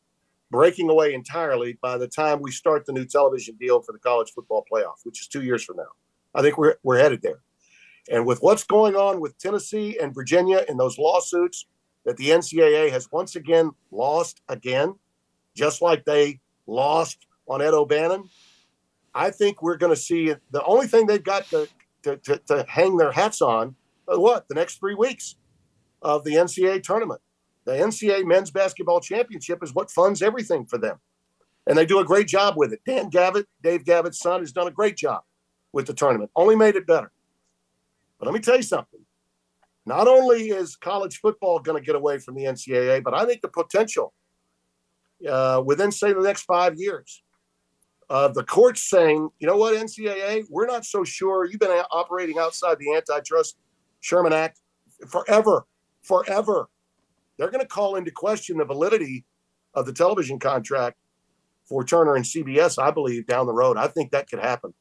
[0.50, 4.30] breaking away entirely by the time we start the new television deal for the college
[4.32, 5.90] football playoff, which is two years from now.
[6.34, 7.40] I think we're, we're headed there.
[8.10, 11.66] And with what's going on with Tennessee and Virginia in those lawsuits
[12.04, 14.94] that the NCAA has once again lost again,
[15.54, 18.28] just like they lost on Ed O'Bannon,
[19.14, 21.66] I think we're going to see the only thing they've got to,
[22.02, 23.74] to, to, to hang their hats on,
[24.12, 25.36] uh, what, the next three weeks
[26.02, 27.20] of the NCAA tournament.
[27.64, 30.98] The NCAA men's basketball championship is what funds everything for them.
[31.66, 32.80] And they do a great job with it.
[32.86, 35.22] Dan Gavitt, Dave Gavitt's son, has done a great job
[35.72, 37.10] with the tournament, only made it better.
[38.18, 39.00] But let me tell you something.
[39.84, 43.40] Not only is college football going to get away from the NCAA, but I think
[43.40, 44.12] the potential
[45.28, 47.22] uh, within, say, the next five years
[48.08, 51.44] of the courts saying, you know what, NCAA, we're not so sure.
[51.44, 53.58] You've been a- operating outside the antitrust
[54.00, 54.60] Sherman Act
[55.08, 55.66] forever,
[56.02, 56.68] forever.
[57.38, 59.24] They're going to call into question the validity
[59.74, 60.96] of the television contract
[61.64, 63.76] for Turner and CBS, I believe, down the road.
[63.76, 64.72] I think that could happen.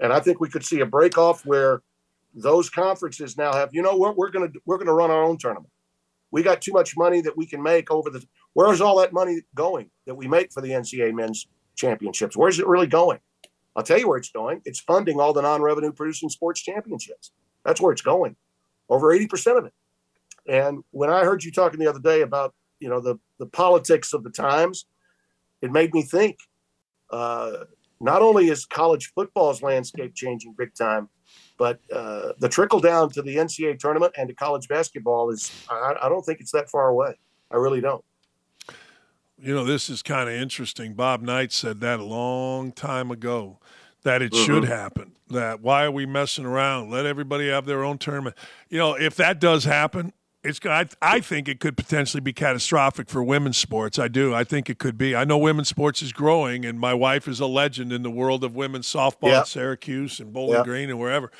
[0.00, 1.82] And I think we could see a break off where
[2.34, 5.22] those conferences now have, you know what, we're going to we're going to run our
[5.22, 5.72] own tournament.
[6.30, 9.42] We got too much money that we can make over the where's all that money
[9.54, 11.46] going that we make for the NCAA men's
[11.76, 12.36] championships?
[12.36, 13.18] Where's it really going?
[13.74, 14.60] I'll tell you where it's going.
[14.64, 17.32] It's funding all the non-revenue producing sports championships.
[17.64, 18.36] That's where it's going.
[18.88, 19.72] Over 80% of it.
[20.46, 24.12] And when I heard you talking the other day about, you know, the the politics
[24.12, 24.86] of the times,
[25.60, 26.38] it made me think
[27.10, 27.64] uh,
[28.00, 31.08] not only is college football's landscape changing big time,
[31.62, 35.94] but uh, the trickle down to the NCAA tournament and to college basketball is, I,
[36.02, 37.14] I don't think it's that far away.
[37.52, 38.04] I really don't.
[39.38, 40.94] You know, this is kind of interesting.
[40.94, 43.60] Bob Knight said that a long time ago
[44.02, 44.44] that it Mhm.
[44.44, 45.12] should happen.
[45.30, 46.90] That why are we messing around?
[46.90, 48.34] Let everybody have their own tournament.
[48.68, 50.12] You know, if that does happen,
[50.44, 53.98] it's I, I think it could potentially be catastrophic for women's sports.
[53.98, 54.34] I do.
[54.34, 55.14] I think it could be.
[55.14, 58.42] I know women's sports is growing, and my wife is a legend in the world
[58.44, 60.62] of women's softball at Syracuse and Bowling.
[60.64, 61.30] Green and wherever.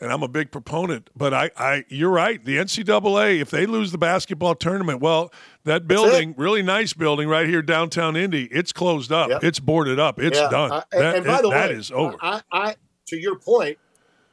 [0.00, 1.10] and I'm a big proponent.
[1.16, 2.44] But I, I, you're right.
[2.44, 5.32] The NCAA, if they lose the basketball tournament, well,
[5.64, 9.30] that building, really nice building right here downtown Indy, it's closed up.
[9.30, 9.44] Yep.
[9.44, 10.20] It's boarded up.
[10.20, 10.72] It's Yeah, done.
[10.72, 12.16] I- and, that, and by it- the way, is over.
[12.20, 12.76] I, I,
[13.08, 13.78] to your point,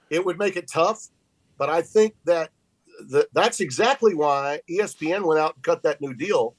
[0.09, 1.07] it would make it tough,
[1.57, 2.49] but I think that
[3.09, 6.55] the, that's exactly why ESPN went out and cut that new deal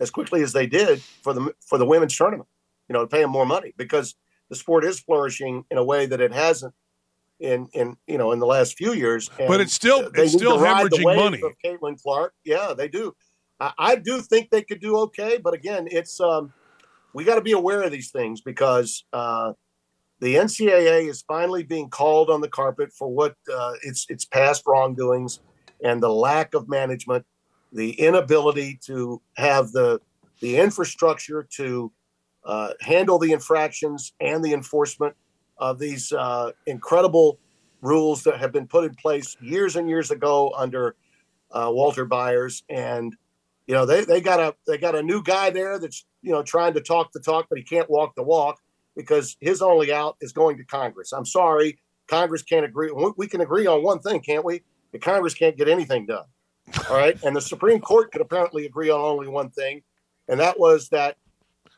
[0.00, 2.48] as quickly as they did for the for the women's tournament.
[2.88, 4.14] You know, to pay them more money because
[4.48, 6.74] the sport is flourishing in a way that it hasn't
[7.40, 9.30] in in you know in the last few years.
[9.38, 11.42] But it's still- they it's still to ride the hemorrhaging money.
[11.42, 13.14] Of Caitlin Clark, yeah, they do.
[13.60, 16.52] I, I do think they could do okay, but again, it's um,
[17.12, 19.52] we got to be aware of these things because uh,
[20.20, 24.62] the NCAA is finally being called on the carpet for what uh, its its past
[24.66, 25.40] wrongdoings
[25.82, 27.24] and the lack of management,
[27.72, 30.00] the inability to have the
[30.40, 31.92] the infrastructure to
[32.44, 35.14] uh, handle the infractions and the enforcement
[35.58, 37.38] of these uh, incredible
[37.82, 40.96] rules that have been put in place years and years ago under
[41.50, 43.14] uh, Walter Byers and
[43.66, 46.42] you know they, they got a they got a new guy there that's you know
[46.42, 48.58] trying to talk the talk but he can't walk the walk
[48.96, 51.12] because his only out is going to Congress.
[51.12, 51.78] I'm sorry,
[52.08, 52.90] Congress can't agree.
[52.90, 54.62] We, we can agree on one thing, can't we?
[54.92, 56.24] The Congress can't get anything done.
[56.90, 59.82] All right, and the Supreme Court could apparently agree on only one thing,
[60.28, 61.16] and that was that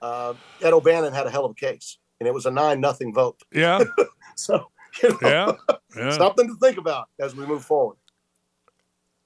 [0.03, 3.13] uh, Ed O'Bannon had a hell of a case, and it was a nine nothing
[3.15, 3.41] vote.
[3.53, 3.83] yeah,
[4.37, 4.67] So
[5.03, 5.53] you know, yeah,
[5.97, 6.11] yeah.
[6.11, 7.97] something to think about as we move forward.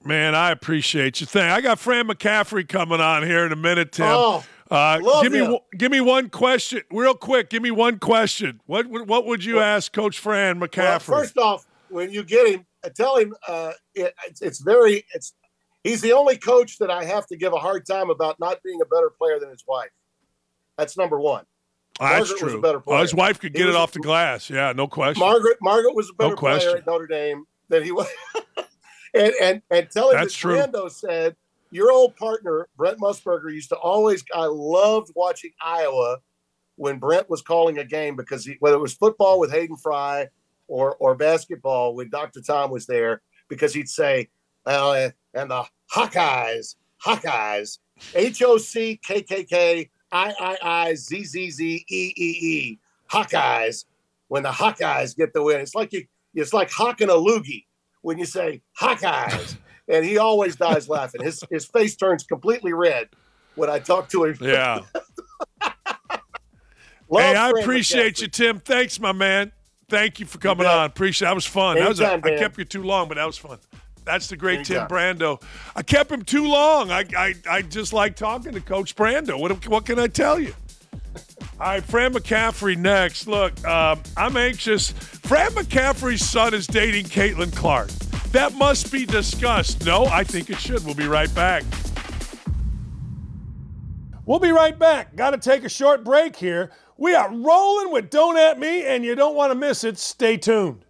[0.05, 1.27] Man, I appreciate you.
[1.27, 1.51] Thank.
[1.51, 4.07] I got Fran McCaffery coming on here in a minute, Tim.
[4.07, 5.57] Oh, Uh, give me him.
[5.79, 7.49] give me one question, real quick.
[7.49, 8.61] Give me one question.
[8.67, 10.77] What would- what would you ask Coach Fran McCaffery?
[10.79, 11.01] Well, McCaffery?
[11.23, 15.35] first off, when you get him, uh, tell him uh, it, it's, it's very it's
[15.83, 18.81] he's the only coach that I have to give a hard time about not being
[18.83, 19.91] a better player than his wife.
[20.79, 21.45] That's number one.
[22.01, 22.61] Oh, That's Margaret true.
[22.61, 24.51] better Oh, his wife could He get it was a- off the glass.
[24.51, 25.21] Yeah, no question.
[25.21, 26.71] Margaret Margaret was a better question.
[26.71, 28.09] player at Notre Dame than he was.
[29.15, 30.57] and and and tell him That's that true.
[30.57, 31.37] Brando said
[31.71, 34.25] your old partner Brent Musburger used to always.
[34.35, 36.19] I loved watching Iowa
[36.77, 40.29] when Brent was calling a game because he, whether it was football with Hayden Fry
[40.69, 42.41] or or basketball when Dr.
[42.41, 44.29] Tom was there, because he'd say,
[44.67, 47.79] "Well, eh, and the Hawkeyes, Hawkeyes,
[48.15, 52.79] H O C K K K I I I Z Z Z E E E,
[53.11, 53.85] Hawkeyes."
[54.29, 57.67] When the Hawkeyes get the win, it's like you, it's like hawking a loogie
[58.03, 59.57] when you say Hawkeyes,
[59.89, 61.23] and he always dies laughing.
[61.23, 63.09] His his face turns completely red
[63.55, 64.37] when I talk to him.
[64.41, 64.81] Yeah.
[67.11, 68.23] Hey, I appreciate McCaffery.
[68.23, 68.61] you, Tim.
[68.61, 69.53] Thanks, my man.
[69.95, 70.75] Thank you for coming bet.
[70.75, 70.87] on.
[70.87, 71.29] Appreciate.
[71.29, 71.77] That was fun.
[71.77, 73.59] That was a, I kept you too long, but that was fun.
[74.05, 74.67] That's the great.
[74.67, 75.43] Tim Brando.
[75.75, 76.91] I kept him too long.
[76.91, 79.39] I, I I just like talking to Coach Brando.
[79.39, 80.55] What what can I tell you?
[81.61, 83.29] All right, Fran McCaffery next.
[83.29, 84.91] Look, um, I'm anxious.
[84.91, 87.89] Fran McCaffery's son is dating Caitlin Clark.
[88.33, 89.87] That must be discussed.
[89.87, 90.85] No, I think it should.
[90.85, 91.63] We'll be right back.
[94.27, 95.17] We'll be right back.
[95.17, 96.71] Got to take a short break here.
[96.97, 99.99] We are rolling with Don't At Me, and you don't want to miss it.
[99.99, 100.87] Stay tuned.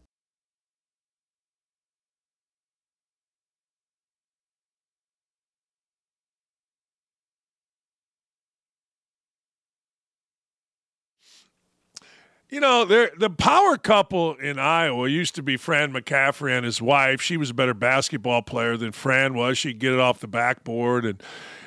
[12.51, 17.21] You know, the power couple in Iowa used to be Fran McCaffery and his wife.
[17.21, 19.59] She was a better basketball player than Fran was.
[19.59, 21.23] She'd get it off the backboard and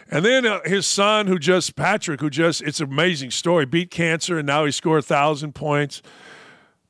[0.10, 3.92] and then uh, his son, who just Patrick, who just it's an amazing story, beat
[3.92, 6.02] cancer and now he scored a thousand points.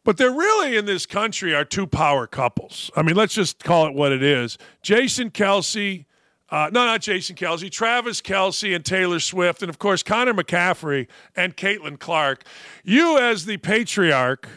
[0.04, 2.92] But there really in this country are two power couples.
[2.96, 4.58] I mean, let's just call it what it is.
[4.82, 6.06] Jason Kelce,
[6.50, 11.08] uh, no, not Jason Kelce, Travis Kelce and Taylor Swift, and of course Connor McCaffery
[11.36, 12.44] and Caitlin Clark.
[12.84, 14.48] You, as the patriarch,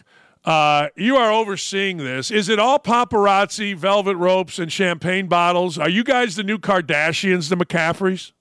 [0.45, 2.31] uh, you are overseeing this.
[2.31, 5.79] Is it all paparazzi, velvet ropes, and champagne bottles?
[5.79, 8.33] Are you guys the new Kardashians, the McCaffreys?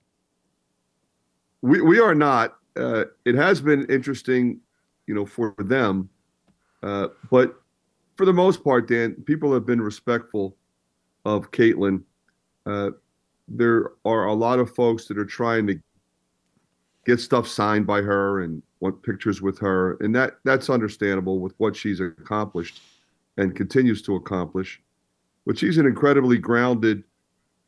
[1.62, 2.56] We we are not.
[2.76, 4.60] Uh, it has been interesting,
[5.08, 6.10] you know, for them,
[6.84, 7.60] uh, but
[8.16, 10.56] for the most part, Dan, people have been respectful
[11.26, 12.04] of Caitlin.
[12.66, 12.92] Uh,
[13.50, 15.80] there are a lot of folks that are trying to
[17.06, 21.54] get stuff signed by her and want pictures with her, and that that's understandable with
[21.58, 22.82] what she's accomplished
[23.38, 24.82] and continues to accomplish.
[25.46, 27.04] But she's an incredibly grounded,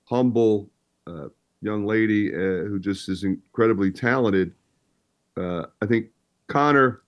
[0.05, 0.69] humble.
[1.07, 1.29] Uh,
[1.61, 4.53] young lady uh, who just is incredibly talented.
[5.37, 6.07] Uh, I think
[6.47, 7.03] Connor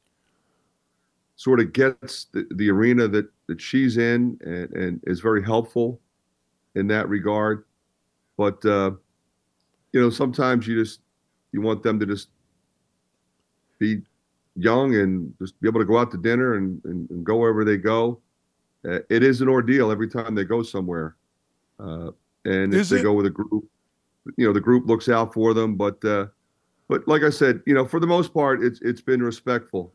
[1.36, 6.00] sort of gets the, the arena that, that she's in and, and is very helpful
[6.76, 7.66] in that regard.
[8.38, 8.92] But, uh,
[9.92, 11.02] you know, sometimes you just,
[11.52, 12.30] you want them to just
[13.80, 14.02] be
[14.56, 17.64] young and just be able to go out to dinner and, and, and go wherever
[17.64, 18.20] they go.
[18.88, 21.16] uh, it is an ordeal every time they go somewhere.
[21.80, 22.12] Uh,
[22.46, 23.04] and Is if they it?
[23.04, 23.66] go with a group,
[24.38, 25.76] you know, the group looks out for them.
[25.76, 26.28] But uh,
[26.90, 29.94] but like I said, you know, for the most part, it's it's been respectful.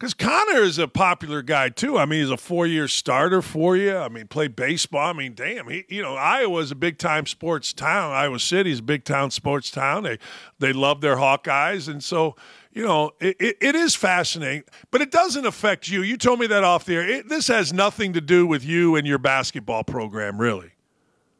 [0.00, 1.98] Because Connor is a popular guy too.
[1.98, 3.94] I mean, he's a four-year starter for you.
[3.94, 5.10] I mean, played baseball.
[5.10, 8.10] I mean, damn, he, you know, Iowa's a big-time sports town.
[8.12, 10.04] Iowa City's a big-town sports town.
[10.04, 10.18] They
[10.58, 12.34] they love their Hawkeyes, and so
[12.72, 14.62] you know, it, it, it is fascinating.
[14.90, 16.00] But it doesn't affect you.
[16.00, 17.06] You told me that off the air.
[17.06, 20.70] It, this has nothing to do with you and your basketball program, really.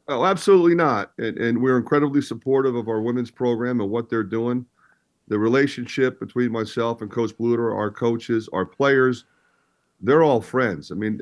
[0.07, 1.13] Oh, absolutely not.
[1.17, 4.67] And, and we're incredibly supportive of our women's program and what they're doing.
[5.31, 9.27] The relationship between myself and Coach Bluder, our coaches, our players,
[10.01, 10.91] they're all friends.
[10.91, 11.21] I mean,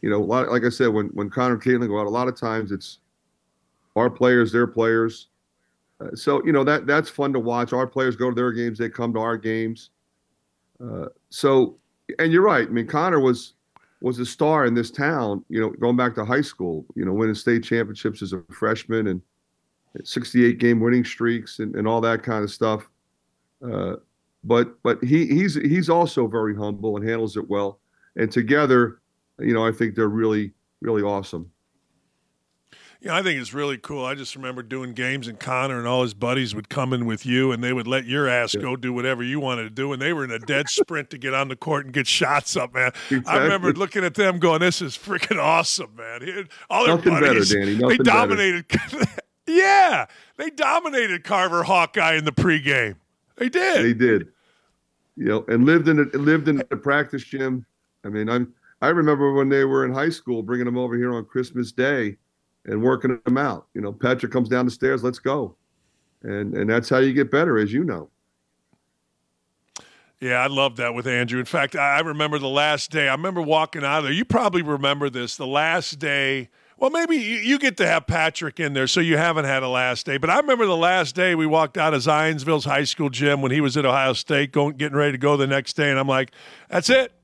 [0.00, 2.26] you know, lot, like I said, when when Connor and Caitlin go out, a lot
[2.26, 3.00] of times it's
[3.96, 5.28] our players, their players.
[6.00, 7.74] Uh, so you know that that's fun to watch.
[7.74, 9.90] Our players go to their games, they come to our games.
[10.82, 11.76] Uh, so,
[12.18, 12.66] and you're right.
[12.66, 13.52] I mean, Connor was
[14.00, 17.12] was a star in this town, you know, going back to high school, you know,
[17.12, 19.22] winning state championships as a freshman and
[20.02, 22.88] 68 game winning streaks and, and all that kind of stuff.
[23.62, 23.96] Uh,
[24.44, 27.80] but but he he's he's also very humble and handles it well.
[28.16, 29.00] And together,
[29.38, 31.50] you know, I think they're really really awesome.
[33.04, 34.02] Yeah, I think it's really cool.
[34.02, 37.26] I just remember doing games, and Connor and all his buddies would come in with
[37.26, 40.00] you, and they would let your ass go do whatever you wanted to do, and
[40.00, 42.72] they were in a dead sprint to get on the court and get shots up,
[42.72, 42.92] man.
[43.26, 47.26] I remember looking at them, going, "This is freaking awesome, man!" All their Nothing better,
[47.26, 48.02] buddies, Danny, they nothing better.
[48.04, 48.66] dominated.
[49.46, 50.06] yeah,
[50.38, 52.96] they dominated Carver Hawkeye in the pregame.
[53.36, 53.84] They did.
[53.84, 54.28] They did,
[55.16, 57.66] you know, and lived in the, lived in the practice gym.
[58.04, 61.14] I mean, I'm I remember when they were in high school, bringing them over here
[61.14, 62.16] on Christmas Day,
[62.66, 63.66] and working them out.
[63.74, 65.56] You know, Patrick comes down the stairs, let's go,
[66.22, 68.10] and and that's how you get better, as you know.
[70.20, 71.40] Yeah, I love that with Andrew.
[71.40, 73.08] In fact, I I remember the last day.
[73.08, 74.12] I remember walking out of there.
[74.12, 75.36] You probably remember this.
[75.36, 76.50] The last day.
[76.84, 79.68] Well, maybe you, you get to have Patrick in there, so you haven't had a
[79.70, 80.18] last day.
[80.18, 83.52] But I remember the last day we walked out of Zionsville's high school gym when
[83.52, 86.06] he was at Ohio State, going getting ready to go the next day, and I'm
[86.06, 86.32] like,
[86.68, 87.14] "That's it,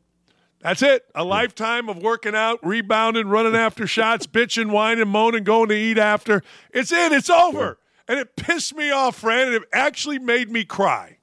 [0.63, 1.05] that's it.
[1.15, 5.99] A lifetime of working out, rebounding, running after shots, bitching, whining, moaning, going to eat
[5.99, 6.43] after.
[6.71, 7.13] It's it.
[7.13, 7.77] It's over."
[8.09, 11.19] And it pissed me off, Fran, and it actually made me cry.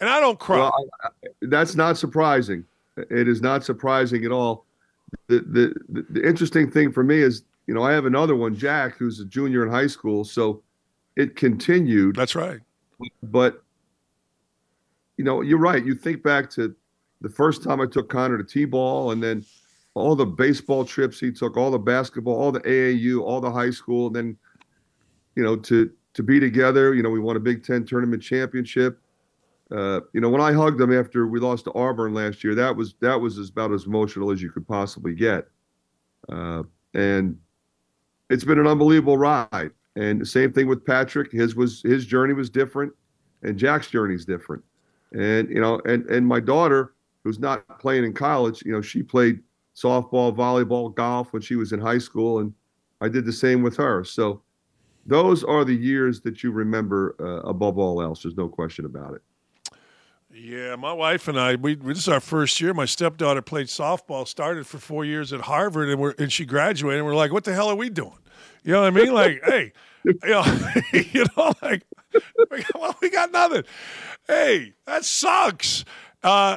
[0.00, 0.58] And I don't cry.
[0.58, 1.08] Well, I,
[1.42, 2.64] that's not surprising.
[2.96, 4.64] It is not surprising at all.
[5.28, 5.38] The
[5.88, 9.20] the the interesting thing for me is, you know, I have another one, Jack, who's
[9.20, 10.62] a junior in high school, so
[11.16, 12.16] it continued.
[12.16, 12.60] That's right.
[13.22, 13.62] But
[15.16, 15.84] you know, you're right.
[15.84, 16.74] You think back to
[17.20, 19.44] the first time I took Connor to T-ball, and then
[19.94, 23.70] all the baseball trips he took, all the basketball, all the AAU, all the high
[23.70, 24.36] school, and then
[25.34, 26.94] you know to to be together.
[26.94, 29.00] You know, we won a Big Ten tournament championship.
[29.70, 32.76] Uh, you know, when I hugged him after we lost to Auburn last year, that
[32.76, 35.48] was that was as- about as emotional as you could possibly get.
[36.28, 36.62] Uh,
[36.94, 37.38] and
[38.30, 39.70] it's been an unbelievable ride.
[39.96, 41.32] And the same thing with Patrick.
[41.32, 42.92] His was his journey was different,
[43.42, 44.62] and Jack's journey is different.
[45.12, 46.94] And you know, and and my daughter,
[47.24, 49.40] who's not playing in college, you know, she played
[49.74, 52.52] softball, volleyball, golf when she was in high school, and
[53.00, 54.04] I did the same with her.
[54.04, 54.42] So
[55.06, 58.22] those are the years that you remember uh, above all else.
[58.22, 59.22] There's no question about it.
[60.38, 62.74] Yeah, my wife and I, we this is our first year.
[62.74, 66.98] My stepdaughter played softball, started for four years at Harvard, and we're and she graduated.
[66.98, 68.18] And we're like, what the hell are we doing?
[68.62, 69.14] You know what I mean?
[69.14, 69.72] Like, hey,
[70.04, 70.44] you know,
[70.92, 71.86] you know, like,
[72.50, 73.62] we got, well, we got nothing.
[74.26, 75.86] Hey, that sucks.
[76.22, 76.56] Uh,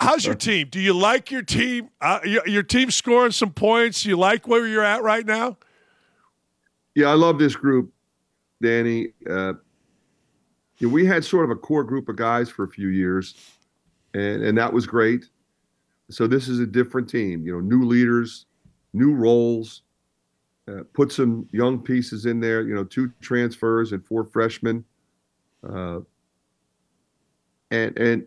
[0.00, 0.68] how's your team?
[0.70, 1.90] Do you like your team?
[2.00, 4.04] Uh, your, your team scoring some points?
[4.04, 5.56] You like where you're at right now?
[6.94, 7.92] Yeah, I love this group,
[8.62, 9.08] Danny.
[9.28, 9.54] Uh,
[10.80, 13.34] you know, we had sort of a core group of guys for a few years,
[14.14, 15.26] and and that was great.
[16.10, 17.46] So this is a different team.
[17.46, 18.46] You know, new leaders,
[18.92, 19.82] new roles.
[20.68, 22.62] Uh, put some young pieces in there.
[22.62, 24.84] You know, two transfers and four freshmen.
[25.68, 26.00] Uh,
[27.70, 28.26] and and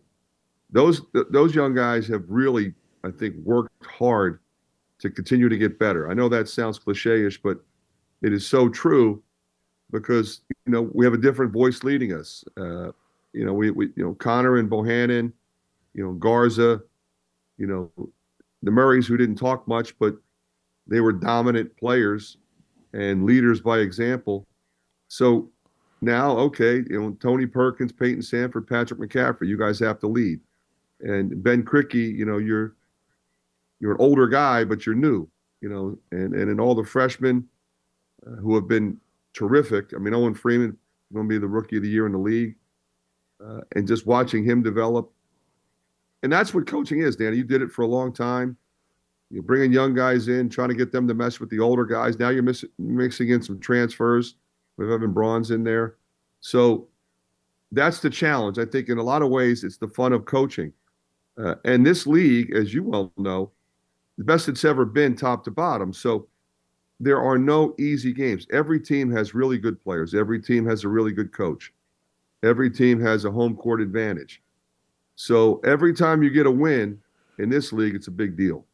[0.69, 2.73] those th- those young guys have really,
[3.03, 4.39] I think, worked hard
[4.99, 6.09] to continue to get better.
[6.09, 7.57] I know that sounds cliche-ish, but
[8.21, 9.21] it is so true
[9.93, 12.43] because you know we have a different voice leading us.
[12.57, 12.91] Uh,
[13.31, 15.31] you know, we, we you know Connor and Bohannon,
[15.93, 16.81] you know Garza,
[17.57, 17.91] you know
[18.63, 20.15] the Murrays who didn't talk much, but
[20.87, 22.37] they were dominant players
[22.93, 24.45] and leaders by example.
[25.07, 25.49] So
[26.01, 30.41] now, okay, you know Tony Perkins, Payton Sandfort, Patrick McCaffery, you guys have to lead.
[30.99, 32.75] And Ben Krikke, you know you're
[33.79, 35.29] you're an older guy, but you're new.
[35.61, 37.47] You know, and and in all the freshmen
[38.25, 38.99] uh, who have been
[39.33, 39.93] terrific.
[39.95, 40.77] I mean, Owen Freeman
[41.13, 42.55] going to be the rookie of the year in the league,
[43.43, 45.11] uh, and just watching him develop.
[46.23, 47.35] and that's what coaching is, Dan.
[47.35, 48.57] You did it for a long time.
[49.29, 52.19] You're bringing young guys in, trying to get them to mess with the older guys.
[52.19, 52.43] Now you're
[52.77, 54.35] mixing in some transfers
[54.77, 55.97] with Even Brauns in there.
[56.39, 56.87] So
[57.71, 58.59] that's the challenge.
[58.59, 60.71] I think in a lot of ways, it's the fun of coaching.
[61.37, 63.51] Uh, and this league, as you well know,
[64.19, 65.91] the best it's ever been top to bottom.
[65.91, 66.27] So
[66.99, 68.47] there are no easy games.
[68.51, 70.13] Every team has really good players.
[70.13, 71.73] Every team has a really good coach.
[72.43, 74.41] Every team has a home court advantage.
[75.15, 76.99] So every time you get a win
[77.39, 78.65] in this league, it's a big deal.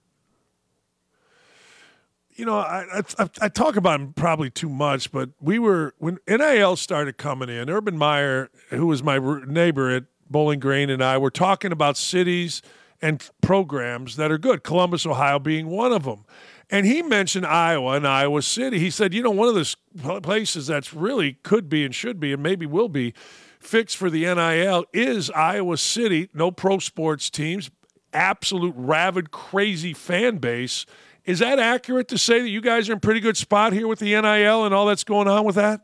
[2.32, 6.20] You know, I, I, I talk about him probably too much, but we were when
[6.26, 7.70] NIL started coming in.
[7.70, 12.62] Urban Meyer, who was my neighbor at Bowling Green, and I were talking about cities
[13.02, 14.64] and programs that are good.
[14.64, 16.26] Columbus, Ohio, being one of them.
[16.70, 18.78] And he mentioned Iowa and Iowa City.
[18.78, 22.32] He said, you know, one of the places that's really could be and should be
[22.32, 23.14] and maybe will be
[23.60, 26.30] fixed for the NIL is Iowa City.
[26.34, 27.72] No pro sports teams,
[28.14, 30.86] absolute rabid, crazy fan base.
[31.26, 34.00] Is that accurate to say that you guys are in pretty good spot here with
[34.00, 35.82] the NIL and all that's going on with that?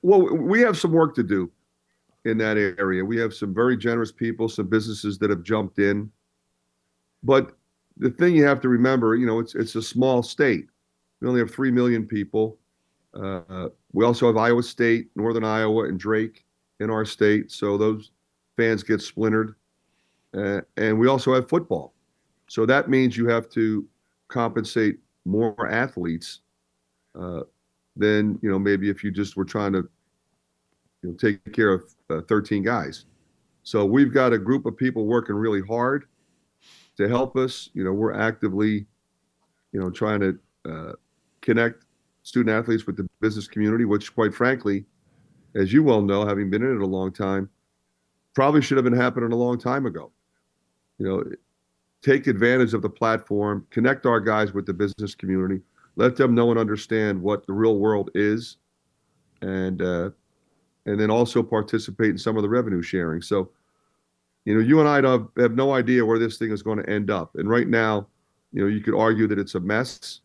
[0.00, 1.50] Well, we have some work to do
[2.24, 3.04] in that area.
[3.04, 6.10] We have some very generous people, some businesses that have jumped in.
[7.22, 7.57] But
[7.98, 10.66] the thing you have to remember, you know, it's it's a small state.
[11.20, 12.58] We only have three million people.
[13.14, 16.44] Uh, we also have Iowa State, Northern Iowa, and Drake
[16.80, 18.12] in our state, so those
[18.56, 19.54] fans get splintered.
[20.36, 21.94] Uh, and we also have football,
[22.48, 23.86] so that means you have to
[24.28, 26.40] compensate more athletes
[27.18, 27.40] uh,
[27.96, 29.88] than you know maybe if you just were trying to
[31.02, 33.06] you know take care of uh, 13 guys.
[33.62, 36.06] So we've got a group of people working really hard
[36.98, 37.70] to help us.
[37.72, 38.86] You know, we're actively,
[39.72, 40.38] you know, trying to
[40.70, 40.92] uh,
[41.40, 41.84] connect
[42.24, 44.84] student athletes with the business community, which, quite frankly,
[45.54, 47.48] as you well know, having been in it a long time,
[48.34, 50.12] probably should have been happening a long time ago.
[50.98, 51.24] You know,
[52.02, 55.62] take advantage of the platform, connect our guys with the business community,
[55.96, 58.58] let them know and understand what the real world is,
[59.40, 60.10] and uh,
[60.86, 63.22] and then also participate in some of the revenue sharing.
[63.22, 63.50] So
[64.48, 66.88] you know, you and I have, have no idea where this thing is going to
[66.88, 67.32] end up.
[67.34, 68.06] And right now,
[68.50, 70.20] you know, you could argue that it's a mess,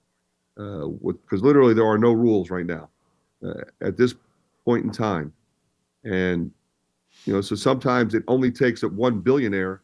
[0.57, 2.87] uh, because literally there are no rules right now
[3.45, 4.15] uh, at this
[4.63, 5.33] point in time.
[6.05, 6.51] And
[7.25, 9.81] you know, so sometimes it only takes a one billionaire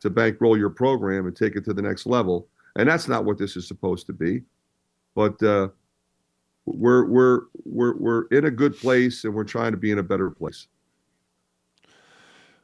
[0.00, 2.46] to bankroll your program and take it to the next level,
[2.76, 4.42] and that's not what this is supposed to be.
[5.14, 5.68] But uh,
[6.66, 10.02] we're we're we're we're in a good place, and we're trying to be in a
[10.02, 10.66] better place.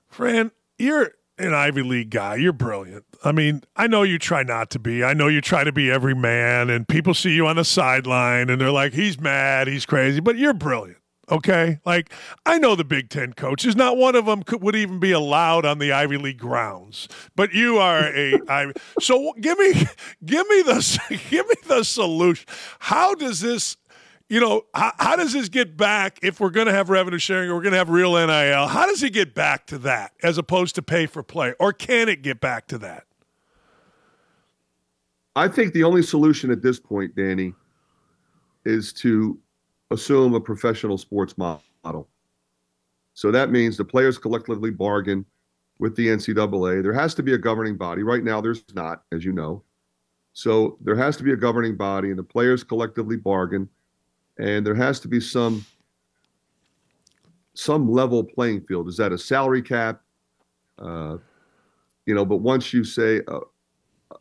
[0.09, 2.37] Fran, you're an Ivy League guy.
[2.37, 3.05] You're brilliant.
[3.25, 5.03] I mean, I know you try not to be.
[5.03, 8.51] I know you try to be every man, and people see you on the sideline
[8.51, 10.99] and they're like, he's mad, he's crazy, but you're brilliant.
[11.31, 12.13] Okay, like
[12.45, 13.75] I know the Big Ten coaches.
[13.75, 17.09] Not one of them could, would even be allowed on the Ivy League grounds.
[17.35, 18.39] But you are a.
[18.49, 19.73] I, so give me,
[20.25, 22.47] give me the, give me the solution.
[22.79, 23.79] How does this
[24.35, 27.51] you know, how, how, does this get back if we're going to have revenue sharing
[27.51, 28.67] or we're going to have real NIL?
[28.67, 31.55] How does it get back to that as opposed to pay for play?
[31.61, 33.07] Or can it get back to that?
[35.37, 37.55] I think the only solution at this point, Danny,
[38.65, 39.39] is to
[39.93, 42.09] assume a professional sports model.
[43.13, 45.25] So that means the players collectively bargain
[45.79, 46.83] with the NCAA.
[46.83, 48.03] There has to be a governing body.
[48.03, 49.63] Right now, there's not, as you know.
[50.33, 53.69] So there has to be a governing body, and the players collectively bargain
[54.39, 55.65] and there has to be some
[57.55, 58.89] some level playing field.
[58.89, 60.01] Is that a salary cap?
[60.79, 61.19] Uh,
[62.05, 63.39] you know, but once you say a,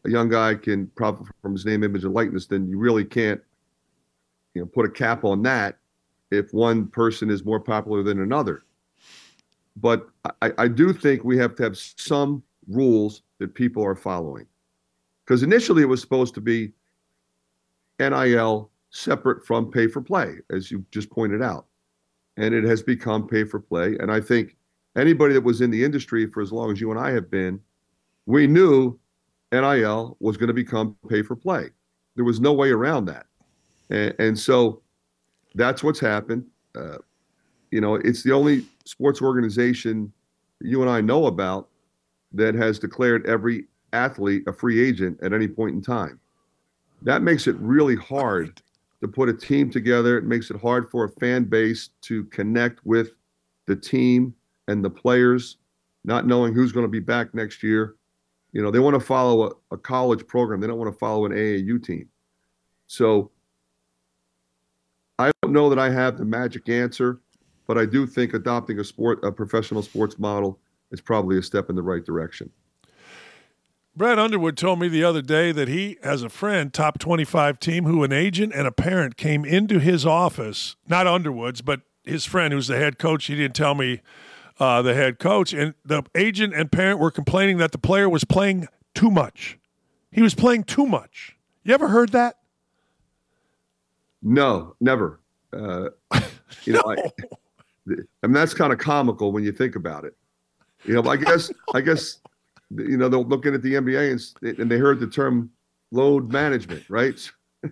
[0.05, 3.41] a young guy can profit from his name, image, and likeness, then you really can't,
[4.53, 5.79] you know, put a cap on that
[6.31, 8.63] if one person is more popular than another.
[9.75, 10.07] But
[10.41, 14.45] I, I do think we have to have some rules that people are following.
[15.25, 16.71] Because initially it was supposed to be
[17.99, 21.65] NIL separate from pay for play, as you just pointed out.
[22.37, 23.97] And it has become pay for play.
[23.99, 24.55] And I think
[24.95, 27.59] anybody that was in the industry for as long as you and I have been,
[28.25, 28.97] we knew
[29.51, 31.69] NIL was going to become pay for play.
[32.15, 33.25] There was no way around that.
[33.89, 34.81] And, and so
[35.55, 36.45] that's what's happened.
[36.75, 36.99] Uh,
[37.71, 40.11] you know, it's the only sports organization
[40.61, 41.67] you and I know about
[42.31, 46.19] that has declared every athlete a free agent at any point in time.
[47.01, 48.61] That makes it really hard
[49.03, 50.17] to put a team together.
[50.17, 53.11] It makes it hard for a fan base to connect with
[53.67, 54.33] the team
[54.69, 55.57] and the players,
[56.05, 57.95] not knowing who's going to be back next year.
[58.53, 60.61] You know, they want to follow a, a college program.
[60.61, 62.07] They don't want to follow an AAU team.
[62.87, 63.29] So
[65.19, 67.19] I don't know that I have the magic answer,
[67.67, 70.59] but I do think adopting a sport, a professional sports model
[70.91, 72.49] is probably a step in the right direction.
[73.95, 77.83] Brad Underwood told me the other day that he has a friend, top 25 team,
[77.85, 82.53] who an agent and a parent came into his office, not Underwood's, but his friend
[82.53, 83.25] who's the head coach.
[83.25, 84.01] He didn't tell me
[84.59, 85.53] uh, the head coach.
[85.53, 89.59] And the agent and parent were complaining that the player was playing too much.
[90.11, 91.37] He was playing too much.
[91.63, 92.37] You ever heard that?
[94.23, 95.19] No, never.
[95.55, 95.89] Uh,
[96.63, 96.95] you know, I,
[98.23, 100.15] I mean, that's kind of comical when you think about it.
[100.83, 102.19] You know, I guess, I guess
[102.71, 105.49] you know, they're looking at the NBA and, and they heard the term
[105.91, 107.31] load management, right?
[107.63, 107.71] right,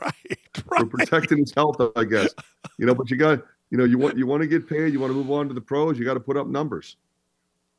[0.00, 0.38] right.
[0.78, 2.34] For protecting his health, I guess.
[2.78, 5.00] You know, but you got, you know, you want you want to get paid, you
[5.00, 6.96] want to move on to the pros, you got to put up numbers.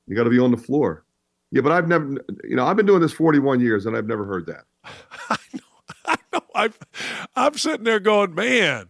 [0.07, 1.05] You got to be on the floor.
[1.51, 4.25] Yeah, but I've never, you know, I've been doing this 41 years and I've never
[4.25, 4.65] heard that.
[5.29, 5.61] I know,
[6.03, 6.41] I know.
[6.55, 6.69] i
[7.35, 8.89] I'm sitting there going, man,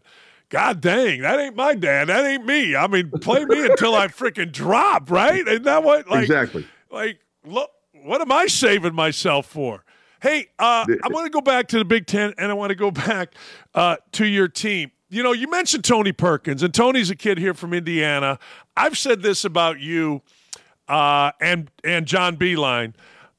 [0.49, 2.07] God dang, that ain't my dad.
[2.07, 2.75] That ain't me.
[2.75, 5.47] I mean, play me until I freaking drop, right?
[5.47, 6.09] Isn't that what?
[6.09, 6.65] Like, exactly.
[6.91, 7.71] Like, look,
[8.03, 9.83] what am I saving myself for?
[10.21, 12.75] Hey, uh, I want to go back to the Big Ten, and I want to
[12.75, 13.33] go back
[13.73, 14.91] uh, to your team.
[15.09, 18.37] You know, you mentioned Tony Perkins, and Tony's a kid here from Indiana.
[18.75, 20.21] I've said this about you
[20.87, 22.93] uh, and and John Beilein.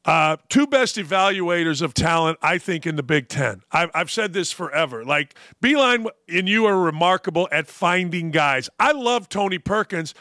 [0.07, 3.61] Uh, two best evaluators of talent, I think, in the Big Ten.
[3.71, 5.05] I've, I've said this forever.
[5.05, 8.71] Like, Beilein and you are remarkable at finding guys.
[8.81, 10.15] I love Tony Perkins.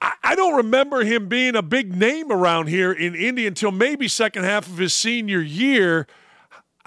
[0.00, 4.44] I don't remember him being a big name around here in Indy until maybe second
[4.44, 6.06] half of his senior year.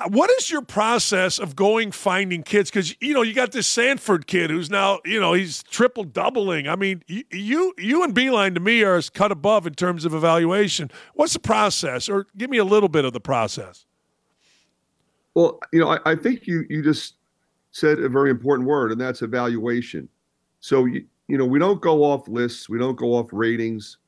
[0.08, 2.72] What is your process of going finding kids?
[2.72, 6.68] Because you know you got this Sandfort kid who's now you know he's triple doubling.
[6.68, 10.90] I mean, you you and Beilein to me are cut above in terms of evaluation.
[11.14, 13.86] What's the process, or give me a little bit of the process?
[15.34, 17.16] Well, you know, I, I think you you just
[17.72, 20.10] said a very important word, and that's evaluation.
[20.62, 24.00] So you, you know, we don't go off lists, we don't go off ratings,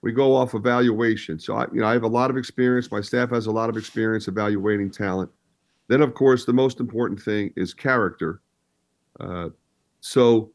[0.00, 1.36] we go off evaluation.
[1.36, 2.92] So I, you know, I have a lot of experience.
[2.92, 5.28] My staff has a lot of experience evaluating talent.
[5.88, 8.42] Then, of course, the most important thing is character.
[9.18, 9.48] Uh,
[9.98, 10.52] so,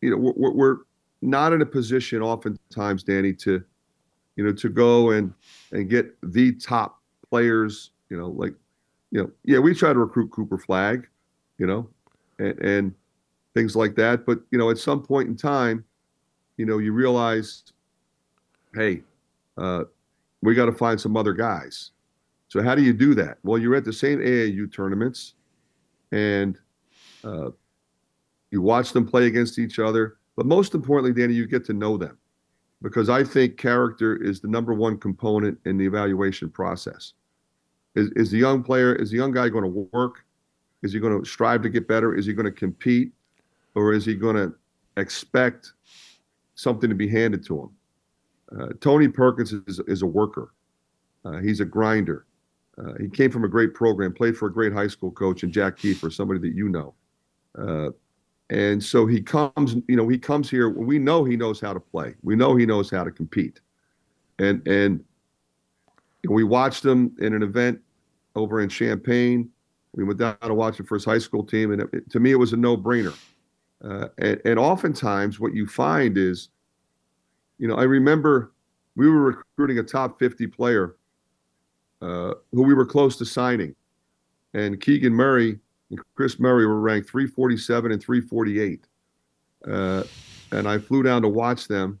[0.00, 0.76] you know, we're, we're
[1.22, 3.64] not in a position oftentimes, Danny, to,
[4.36, 5.34] you know, to go and
[5.72, 7.90] and get the top players.
[8.10, 8.54] You know, like,
[9.10, 11.08] you know, yeah, we try to recruit Cooper Flagg,
[11.58, 11.88] you know,
[12.38, 12.94] and, and
[13.54, 14.26] things like that.
[14.26, 15.84] But you know, at some point in time,
[16.56, 17.64] you know, you realize,
[18.74, 19.02] hey,
[19.56, 19.84] uh,
[20.42, 21.90] we got to find some other guys.
[22.48, 23.38] So how do you do that?
[23.44, 25.34] Well, you're at the same AAU tournaments,
[26.10, 26.58] and
[27.22, 27.50] uh,
[28.50, 30.16] you watch them play against each other.
[30.36, 32.18] But most importantly, Danny, you get to know them,
[32.82, 37.12] because I think character is the number one component in the evaluation process.
[37.94, 40.24] Is, is the young player, is the young guy going to work?
[40.82, 42.14] Is he going to strive to get better?
[42.14, 43.12] Is he going to compete?
[43.74, 44.54] Or is he going to
[44.96, 45.72] expect
[46.54, 47.70] something to be handed to him?
[48.60, 50.52] Uh, Tony Perkins is, is a worker.
[51.24, 52.26] Uh, he's a grinder.
[52.78, 55.52] Uh, he came from a great program, played for a great high school coach, and
[55.52, 56.94] Jack Keefer, somebody that you know.
[57.58, 57.90] Uh,
[58.48, 60.68] and so he comes, you know, he comes here.
[60.68, 62.14] We know he knows how to play.
[62.22, 63.60] We know he knows how to compete.
[64.38, 65.04] And and
[66.28, 67.80] we watched him in an event
[68.34, 69.50] over in Champaign.
[69.92, 72.30] We went down to watch him for his high school team, and it, to me,
[72.30, 73.16] it was a no-brainer.
[73.82, 76.50] Uh, and, and oftentimes, what you find is,
[77.58, 78.52] you know, I remember
[78.96, 80.96] we were recruiting a top 50 player
[82.02, 83.74] uh, who we were close to signing.
[84.54, 85.58] And Keegan Murray
[85.90, 88.86] and Chris Murray were ranked 347 and 348.
[89.66, 90.02] Uh,
[90.52, 92.00] and I flew down to watch them.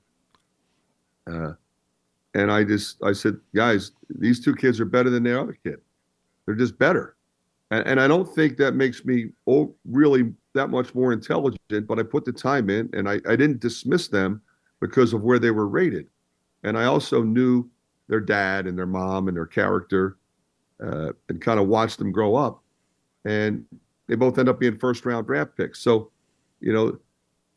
[1.30, 1.52] Uh,
[2.34, 5.80] and I just, I said, guys, these two kids are better than the other kid.
[6.46, 7.16] They're just better.
[7.70, 9.30] And, and I don't think that makes me
[9.84, 13.60] really that much more intelligent, but I put the time in and I, I didn't
[13.60, 14.42] dismiss them
[14.80, 16.08] because of where they were rated.
[16.64, 17.68] And I also knew
[18.08, 20.16] their dad and their mom and their character
[20.82, 22.62] uh, and kind of watched them grow up.
[23.24, 23.64] And
[24.08, 25.80] they both end up being first round draft picks.
[25.80, 26.10] So,
[26.60, 26.98] you know,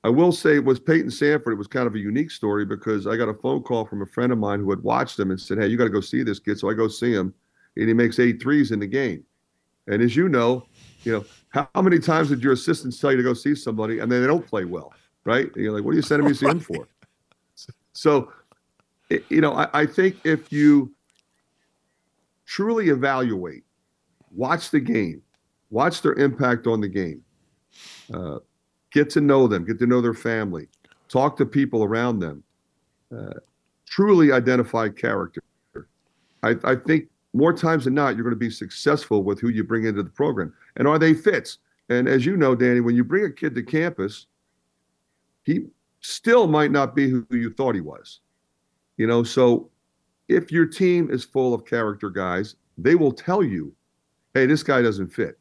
[0.04, 1.54] I will say it was Payton Sandfort.
[1.54, 4.06] It was kind of a unique story because I got a phone call from a
[4.06, 6.24] friend of mine who had watched him and said, Hey, you got to go see
[6.24, 6.60] this kid.
[6.60, 7.34] So I go see him
[7.78, 9.24] and he makes eight threes in the game.
[9.88, 10.66] And as you know,
[11.04, 14.00] you know, how, how, many times did your assistants tell you to go see somebody
[14.00, 14.94] and then they don't play well,
[15.26, 15.46] right?
[15.54, 16.88] And you're like, what are you sending me to see him for?
[17.96, 18.34] So,
[19.30, 20.92] you know, I, I think if you
[22.48, 23.64] truly evaluate,
[24.32, 25.22] watch the game,
[25.70, 27.24] watch their impact on the game,
[28.12, 28.40] uh,
[28.92, 30.68] get to know them, get to know their family,
[31.08, 32.44] talk to people around them,
[33.16, 33.34] uh,
[33.86, 35.44] truly identify character.
[36.42, 39.64] I, I think more times than not, you're going to be successful with who you
[39.64, 40.54] bring into the program.
[40.78, 41.60] And are they fits?
[41.90, 44.28] And as you know, Danny, when you bring a kid to campus,
[45.44, 45.66] he
[46.00, 48.22] still might not be who you thought he was.
[48.98, 49.70] You know, so
[50.28, 53.74] if your team is full of character guys, they will tell you,
[54.34, 55.38] hey, this guy doesn't fit.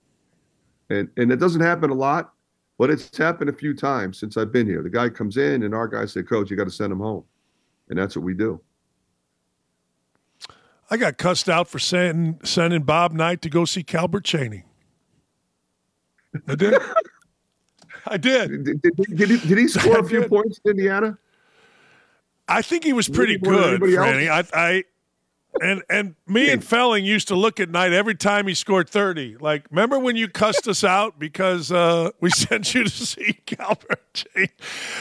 [0.91, 2.33] And and it doesn't happen a lot,
[2.79, 4.83] but it's happened a few times since I've been here.
[4.83, 7.25] The guy comes in and our guys say, Coach, you got to send him home.
[7.89, 8.61] And that's what we do.
[10.91, 14.65] I got cussed out for sending sending Bob Knight to go see Calbert Cheaney.
[16.49, 16.75] I did.
[18.07, 18.65] I did.
[18.65, 21.19] Did, did, did, he, did he score a few points in Indiana?
[22.49, 24.29] I think he was pretty good, Franny.
[24.29, 24.85] I, I
[25.61, 29.37] and and me and Felling used to look at Knight every time he scored 30.
[29.39, 34.25] Like, remember when you cussed us out because uh, we sent you to see Calbert?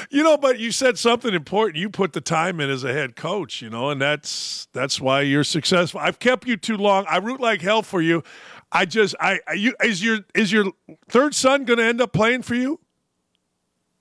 [0.09, 1.77] you know, but you said something important.
[1.77, 5.21] You put the time in as a head coach, you know, and that's that's why
[5.21, 5.99] you're successful.
[6.01, 7.05] I've kept you too long.
[7.09, 8.23] I root like hell for you.
[8.71, 10.65] I just I you is your is your
[11.09, 12.79] third son going to end up playing for you?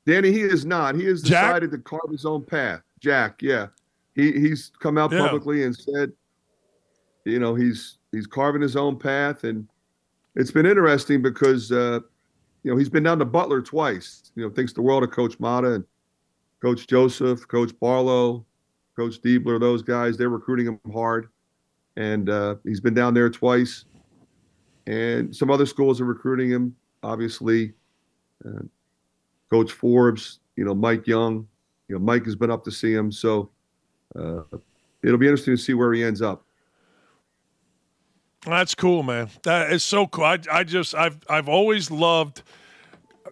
[0.07, 0.95] Danny, he is not.
[0.95, 1.79] He has decided Jack?
[1.79, 2.83] to carve his own path.
[3.01, 3.67] Jack, yeah.
[4.15, 5.19] He he's come out yeah.
[5.21, 6.13] publicly and said
[7.25, 9.67] you know he's he's carving his own path, and
[10.37, 12.01] it's been interesting because uh,
[12.63, 14.33] you know he's been down to Butler twice.
[14.35, 15.85] You know, thinks the world of Coach Matta and
[16.61, 18.45] Coach Joseph, Coach Barlow,
[18.97, 19.61] Coach Diebler.
[19.61, 21.29] Those guys they're recruiting him hard,
[21.97, 23.85] and uh, he's been down there twice.
[24.91, 26.75] And some other schools are recruiting him.
[27.05, 27.75] Obviously,
[28.45, 28.63] uh,
[29.49, 31.47] Coach Forbes, you know Mike Young,
[31.87, 33.13] you know Mike has been up to see him.
[33.13, 33.51] So
[34.19, 34.43] uh,
[35.05, 36.45] it'll be interesting to see where he ends up.
[38.45, 39.29] That's cool, man.
[39.45, 40.25] That is so cool.
[40.25, 42.43] I, I just I've I've always loved.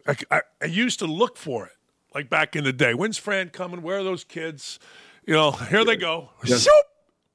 [0.06, 1.72] I, I, I, used to look for it,
[2.14, 2.94] like back in the day.
[2.94, 3.82] When's Fran coming?
[3.82, 4.78] Where are those kids?
[5.26, 6.30] You know, here they go.
[6.44, 6.62] Yes.
[6.62, 6.88] Shoop!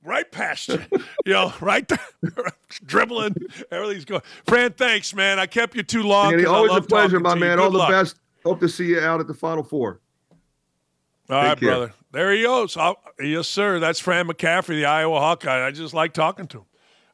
[0.03, 0.81] Right past you.
[1.25, 1.99] you know, right there,
[2.85, 3.35] dribbling.
[3.71, 4.21] Everything's going.
[4.45, 5.39] Fran, thanks, man.
[5.39, 6.33] I kept you too long.
[6.33, 7.59] Andy, always a pleasure, my man.
[7.59, 7.89] All luck.
[7.89, 8.17] the best.
[8.45, 10.01] Hope to see you out at the Final Four.
[11.29, 11.69] All Take right, care.
[11.69, 11.93] brother.
[12.11, 12.75] There he goes.
[12.75, 13.79] I'll, yes, sir.
[13.79, 15.65] That's Fran McCaffery, the Iowa Hawkeye.
[15.65, 16.65] I just like talking to him.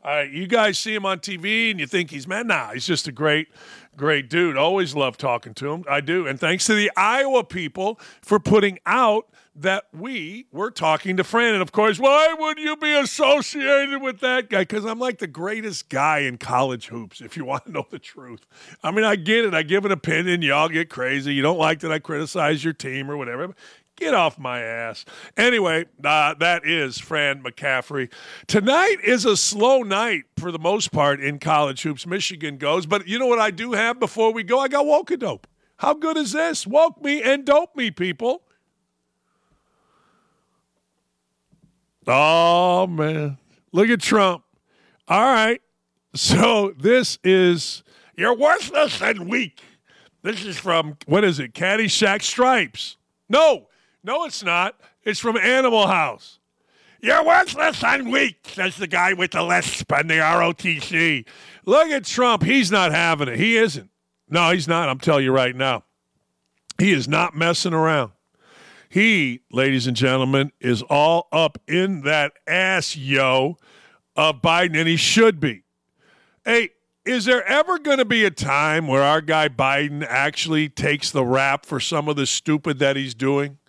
[0.04, 2.48] All right, you guys see him on TV and you think he's man.
[2.48, 3.50] Nah, he's just a great,
[3.98, 4.56] great dude.
[4.58, 5.84] Always love talking to him.
[5.90, 6.26] I do.
[6.26, 11.54] And thanks to the Iowa people for putting out that we were talking to Fran.
[11.54, 14.62] And of course, why would you be associated with that guy?
[14.62, 18.00] Because I'm like the greatest guy in college hoops, if you want to know the
[18.00, 18.46] truth.
[18.84, 19.54] I mean, I get it.
[19.54, 20.42] I give an opinion.
[20.42, 21.34] Y'all get crazy.
[21.34, 23.54] You don't like that I criticize your team or whatever.
[24.00, 25.04] Get off my ass.
[25.36, 28.10] Anyway, uh, that is Fran McCaffery.
[28.48, 32.08] Tonight is a slow night for the most part in college hoops.
[32.08, 32.86] Michigan goes.
[32.86, 34.60] But you know what I do have before we go?
[34.60, 35.48] I got woke and dope.
[35.80, 36.66] How good is this?
[36.66, 38.44] Woke me and dope me, people.
[42.10, 43.38] Oh, man.
[43.72, 44.44] Look at Trump.
[45.08, 45.62] All right.
[46.16, 47.84] So this is
[48.16, 49.62] You're Worthless and Weak.
[50.22, 51.54] This is from, what is it?
[51.54, 52.98] Caddyshack Stripes.
[53.30, 53.68] No,
[54.04, 54.80] no, it's not.
[55.04, 56.40] It's from Animal House.
[57.02, 61.26] You're worthless and weak, says the guy with the lisp and the ROTC.
[61.66, 62.44] Look at Trump.
[62.44, 63.40] He's not having it.
[63.40, 63.90] He isn't.
[64.30, 64.90] No, he's not.
[64.90, 65.86] I'm telling you right now.
[66.78, 68.12] He is not messing around.
[68.90, 73.58] He, ladies and gentlemen, is all up in that ass, yo,
[74.16, 75.64] of Biden, and he should be.
[76.44, 76.70] Hey,
[77.06, 81.24] is there ever going to be a time where our guy Biden actually takes the
[81.24, 83.60] rap for some of the stupid that he's doing?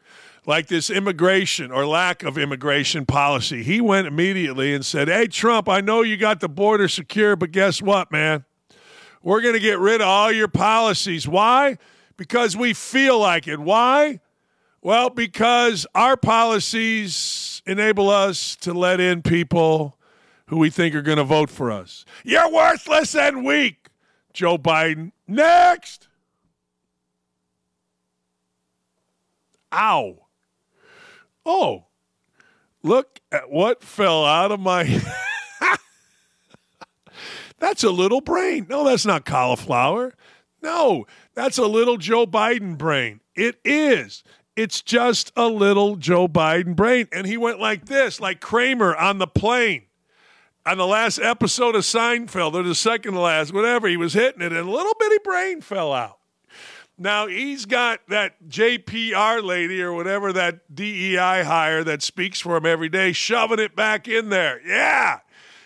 [0.46, 3.62] like this immigration or lack of immigration policy.
[3.62, 7.52] He went immediately and said, Hey, Trump, I know you got the border secure, but
[7.52, 8.44] guess what, man?
[9.22, 11.28] We're going to get rid of all your policies.
[11.28, 11.76] Why?
[12.16, 13.60] Because we feel like it.
[13.60, 14.20] Why?
[14.82, 19.98] Well, because our policies enable us to let in people
[20.46, 22.04] who we think are going to vote for us.
[22.24, 23.88] You're worthless and weak,
[24.32, 25.12] Joe Biden.
[25.28, 26.08] Next.
[29.72, 30.26] Ow.
[31.44, 31.84] Oh,
[32.82, 35.00] look at what fell out of my.
[37.58, 38.66] that's a little brain.
[38.68, 40.14] No, that's not cauliflower.
[40.62, 43.20] No, that's a little Joe Biden brain.
[43.34, 44.22] It is.
[44.60, 47.08] It's just a little Joe Biden brain.
[47.12, 49.86] And he went like this, like Kramer on the plane.
[50.66, 54.42] On the last episode of Seinfeld, or the second to last, whatever, he was hitting
[54.42, 56.18] it, and a little bitty brain fell out.
[56.98, 62.66] Now he's got that JPR lady or whatever that DEI hire that speaks for him
[62.66, 64.60] every day, shoving it back in there.
[64.66, 65.20] Yeah,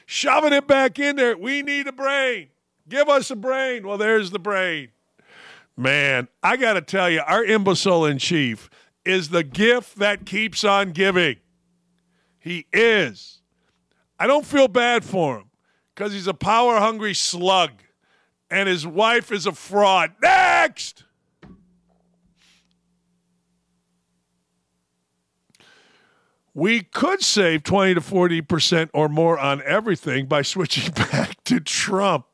[0.07, 1.37] shoving it back in there.
[1.37, 2.51] We need a brain.
[2.89, 3.89] Give us a brain.
[3.89, 4.91] Well, there's the brain.
[5.77, 8.71] Man, I got to tell you, our imbecile in chief
[9.05, 11.37] is the gift that keeps on giving.
[12.39, 13.41] He is.
[14.19, 15.51] I don't feel bad for him
[15.95, 17.71] because he's a power hungry slug
[18.51, 20.13] and his wife is a fraud.
[20.23, 21.05] Next!
[26.55, 32.27] we could save 20 to 40% or more on everything by switching back to Trump.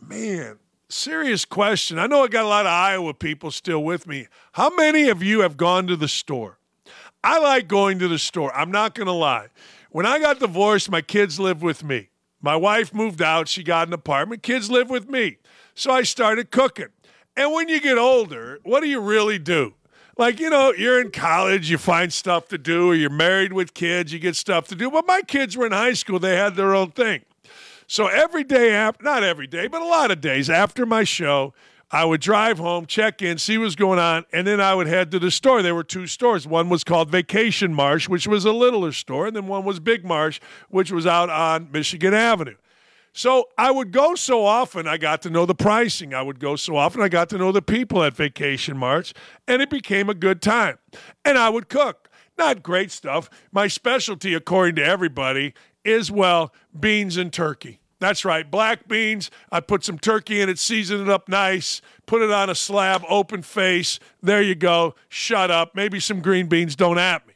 [0.00, 1.98] Man, serious question.
[1.98, 4.28] I know I got a lot of Iowa people still with me.
[4.52, 6.58] How many of you have gone to the store?
[7.24, 8.54] I like going to the store.
[8.54, 9.48] I'm not going to lie.
[9.90, 12.10] When I got divorced, my kids lived with me.
[12.40, 13.48] My wife moved out.
[13.48, 14.42] She got an apartment.
[14.42, 15.38] Kids live with me.
[15.74, 16.88] So I started cooking.
[17.36, 19.74] And when you get older, what do you really do?
[20.18, 23.74] Like, you know, you're in college, you find stuff to do, or you're married with
[23.74, 24.90] kids, you get stuff to do.
[24.90, 27.22] But my kids were in high school, they had their own thing.
[27.86, 31.54] So every day after, not every day, but a lot of days after my show,
[31.90, 35.12] I would drive home, check in, see what's going on, and then I would head
[35.12, 35.62] to the store.
[35.62, 36.46] There were two stores.
[36.46, 40.04] One was called Vacation Marsh, which was a littler store, and then one was Big
[40.04, 42.56] Marsh, which was out on Michigan Avenue.
[43.12, 46.12] So I would go so often, I got to know the pricing.
[46.12, 49.14] I would go so often, I got to know the people at Vacation Marsh,
[49.46, 50.78] and it became a good time.
[51.24, 52.10] And I would cook.
[52.36, 53.30] Not great stuff.
[53.52, 55.54] My specialty, according to everybody,
[55.86, 57.80] is, well, beans and turkey.
[57.98, 59.30] That's right, black beans.
[59.50, 63.02] I put some turkey in it, season it up nice, put it on a slab,
[63.08, 63.98] open face.
[64.22, 64.94] There you go.
[65.08, 65.74] Shut up.
[65.74, 66.76] Maybe some green beans.
[66.76, 67.32] Don't at me.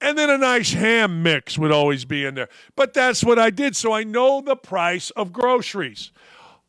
[0.00, 2.48] And then a nice ham mix would always be in there.
[2.74, 3.76] But that's what I did.
[3.76, 6.12] So I know the price of groceries.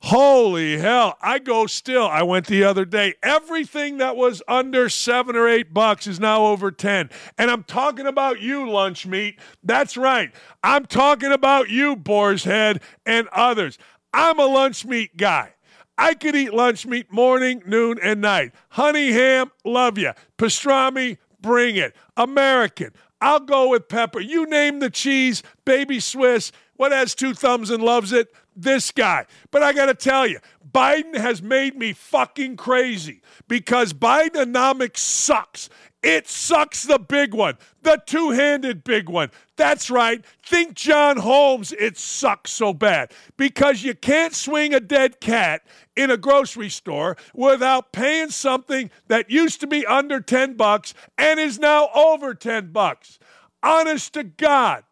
[0.03, 1.15] Holy hell.
[1.22, 2.07] I go still.
[2.07, 3.14] I went the other day.
[3.22, 7.11] Everything that was under seven or eight bucks is now over 10.
[7.38, 9.40] And I'm talking about you, lunch meat.
[9.64, 10.32] That's right.
[10.64, 13.78] I'm talking about you, Boar's Head, and others.
[14.11, 15.53] I'm a lunch meat guy.
[15.99, 18.53] I could eat lunch meat morning, noon, and night.
[18.69, 20.14] Honey ham, love you.
[20.36, 21.95] Pastrami, bring it.
[22.18, 22.91] American.
[23.22, 24.19] I'll go with pepper.
[24.19, 26.52] You name the cheese, baby Swiss.
[26.76, 28.34] What has two thumbs and loves it?
[28.56, 29.26] This guy.
[29.52, 30.40] But I got to tell you,
[30.72, 35.69] Biden has made me fucking crazy because Bidenomics sucks.
[36.03, 39.30] It sucks the big one, the two handed big one.
[39.56, 40.26] That's right.
[40.44, 41.72] Think John Holmes.
[41.73, 45.61] It sucks so bad because you can't swing a dead cat
[45.95, 51.40] in a grocery store without paying something that used to be under 10 bucks and
[51.40, 53.19] is now over 10 bucks.
[53.61, 54.84] Honest to God.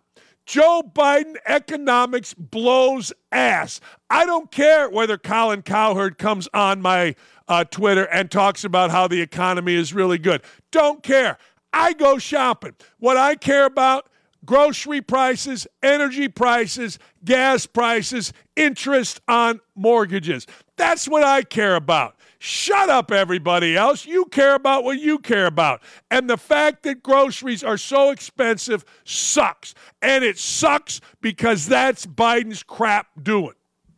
[0.49, 3.79] Joe Biden economics blows ass.
[4.09, 7.13] I don't care whether Colin Cowherd comes on my
[7.47, 10.41] uh, Twitter and talks about how the economy is really good.
[10.71, 11.37] Don't care.
[11.71, 12.73] I go shopping.
[12.97, 14.09] What I care about
[14.43, 20.47] grocery prices, energy prices, gas prices, interest on mortgages.
[20.77, 22.15] That's what I care about.
[22.41, 24.05] Shut up, everybody else.
[24.05, 25.81] You care about what you care about.
[26.09, 29.75] And the fact that groceries are so expensive sucks.
[30.01, 33.55] And it sucks because that's Biden's crap doing.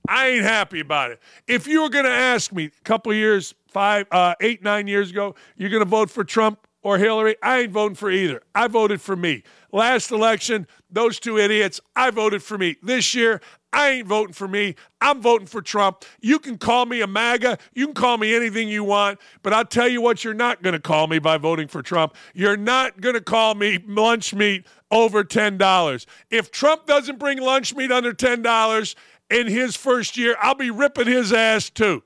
[0.08, 1.20] I ain't happy about it.
[1.48, 5.12] If you were going to ask me a couple years, five, uh, eight, nine years
[5.12, 8.42] ago, you're going to vote for Trump or Hillary, I ain't voting for either.
[8.56, 9.44] I voted for me.
[9.72, 12.78] Last election, those two idiots, I voted for me.
[12.82, 13.40] This year,
[13.74, 14.76] I ain't voting for me.
[15.00, 16.04] I'm voting for Trump.
[16.20, 17.58] You can call me a MAGA.
[17.74, 19.20] You can call me anything you want.
[19.44, 22.16] But I'll tell you what, you're not going to call me by voting for Trump.
[22.34, 26.06] You're not going to call me lunch meat over $10.
[26.30, 28.96] If Trump doesn't bring lunch meat under $10
[29.30, 32.04] in his first year, I'll be ripping his ass too.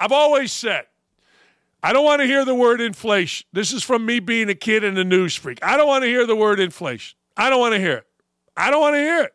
[0.00, 0.84] I've always said,
[1.82, 3.46] I don't want to hear the word inflation.
[3.52, 5.58] This is from me being a kid and a news freak.
[5.62, 7.16] I don't want to hear the word inflation.
[7.36, 8.06] I don't want to hear it.
[8.56, 9.32] I don't want to hear it.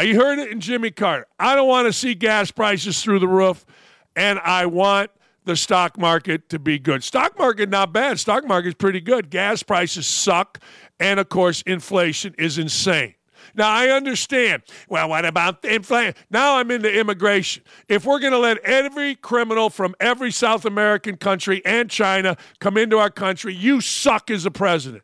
[0.00, 1.26] You heard it in Jimmy Carter.
[1.40, 3.66] I don't want to see gas prices through the roof,
[4.14, 5.10] and I want
[5.44, 7.02] the stock market to be good.
[7.02, 8.20] Stock market not bad.
[8.20, 9.28] Stock market's pretty good.
[9.28, 10.60] Gas prices suck,
[11.00, 13.14] and of course, inflation is insane.
[13.54, 14.62] Now I understand.
[14.88, 16.14] Well, what about inflation?
[16.30, 17.64] Now I'm into immigration.
[17.88, 22.76] If we're going to let every criminal from every South American country and China come
[22.76, 25.02] into our country, you suck as a president.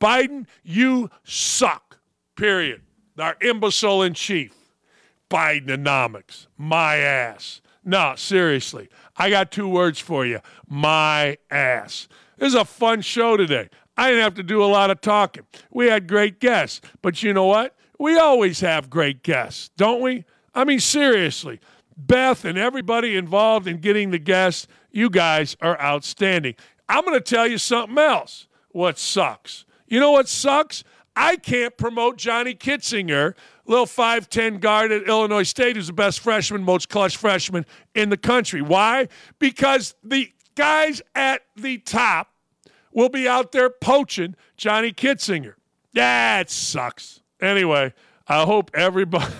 [0.00, 1.98] Biden, you suck.
[2.36, 2.82] Period
[3.20, 4.54] our imbecile in chief,
[5.30, 7.60] Bidenomics, my ass.
[7.84, 12.08] No, seriously, I got two words for you my ass.
[12.36, 13.68] This is a fun show today.
[13.96, 15.44] I didn't have to do a lot of talking.
[15.70, 17.74] We had great guests, but you know what?
[17.98, 20.24] We always have great guests, don't we?
[20.54, 21.60] I mean, seriously,
[21.96, 26.54] Beth and everybody involved in getting the guests, you guys are outstanding.
[26.88, 28.46] I'm going to tell you something else.
[28.70, 29.64] What sucks?
[29.88, 30.84] You know what sucks?
[31.20, 33.34] I can't promote Johnny Kinziger,
[33.66, 38.16] little 5'10 guard at Illinois State, who's the best freshman, most clutch freshman in the
[38.16, 38.62] country.
[38.62, 39.08] Why?
[39.40, 42.30] Because the guys at the top
[42.92, 45.54] will be out there poaching Johnny Kinziger.
[45.92, 47.20] That sucks.
[47.40, 47.92] Anyway,
[48.28, 49.34] I hope everybody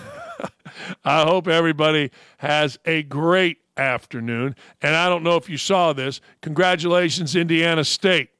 [1.05, 4.57] I hope everybody has a great afternoon.
[4.81, 6.19] And I don't know if you saw this.
[6.41, 8.31] Congratulations, Indiana State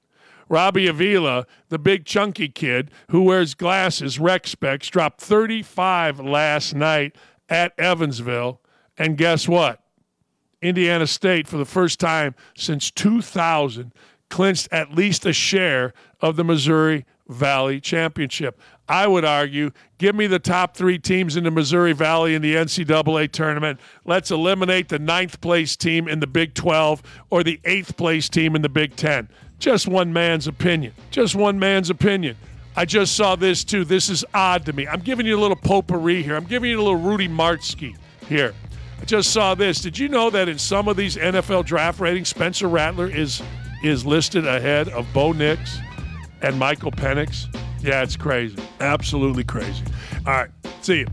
[0.50, 7.16] Robbie Avila, the big chunky kid who wears glasses, rec specs, dropped 35 last night
[7.48, 8.60] at Evansville.
[8.98, 9.82] And guess what?
[10.62, 13.94] Indiana State, for the first time since 2000,
[14.30, 18.60] clinched at least a share of the Missouri Valley Championship.
[18.88, 19.70] I would argue,
[20.00, 23.80] give me the top three teams in the Missouri Valley in the NCAA tournament.
[24.04, 28.56] Let's eliminate the ninth place team in the Big 12 or the eighth place team
[28.56, 29.30] in the Big 10.
[29.60, 30.94] Just one man's opinion.
[31.12, 32.38] Just one man's opinion.
[32.76, 33.84] I just saw this too.
[33.84, 34.88] This is odd to me.
[34.88, 36.36] I'm giving you a little potpourri here.
[36.36, 37.96] I'm giving you a little Rudy Martzke
[38.28, 38.54] here.
[39.02, 39.82] I just saw this.
[39.82, 43.42] Did you know that in some of these NFL draft ratings, Spencer Rattler is
[43.84, 45.78] is listed ahead of Bo Nix
[46.42, 47.46] and Michael Penix?
[47.82, 48.58] Yeah, it's crazy.
[48.80, 49.84] Absolutely crazy.
[50.26, 50.50] All right.
[50.82, 51.08] See you.